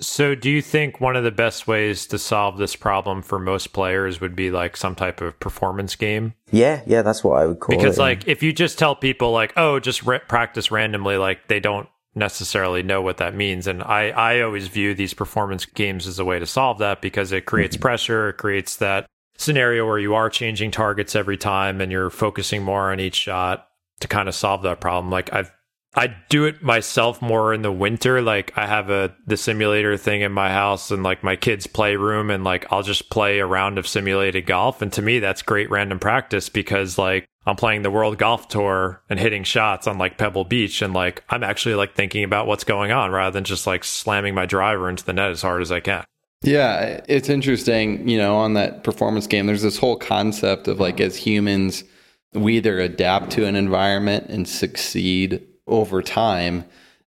So, 0.00 0.34
do 0.34 0.50
you 0.50 0.60
think 0.60 1.00
one 1.00 1.14
of 1.14 1.22
the 1.22 1.30
best 1.30 1.68
ways 1.68 2.06
to 2.08 2.18
solve 2.18 2.58
this 2.58 2.74
problem 2.74 3.22
for 3.22 3.38
most 3.38 3.72
players 3.72 4.20
would 4.20 4.34
be 4.34 4.50
like 4.50 4.76
some 4.76 4.96
type 4.96 5.20
of 5.20 5.38
performance 5.38 5.94
game? 5.94 6.34
Yeah, 6.50 6.82
yeah, 6.84 7.02
that's 7.02 7.22
what 7.22 7.40
I 7.40 7.46
would 7.46 7.60
call 7.60 7.68
because, 7.68 7.82
it. 7.82 7.86
Because, 7.86 7.98
like, 7.98 8.26
if 8.26 8.42
you 8.42 8.52
just 8.52 8.76
tell 8.76 8.96
people, 8.96 9.30
like, 9.30 9.52
oh, 9.56 9.78
just 9.78 10.04
re- 10.04 10.18
practice 10.26 10.72
randomly, 10.72 11.16
like, 11.16 11.46
they 11.46 11.60
don't 11.60 11.88
necessarily 12.14 12.82
know 12.82 13.02
what 13.02 13.18
that 13.18 13.34
means. 13.34 13.66
And 13.66 13.82
I, 13.82 14.10
I 14.10 14.40
always 14.40 14.68
view 14.68 14.94
these 14.94 15.14
performance 15.14 15.64
games 15.64 16.06
as 16.06 16.18
a 16.18 16.24
way 16.24 16.38
to 16.38 16.46
solve 16.46 16.78
that 16.78 17.00
because 17.00 17.32
it 17.32 17.46
creates 17.46 17.76
mm-hmm. 17.76 17.82
pressure, 17.82 18.28
it 18.30 18.36
creates 18.36 18.76
that 18.76 19.06
scenario 19.36 19.86
where 19.86 19.98
you 19.98 20.14
are 20.14 20.30
changing 20.30 20.70
targets 20.70 21.16
every 21.16 21.36
time 21.36 21.80
and 21.80 21.90
you're 21.90 22.10
focusing 22.10 22.62
more 22.62 22.92
on 22.92 23.00
each 23.00 23.16
shot 23.16 23.68
to 24.00 24.08
kind 24.08 24.28
of 24.28 24.34
solve 24.34 24.62
that 24.62 24.80
problem. 24.80 25.10
Like, 25.10 25.32
I've 25.32 25.52
I 25.96 26.14
do 26.28 26.44
it 26.44 26.62
myself 26.62 27.22
more 27.22 27.54
in 27.54 27.62
the 27.62 27.72
winter. 27.72 28.20
Like 28.20 28.52
I 28.56 28.66
have 28.66 28.90
a 28.90 29.14
the 29.26 29.36
simulator 29.36 29.96
thing 29.96 30.22
in 30.22 30.32
my 30.32 30.50
house 30.50 30.90
and 30.90 31.02
like 31.02 31.22
my 31.22 31.36
kids' 31.36 31.66
playroom 31.66 32.30
and 32.30 32.42
like 32.42 32.66
I'll 32.72 32.82
just 32.82 33.10
play 33.10 33.38
a 33.38 33.46
round 33.46 33.78
of 33.78 33.86
simulated 33.86 34.46
golf. 34.46 34.82
And 34.82 34.92
to 34.94 35.02
me 35.02 35.20
that's 35.20 35.42
great 35.42 35.70
random 35.70 35.98
practice 35.98 36.48
because 36.48 36.98
like 36.98 37.26
I'm 37.46 37.56
playing 37.56 37.82
the 37.82 37.90
World 37.90 38.18
Golf 38.18 38.48
Tour 38.48 39.02
and 39.08 39.20
hitting 39.20 39.44
shots 39.44 39.86
on 39.86 39.98
like 39.98 40.18
Pebble 40.18 40.44
Beach 40.44 40.82
and 40.82 40.94
like 40.94 41.22
I'm 41.28 41.44
actually 41.44 41.76
like 41.76 41.94
thinking 41.94 42.24
about 42.24 42.46
what's 42.46 42.64
going 42.64 42.90
on 42.90 43.12
rather 43.12 43.32
than 43.32 43.44
just 43.44 43.66
like 43.66 43.84
slamming 43.84 44.34
my 44.34 44.46
driver 44.46 44.88
into 44.88 45.04
the 45.04 45.12
net 45.12 45.30
as 45.30 45.42
hard 45.42 45.62
as 45.62 45.70
I 45.70 45.80
can. 45.80 46.04
Yeah, 46.42 47.02
it's 47.08 47.30
interesting, 47.30 48.06
you 48.06 48.18
know, 48.18 48.36
on 48.36 48.54
that 48.54 48.82
performance 48.82 49.26
game 49.26 49.46
there's 49.46 49.62
this 49.62 49.78
whole 49.78 49.96
concept 49.96 50.66
of 50.66 50.80
like 50.80 51.00
as 51.00 51.16
humans 51.16 51.84
we 52.32 52.56
either 52.56 52.80
adapt 52.80 53.30
to 53.30 53.46
an 53.46 53.54
environment 53.54 54.26
and 54.28 54.48
succeed 54.48 55.40
over 55.66 56.02
time. 56.02 56.64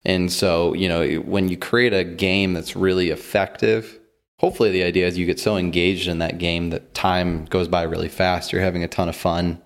And 0.05 0.31
so, 0.31 0.73
you 0.73 0.89
know, 0.89 1.15
when 1.15 1.49
you 1.49 1.57
create 1.57 1.93
a 1.93 2.03
game 2.03 2.53
that's 2.53 2.75
really 2.75 3.09
effective, 3.09 3.99
hopefully 4.39 4.71
the 4.71 4.83
idea 4.83 5.07
is 5.07 5.17
you 5.17 5.25
get 5.25 5.39
so 5.39 5.55
engaged 5.55 6.07
in 6.07 6.19
that 6.19 6.37
game 6.37 6.69
that 6.71 6.93
time 6.93 7.45
goes 7.45 7.67
by 7.67 7.83
really 7.83 8.09
fast. 8.09 8.51
You're 8.51 8.61
having 8.61 8.83
a 8.83 8.87
ton 8.87 9.09
of 9.09 9.15
fun, 9.15 9.61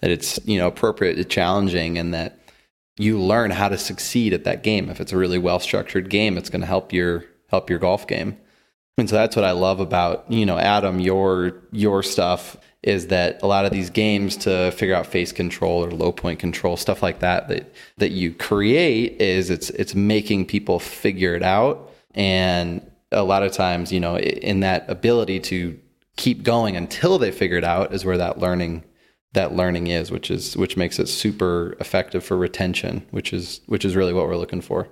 that 0.00 0.10
it's, 0.10 0.40
you 0.46 0.58
know, 0.58 0.66
appropriate 0.66 1.28
challenging, 1.28 1.98
and 1.98 2.14
that 2.14 2.38
you 2.98 3.20
learn 3.20 3.50
how 3.50 3.68
to 3.68 3.78
succeed 3.78 4.32
at 4.32 4.44
that 4.44 4.62
game. 4.62 4.88
If 4.88 5.00
it's 5.00 5.12
a 5.12 5.16
really 5.16 5.38
well 5.38 5.60
structured 5.60 6.08
game, 6.10 6.38
it's 6.38 6.50
going 6.50 6.60
to 6.62 6.66
help 6.66 6.92
your 6.92 7.24
help 7.48 7.68
your 7.68 7.78
golf 7.78 8.06
game. 8.06 8.38
And 8.98 9.08
so 9.08 9.16
that's 9.16 9.36
what 9.36 9.44
I 9.44 9.52
love 9.52 9.80
about, 9.80 10.30
you 10.30 10.46
know, 10.46 10.58
Adam, 10.58 11.00
your 11.00 11.62
your 11.70 12.02
stuff 12.02 12.56
is 12.82 13.08
that 13.08 13.40
a 13.42 13.46
lot 13.46 13.64
of 13.64 13.70
these 13.70 13.90
games 13.90 14.36
to 14.36 14.70
figure 14.72 14.94
out 14.94 15.06
face 15.06 15.32
control 15.32 15.84
or 15.84 15.90
low 15.90 16.10
point 16.12 16.38
control 16.38 16.76
stuff 16.76 17.02
like 17.02 17.20
that 17.20 17.48
that 17.48 17.72
that 17.98 18.10
you 18.10 18.32
create 18.32 19.20
is 19.20 19.50
it's 19.50 19.70
it's 19.70 19.94
making 19.94 20.44
people 20.44 20.78
figure 20.78 21.34
it 21.34 21.42
out 21.42 21.90
and 22.14 22.84
a 23.12 23.22
lot 23.22 23.42
of 23.42 23.52
times, 23.52 23.92
you 23.92 24.00
know, 24.00 24.18
in 24.18 24.60
that 24.60 24.88
ability 24.90 25.40
to 25.40 25.78
keep 26.16 26.42
going 26.42 26.76
until 26.76 27.18
they 27.18 27.30
figure 27.30 27.56
it 27.56 27.64
out 27.64 27.94
is 27.94 28.04
where 28.04 28.18
that 28.18 28.38
learning 28.38 28.84
that 29.34 29.54
learning 29.54 29.86
is, 29.86 30.10
which 30.10 30.30
is 30.30 30.56
which 30.56 30.76
makes 30.76 30.98
it 30.98 31.08
super 31.08 31.76
effective 31.80 32.24
for 32.24 32.36
retention, 32.36 33.06
which 33.10 33.32
is 33.32 33.60
which 33.66 33.84
is 33.84 33.96
really 33.96 34.12
what 34.12 34.26
we're 34.26 34.36
looking 34.36 34.60
for. 34.60 34.88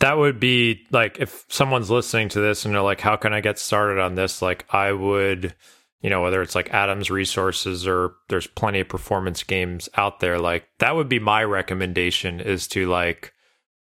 That 0.00 0.18
would 0.18 0.40
be 0.40 0.86
like 0.90 1.18
if 1.18 1.44
someone's 1.48 1.90
listening 1.90 2.28
to 2.30 2.40
this 2.40 2.64
and 2.64 2.74
they're 2.74 2.82
like, 2.82 3.00
"How 3.00 3.16
can 3.16 3.32
I 3.32 3.40
get 3.40 3.58
started 3.58 4.00
on 4.00 4.14
this?" 4.14 4.42
Like, 4.42 4.66
I 4.70 4.92
would, 4.92 5.54
you 6.00 6.10
know, 6.10 6.22
whether 6.22 6.40
it's 6.42 6.54
like 6.54 6.70
Adam's 6.70 7.10
resources 7.10 7.86
or 7.86 8.14
there's 8.28 8.46
plenty 8.46 8.80
of 8.80 8.88
performance 8.88 9.42
games 9.42 9.88
out 9.96 10.20
there. 10.20 10.38
Like, 10.38 10.66
that 10.78 10.96
would 10.96 11.08
be 11.08 11.18
my 11.18 11.44
recommendation: 11.44 12.40
is 12.40 12.66
to 12.68 12.88
like 12.88 13.32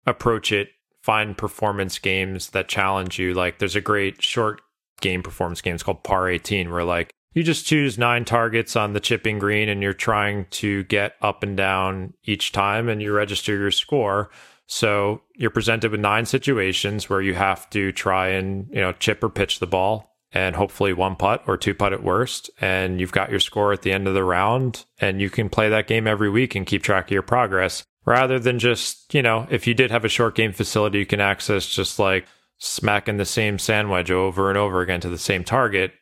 approach 0.07 0.53
it, 0.53 0.69
find 1.03 1.37
performance 1.37 1.99
games 1.99 2.51
that 2.51 2.69
challenge 2.69 3.19
you. 3.19 3.35
Like, 3.35 3.59
there's 3.59 3.77
a 3.77 3.81
great 3.81 4.23
short 4.23 4.61
game 5.01 5.23
performance 5.23 5.61
game. 5.61 5.75
It's 5.75 5.83
called 5.83 6.05
Par 6.05 6.29
18, 6.29 6.71
where 6.71 6.85
like 6.85 7.13
you 7.35 7.43
just 7.43 7.67
choose 7.67 7.99
nine 7.99 8.25
targets 8.25 8.77
on 8.77 8.93
the 8.93 9.01
chipping 9.01 9.39
green 9.39 9.69
and 9.69 9.83
you're 9.83 9.95
trying 9.95 10.47
to 10.51 10.85
get 10.85 11.15
up 11.23 11.43
and 11.43 11.57
down 11.57 12.15
each 12.25 12.53
time 12.53 12.89
and 12.89 13.01
you 13.01 13.13
register 13.13 13.57
your 13.57 13.71
score. 13.71 14.31
So 14.67 15.23
you're 15.35 15.51
presented 15.51 15.91
with 15.91 16.01
nine 16.01 16.27
situations 16.27 17.09
where 17.09 17.21
you 17.21 17.35
have 17.35 17.69
to 17.71 17.93
try 17.93 18.29
and, 18.29 18.69
you 18.71 18.81
know, 18.81 18.93
chip 18.93 19.23
or 19.23 19.29
pitch 19.29 19.59
the 19.59 19.67
ball 19.67 20.12
and 20.33 20.57
hopefully 20.57 20.93
one 20.93 21.17
putt 21.17 21.43
or 21.47 21.57
two 21.57 21.75
putt 21.75 21.93
at 21.93 22.03
worst. 22.03 22.51
And 22.61 23.01
you've 23.01 23.13
got 23.13 23.31
your 23.31 23.41
score 23.41 23.73
at 23.73 23.83
the 23.83 23.93
end 23.93 24.09
of 24.09 24.15
the 24.15 24.25
round 24.25 24.85
and 25.01 25.21
you 25.21 25.31
can 25.31 25.49
play 25.49 25.69
that 25.69 25.87
game 25.87 26.07
every 26.07 26.31
week 26.31 26.55
and 26.55 26.67
keep 26.67 26.83
track 26.83 27.07
of 27.07 27.11
your 27.11 27.23
progress 27.23 27.85
rather 28.05 28.39
than 28.39 28.59
just, 28.59 29.13
you 29.15 29.23
know, 29.23 29.47
if 29.51 29.67
you 29.67 29.75
did 29.75 29.91
have 29.91 30.05
a 30.05 30.09
short 30.09 30.35
game 30.35 30.53
facility, 30.53 30.99
you 30.99 31.07
can 31.07 31.21
access 31.21 31.67
just 31.67 31.99
like 31.99 32.27
smacking 32.59 33.17
the 33.17 33.25
same 33.25 33.59
sand 33.59 33.91
wedge 33.91 34.11
over 34.11 34.49
and 34.49 34.59
over 34.59 34.81
again 34.81 35.01
to 35.01 35.09
the 35.09 35.19
same 35.19 35.45
target 35.45 35.93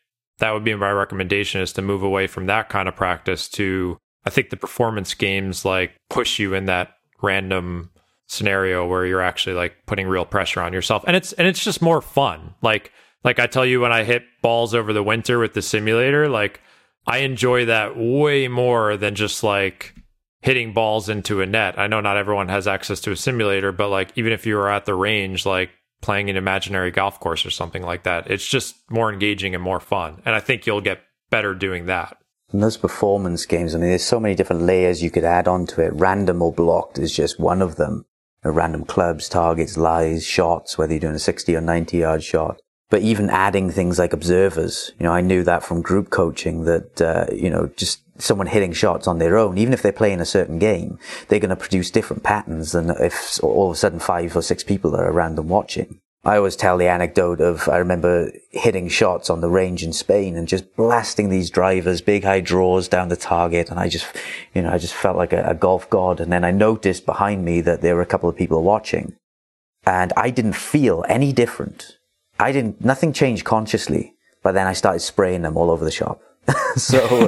that 0.40 0.52
would 0.52 0.64
be 0.64 0.74
my 0.74 0.90
recommendation 0.90 1.60
is 1.60 1.72
to 1.74 1.82
move 1.82 2.02
away 2.02 2.26
from 2.26 2.46
that 2.46 2.68
kind 2.68 2.88
of 2.88 2.96
practice 2.96 3.48
to 3.48 3.96
I 4.26 4.30
think 4.30 4.50
the 4.50 4.56
performance 4.56 5.14
games 5.14 5.64
like 5.64 5.92
push 6.10 6.38
you 6.38 6.52
in 6.54 6.66
that 6.66 6.94
random 7.22 7.90
scenario 8.26 8.86
where 8.86 9.06
you're 9.06 9.22
actually 9.22 9.54
like 9.54 9.74
putting 9.86 10.06
real 10.06 10.24
pressure 10.24 10.60
on 10.60 10.72
yourself 10.72 11.04
and 11.06 11.16
it's 11.16 11.32
and 11.34 11.46
it's 11.46 11.62
just 11.62 11.80
more 11.80 12.02
fun. 12.02 12.54
Like 12.60 12.92
like 13.24 13.38
I 13.38 13.46
tell 13.46 13.66
you 13.66 13.80
when 13.80 13.92
I 13.92 14.04
hit 14.04 14.22
balls 14.42 14.74
over 14.74 14.92
the 14.92 15.02
winter 15.02 15.38
with 15.38 15.54
the 15.54 15.62
simulator, 15.62 16.28
like 16.28 16.60
I 17.06 17.18
enjoy 17.18 17.66
that 17.66 17.96
way 17.96 18.48
more 18.48 18.96
than 18.96 19.14
just 19.14 19.42
like 19.42 19.94
hitting 20.42 20.72
balls 20.72 21.08
into 21.08 21.40
a 21.40 21.46
net. 21.46 21.78
I 21.78 21.86
know 21.86 22.00
not 22.00 22.16
everyone 22.16 22.48
has 22.48 22.66
access 22.66 23.00
to 23.00 23.12
a 23.12 23.16
simulator, 23.16 23.72
but 23.72 23.88
like 23.88 24.12
even 24.16 24.32
if 24.32 24.46
you 24.46 24.58
are 24.58 24.70
at 24.70 24.86
the 24.86 24.94
range, 24.94 25.44
like 25.44 25.70
playing 26.00 26.30
an 26.30 26.36
imaginary 26.36 26.90
golf 26.90 27.20
course 27.20 27.44
or 27.44 27.50
something 27.50 27.82
like 27.82 28.04
that. 28.04 28.30
It's 28.30 28.46
just 28.46 28.76
more 28.90 29.12
engaging 29.12 29.54
and 29.54 29.62
more 29.62 29.80
fun. 29.80 30.22
And 30.24 30.34
I 30.34 30.40
think 30.40 30.66
you'll 30.66 30.80
get 30.80 31.02
better 31.30 31.54
doing 31.54 31.86
that. 31.86 32.16
And 32.52 32.62
those 32.62 32.76
performance 32.76 33.46
games, 33.46 33.74
I 33.74 33.78
mean, 33.78 33.90
there's 33.90 34.02
so 34.02 34.18
many 34.18 34.34
different 34.34 34.62
layers 34.62 35.02
you 35.02 35.10
could 35.10 35.24
add 35.24 35.46
onto 35.46 35.80
it. 35.80 35.92
Random 35.94 36.42
or 36.42 36.52
blocked 36.52 36.98
is 36.98 37.14
just 37.14 37.38
one 37.38 37.62
of 37.62 37.76
them. 37.76 38.06
random 38.42 38.84
clubs, 38.84 39.28
targets, 39.28 39.76
lies, 39.76 40.26
shots, 40.26 40.76
whether 40.76 40.94
you're 40.94 41.00
doing 41.00 41.14
a 41.14 41.18
60 41.18 41.54
or 41.54 41.60
90 41.60 41.98
yard 41.98 42.24
shot. 42.24 42.60
But 42.90 43.02
even 43.02 43.30
adding 43.30 43.70
things 43.70 43.98
like 43.98 44.12
observers, 44.12 44.92
you 44.98 45.04
know, 45.04 45.12
I 45.12 45.20
knew 45.20 45.44
that 45.44 45.62
from 45.62 45.80
group 45.80 46.10
coaching 46.10 46.64
that, 46.64 47.00
uh, 47.00 47.26
you 47.32 47.48
know, 47.48 47.70
just 47.76 48.00
someone 48.20 48.48
hitting 48.48 48.72
shots 48.72 49.06
on 49.06 49.18
their 49.18 49.38
own, 49.38 49.56
even 49.58 49.72
if 49.72 49.80
they're 49.80 49.92
playing 49.92 50.20
a 50.20 50.26
certain 50.26 50.58
game, 50.58 50.98
they're 51.28 51.38
going 51.38 51.50
to 51.50 51.56
produce 51.56 51.90
different 51.90 52.22
patterns 52.22 52.72
than 52.72 52.90
if 52.90 53.42
all 53.42 53.70
of 53.70 53.74
a 53.74 53.78
sudden 53.78 54.00
five 54.00 54.36
or 54.36 54.42
six 54.42 54.62
people 54.64 54.94
are 54.94 55.10
around 55.10 55.36
them 55.36 55.48
watching. 55.48 56.00
I 56.22 56.36
always 56.36 56.56
tell 56.56 56.76
the 56.76 56.88
anecdote 56.88 57.40
of 57.40 57.66
I 57.66 57.78
remember 57.78 58.30
hitting 58.50 58.88
shots 58.88 59.30
on 59.30 59.40
the 59.40 59.48
range 59.48 59.82
in 59.82 59.94
Spain 59.94 60.36
and 60.36 60.46
just 60.46 60.76
blasting 60.76 61.30
these 61.30 61.48
drivers, 61.48 62.02
big 62.02 62.24
high 62.24 62.40
draws 62.40 62.88
down 62.88 63.08
the 63.08 63.16
target, 63.16 63.70
and 63.70 63.80
I 63.80 63.88
just, 63.88 64.06
you 64.52 64.60
know, 64.60 64.70
I 64.70 64.76
just 64.76 64.92
felt 64.92 65.16
like 65.16 65.32
a, 65.32 65.42
a 65.44 65.54
golf 65.54 65.88
god. 65.88 66.20
And 66.20 66.30
then 66.30 66.44
I 66.44 66.50
noticed 66.50 67.06
behind 67.06 67.44
me 67.44 67.62
that 67.62 67.80
there 67.80 67.94
were 67.94 68.02
a 68.02 68.06
couple 68.06 68.28
of 68.28 68.36
people 68.36 68.62
watching, 68.62 69.16
and 69.86 70.12
I 70.14 70.28
didn't 70.28 70.56
feel 70.56 71.06
any 71.08 71.32
different. 71.32 71.96
I 72.40 72.52
didn't, 72.52 72.84
nothing 72.84 73.12
changed 73.12 73.44
consciously, 73.44 74.14
but 74.42 74.52
then 74.52 74.66
I 74.66 74.72
started 74.72 75.00
spraying 75.00 75.42
them 75.42 75.56
all 75.56 75.70
over 75.70 75.84
the 75.84 75.90
shop. 75.90 76.20
so 76.76 77.26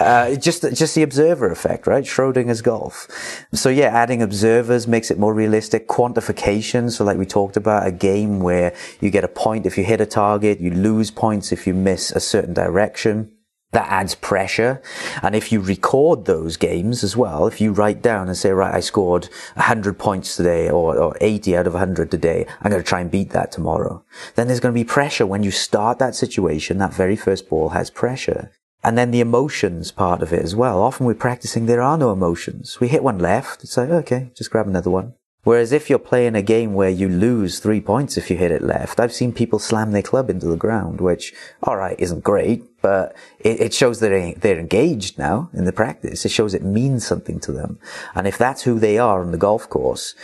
uh, 0.00 0.34
just 0.36 0.62
just 0.74 0.94
the 0.94 1.02
observer 1.02 1.50
effect, 1.50 1.86
right? 1.86 2.02
Schrodinger's 2.02 2.62
golf. 2.62 3.46
So 3.52 3.68
yeah, 3.68 3.86
adding 3.86 4.22
observers 4.22 4.88
makes 4.88 5.10
it 5.10 5.18
more 5.18 5.34
realistic. 5.34 5.86
Quantification, 5.86 6.90
so 6.90 7.04
like 7.04 7.18
we 7.18 7.26
talked 7.26 7.56
about, 7.56 7.86
a 7.86 7.92
game 7.92 8.40
where 8.40 8.74
you 9.00 9.10
get 9.10 9.22
a 9.22 9.28
point 9.28 9.66
if 9.66 9.76
you 9.76 9.84
hit 9.84 10.00
a 10.00 10.06
target, 10.06 10.60
you 10.60 10.70
lose 10.70 11.10
points 11.10 11.52
if 11.52 11.66
you 11.66 11.74
miss 11.74 12.10
a 12.10 12.20
certain 12.20 12.54
direction 12.54 13.33
that 13.74 13.88
adds 13.90 14.14
pressure. 14.14 14.80
And 15.22 15.34
if 15.34 15.52
you 15.52 15.60
record 15.60 16.24
those 16.24 16.56
games 16.56 17.04
as 17.04 17.16
well, 17.16 17.46
if 17.46 17.60
you 17.60 17.72
write 17.72 18.02
down 18.02 18.28
and 18.28 18.36
say, 18.36 18.50
right, 18.50 18.74
I 18.74 18.80
scored 18.80 19.28
100 19.54 19.98
points 19.98 20.36
today 20.36 20.70
or, 20.70 20.96
or 20.96 21.16
80 21.20 21.56
out 21.56 21.66
of 21.66 21.74
100 21.74 22.10
today, 22.10 22.46
I'm 22.62 22.70
going 22.70 22.82
to 22.82 22.88
try 22.88 23.00
and 23.00 23.10
beat 23.10 23.30
that 23.30 23.52
tomorrow. 23.52 24.02
Then 24.36 24.46
there's 24.46 24.60
going 24.60 24.72
to 24.74 24.80
be 24.80 24.84
pressure 24.84 25.26
when 25.26 25.42
you 25.42 25.50
start 25.50 25.98
that 25.98 26.14
situation. 26.14 26.78
That 26.78 26.94
very 26.94 27.16
first 27.16 27.48
ball 27.48 27.70
has 27.70 27.90
pressure. 27.90 28.50
And 28.82 28.98
then 28.98 29.10
the 29.10 29.20
emotions 29.20 29.90
part 29.90 30.22
of 30.22 30.32
it 30.32 30.42
as 30.42 30.54
well. 30.54 30.82
Often 30.82 31.06
we're 31.06 31.14
practicing, 31.14 31.66
there 31.66 31.82
are 31.82 31.98
no 31.98 32.12
emotions. 32.12 32.80
We 32.80 32.88
hit 32.88 33.02
one 33.02 33.18
left. 33.18 33.64
It's 33.64 33.76
like, 33.76 33.88
okay, 33.88 34.30
just 34.34 34.50
grab 34.50 34.66
another 34.66 34.90
one. 34.90 35.14
Whereas 35.44 35.72
if 35.72 35.90
you're 35.90 35.98
playing 35.98 36.34
a 36.34 36.42
game 36.42 36.72
where 36.72 36.90
you 36.90 37.06
lose 37.06 37.58
three 37.58 37.80
points 37.80 38.16
if 38.16 38.30
you 38.30 38.36
hit 38.36 38.50
it 38.50 38.62
left, 38.62 38.98
I've 38.98 39.12
seen 39.12 39.32
people 39.32 39.58
slam 39.58 39.92
their 39.92 40.02
club 40.02 40.30
into 40.30 40.46
the 40.46 40.56
ground, 40.56 41.02
which, 41.02 41.34
alright, 41.66 42.00
isn't 42.00 42.24
great, 42.24 42.64
but 42.84 43.16
it, 43.38 43.62
it 43.62 43.72
shows 43.72 44.00
that 44.00 44.34
they're 44.42 44.58
engaged 44.58 45.18
now 45.18 45.48
in 45.54 45.64
the 45.64 45.72
practice. 45.72 46.26
It 46.26 46.28
shows 46.28 46.52
it 46.52 46.62
means 46.62 47.06
something 47.06 47.40
to 47.40 47.50
them. 47.50 47.78
And 48.14 48.26
if 48.26 48.36
that's 48.36 48.64
who 48.64 48.78
they 48.78 48.98
are 48.98 49.22
on 49.22 49.32
the 49.32 49.38
golf 49.38 49.70
course, 49.70 50.14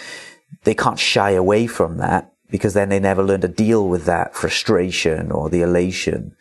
they 0.64 0.74
can't 0.74 0.98
shy 0.98 1.30
away 1.30 1.66
from 1.66 1.96
that 1.96 2.34
because 2.50 2.74
then 2.74 2.90
they 2.90 3.00
never 3.00 3.22
learn 3.22 3.40
to 3.40 3.48
deal 3.48 3.88
with 3.88 4.04
that 4.04 4.34
frustration 4.34 5.32
or 5.32 5.48
the 5.48 5.62
elation. 5.62 6.36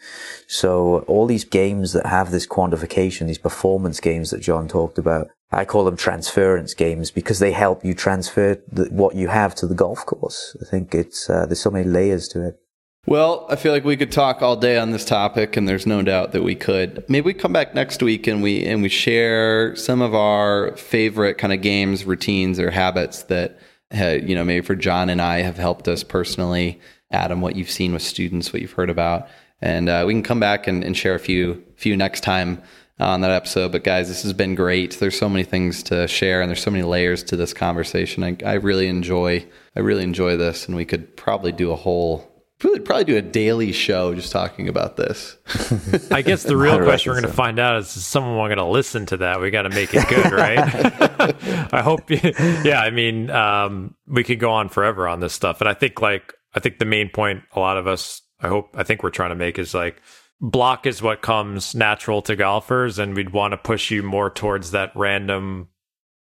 So 0.46 1.06
all 1.08 1.26
these 1.26 1.46
games 1.46 1.94
that 1.94 2.08
have 2.08 2.32
this 2.32 2.46
quantification, 2.46 3.28
these 3.28 3.38
performance 3.38 4.02
games 4.02 4.32
that 4.32 4.42
John 4.42 4.68
talked 4.68 4.98
about, 4.98 5.30
I 5.54 5.64
call 5.64 5.86
them 5.86 5.96
transference 5.96 6.74
games 6.74 7.12
because 7.12 7.40
they 7.40 7.54
help 7.54 7.86
you 7.86 7.94
transfer 7.94 8.62
the, 8.70 8.90
what 8.92 9.16
you 9.16 9.30
have 9.30 9.56
to 9.56 9.68
the 9.68 9.74
golf 9.74 10.06
course. 10.06 10.58
I 10.62 10.66
think 10.66 10.94
it's 10.94 11.30
uh, 11.30 11.46
there's 11.46 11.62
so 11.62 11.72
many 11.72 11.88
layers 11.88 12.28
to 12.30 12.46
it. 12.46 12.60
Well, 13.06 13.48
I 13.50 13.56
feel 13.56 13.72
like 13.72 13.86
we 13.86 13.98
could 13.98 14.12
talk 14.12 14.42
all 14.42 14.56
day 14.56 14.78
on 14.78 14.92
this 14.92 15.06
topic, 15.06 15.56
and 15.58 15.68
there's 15.68 15.88
no 15.88 16.02
doubt 16.02 16.34
that 16.34 16.44
we 16.44 16.54
could. 16.54 17.04
Maybe 17.08 17.26
we 17.26 17.34
come 17.34 17.54
back 17.54 17.74
next 17.74 18.04
week 18.04 18.28
and 18.28 18.44
we 18.44 18.66
and 18.66 18.82
we 18.82 18.90
share 18.90 19.76
some 19.76 20.02
of 20.02 20.14
our 20.14 20.76
favorite 20.76 21.38
kind 21.38 21.54
of 21.54 21.62
games, 21.62 22.06
routines, 22.06 22.60
or 22.60 22.72
habits 22.72 23.24
that 23.24 23.60
you 23.92 24.36
know 24.36 24.44
maybe 24.44 24.66
for 24.66 24.76
John 24.76 25.10
and 25.10 25.22
I 25.22 25.42
have 25.42 25.58
helped 25.58 25.88
us 25.88 26.04
personally. 26.04 26.80
Adam, 27.12 27.42
what 27.42 27.56
you've 27.56 27.72
seen 27.72 27.94
with 27.94 28.04
students, 28.04 28.54
what 28.54 28.62
you've 28.62 28.74
heard 28.74 28.90
about, 28.90 29.28
and 29.62 29.90
uh, 29.90 30.04
we 30.06 30.14
can 30.14 30.22
come 30.22 30.40
back 30.40 30.68
and, 30.68 30.84
and 30.84 30.96
share 30.96 31.16
a 31.16 31.20
few 31.20 31.64
few 31.78 31.98
next 31.98 32.22
time 32.22 32.62
on 33.00 33.22
that 33.22 33.32
episode. 33.32 33.72
But 33.72 33.84
guys, 33.84 34.08
this 34.10 34.24
has 34.24 34.34
been 34.34 34.56
great. 34.56 35.00
There's 35.00 35.18
so 35.18 35.30
many 35.30 35.44
things 35.44 35.84
to 35.84 36.08
share, 36.08 36.42
and 36.42 36.50
there's 36.50 36.62
so 36.62 36.72
many 36.72 36.84
layers 36.84 37.24
to 37.24 37.38
this 37.38 37.54
conversation. 37.54 38.24
I, 38.24 38.38
I 38.46 38.54
really 38.56 38.88
enjoy. 38.88 39.46
I 39.76 39.80
really 39.80 40.04
enjoy 40.04 40.38
this, 40.38 40.68
and 40.68 40.76
we 40.76 40.86
could 40.86 41.16
probably 41.16 41.52
do 41.52 41.72
a 41.72 41.76
whole. 41.76 42.29
Really, 42.64 42.80
probably 42.82 43.06
do 43.06 43.18
a 43.18 43.22
daily 43.22 43.72
show 43.72 44.14
just 44.14 44.34
talking 44.34 44.68
about 44.68 44.98
this. 44.98 45.38
I 46.12 46.22
guess 46.22 46.44
the 46.44 46.58
real 46.58 46.84
question 46.84 47.12
we're 47.12 47.22
going 47.22 47.32
to 47.32 47.38
find 47.38 47.58
out 47.58 47.78
is: 47.78 47.96
Is 47.96 48.06
someone 48.06 48.36
going 48.48 48.58
to 48.58 48.66
listen 48.66 49.06
to 49.08 49.18
that? 49.18 49.40
We 49.40 49.50
got 49.50 49.62
to 49.62 49.70
make 49.70 49.94
it 49.94 50.08
good, 50.10 50.32
right? 50.32 50.60
I 51.74 51.82
hope. 51.82 52.10
Yeah, 52.10 52.82
I 52.82 52.90
mean, 52.90 53.30
um, 53.30 53.96
we 54.08 54.26
could 54.26 54.40
go 54.40 54.52
on 54.52 54.68
forever 54.68 55.08
on 55.08 55.22
this 55.22 55.32
stuff, 55.32 55.62
and 55.62 55.70
I 55.70 55.74
think, 55.74 56.02
like, 56.02 56.34
I 56.54 56.60
think 56.60 56.80
the 56.80 56.86
main 56.86 57.10
point 57.10 57.44
a 57.54 57.60
lot 57.60 57.78
of 57.78 57.88
us, 57.88 58.22
I 58.42 58.48
hope, 58.48 58.72
I 58.74 58.84
think 58.84 59.04
we're 59.04 59.10
trying 59.10 59.30
to 59.30 59.36
make 59.36 59.58
is 59.60 59.74
like 59.74 60.02
block 60.42 60.86
is 60.86 61.02
what 61.02 61.22
comes 61.22 61.76
natural 61.76 62.22
to 62.24 62.36
golfers 62.36 62.98
and 62.98 63.16
we'd 63.16 63.32
want 63.32 63.52
to 63.52 63.58
push 63.58 63.92
you 63.92 64.02
more 64.02 64.30
towards 64.30 64.72
that 64.72 64.92
random 64.96 65.68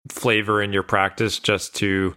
flavor 0.09 0.61
in 0.61 0.71
your 0.71 0.83
practice 0.83 1.39
just 1.39 1.75
to 1.75 2.15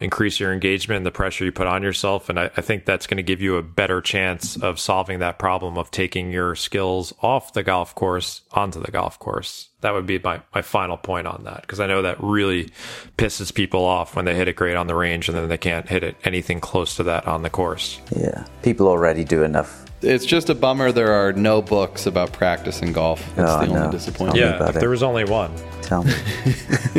increase 0.00 0.38
your 0.38 0.52
engagement 0.52 0.98
and 0.98 1.06
the 1.06 1.10
pressure 1.10 1.44
you 1.44 1.52
put 1.52 1.66
on 1.66 1.82
yourself. 1.82 2.28
And 2.28 2.38
I, 2.38 2.50
I 2.56 2.60
think 2.60 2.84
that's 2.84 3.06
going 3.06 3.16
to 3.16 3.22
give 3.22 3.40
you 3.40 3.56
a 3.56 3.62
better 3.62 4.00
chance 4.00 4.56
of 4.56 4.78
solving 4.78 5.18
that 5.18 5.38
problem 5.38 5.76
of 5.76 5.90
taking 5.90 6.30
your 6.30 6.54
skills 6.54 7.12
off 7.20 7.52
the 7.52 7.62
golf 7.62 7.94
course 7.94 8.42
onto 8.52 8.80
the 8.80 8.92
golf 8.92 9.18
course. 9.18 9.70
That 9.80 9.94
would 9.94 10.06
be 10.06 10.18
my, 10.18 10.40
my 10.54 10.62
final 10.62 10.96
point 10.96 11.28
on 11.28 11.44
that 11.44 11.60
because 11.62 11.78
i 11.78 11.86
know 11.86 12.02
that 12.02 12.20
really 12.20 12.70
pisses 13.16 13.54
people 13.54 13.84
off 13.84 14.16
when 14.16 14.24
they 14.24 14.34
hit 14.34 14.48
it 14.48 14.56
great 14.56 14.74
on 14.74 14.88
the 14.88 14.94
range 14.94 15.28
and 15.28 15.38
then 15.38 15.48
they 15.48 15.58
can't 15.58 15.88
hit 15.88 16.02
it 16.02 16.16
anything 16.24 16.58
close 16.58 16.96
to 16.96 17.04
that 17.04 17.26
on 17.28 17.42
the 17.42 17.50
course. 17.50 18.00
Yeah 18.16 18.44
people 18.62 18.88
already 18.88 19.24
do 19.24 19.42
enough 19.42 19.87
it's 20.02 20.24
just 20.24 20.48
a 20.50 20.54
bummer 20.54 20.92
there 20.92 21.12
are 21.12 21.32
no 21.32 21.60
books 21.62 22.06
about 22.06 22.32
practicing 22.32 22.92
golf. 22.92 23.20
That's 23.34 23.50
oh, 23.50 23.60
the 23.60 23.66
only 23.70 23.80
no. 23.86 23.90
disappointment. 23.90 24.38
Yeah, 24.38 24.68
If 24.68 24.76
there 24.76 24.90
was 24.90 25.02
only 25.02 25.24
one. 25.24 25.52
Tell 25.82 26.04
me. 26.04 26.12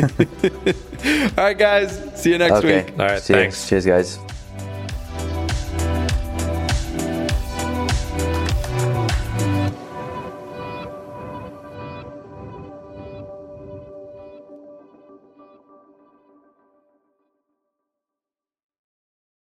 All 1.06 1.44
right, 1.44 1.56
guys. 1.56 2.20
See 2.20 2.30
you 2.30 2.38
next 2.38 2.56
okay. 2.56 2.84
week. 2.84 2.92
All 2.92 3.06
right, 3.06 3.22
Cheers. 3.22 3.26
thanks. 3.26 3.68
Cheers, 3.68 3.86
guys. 3.86 4.18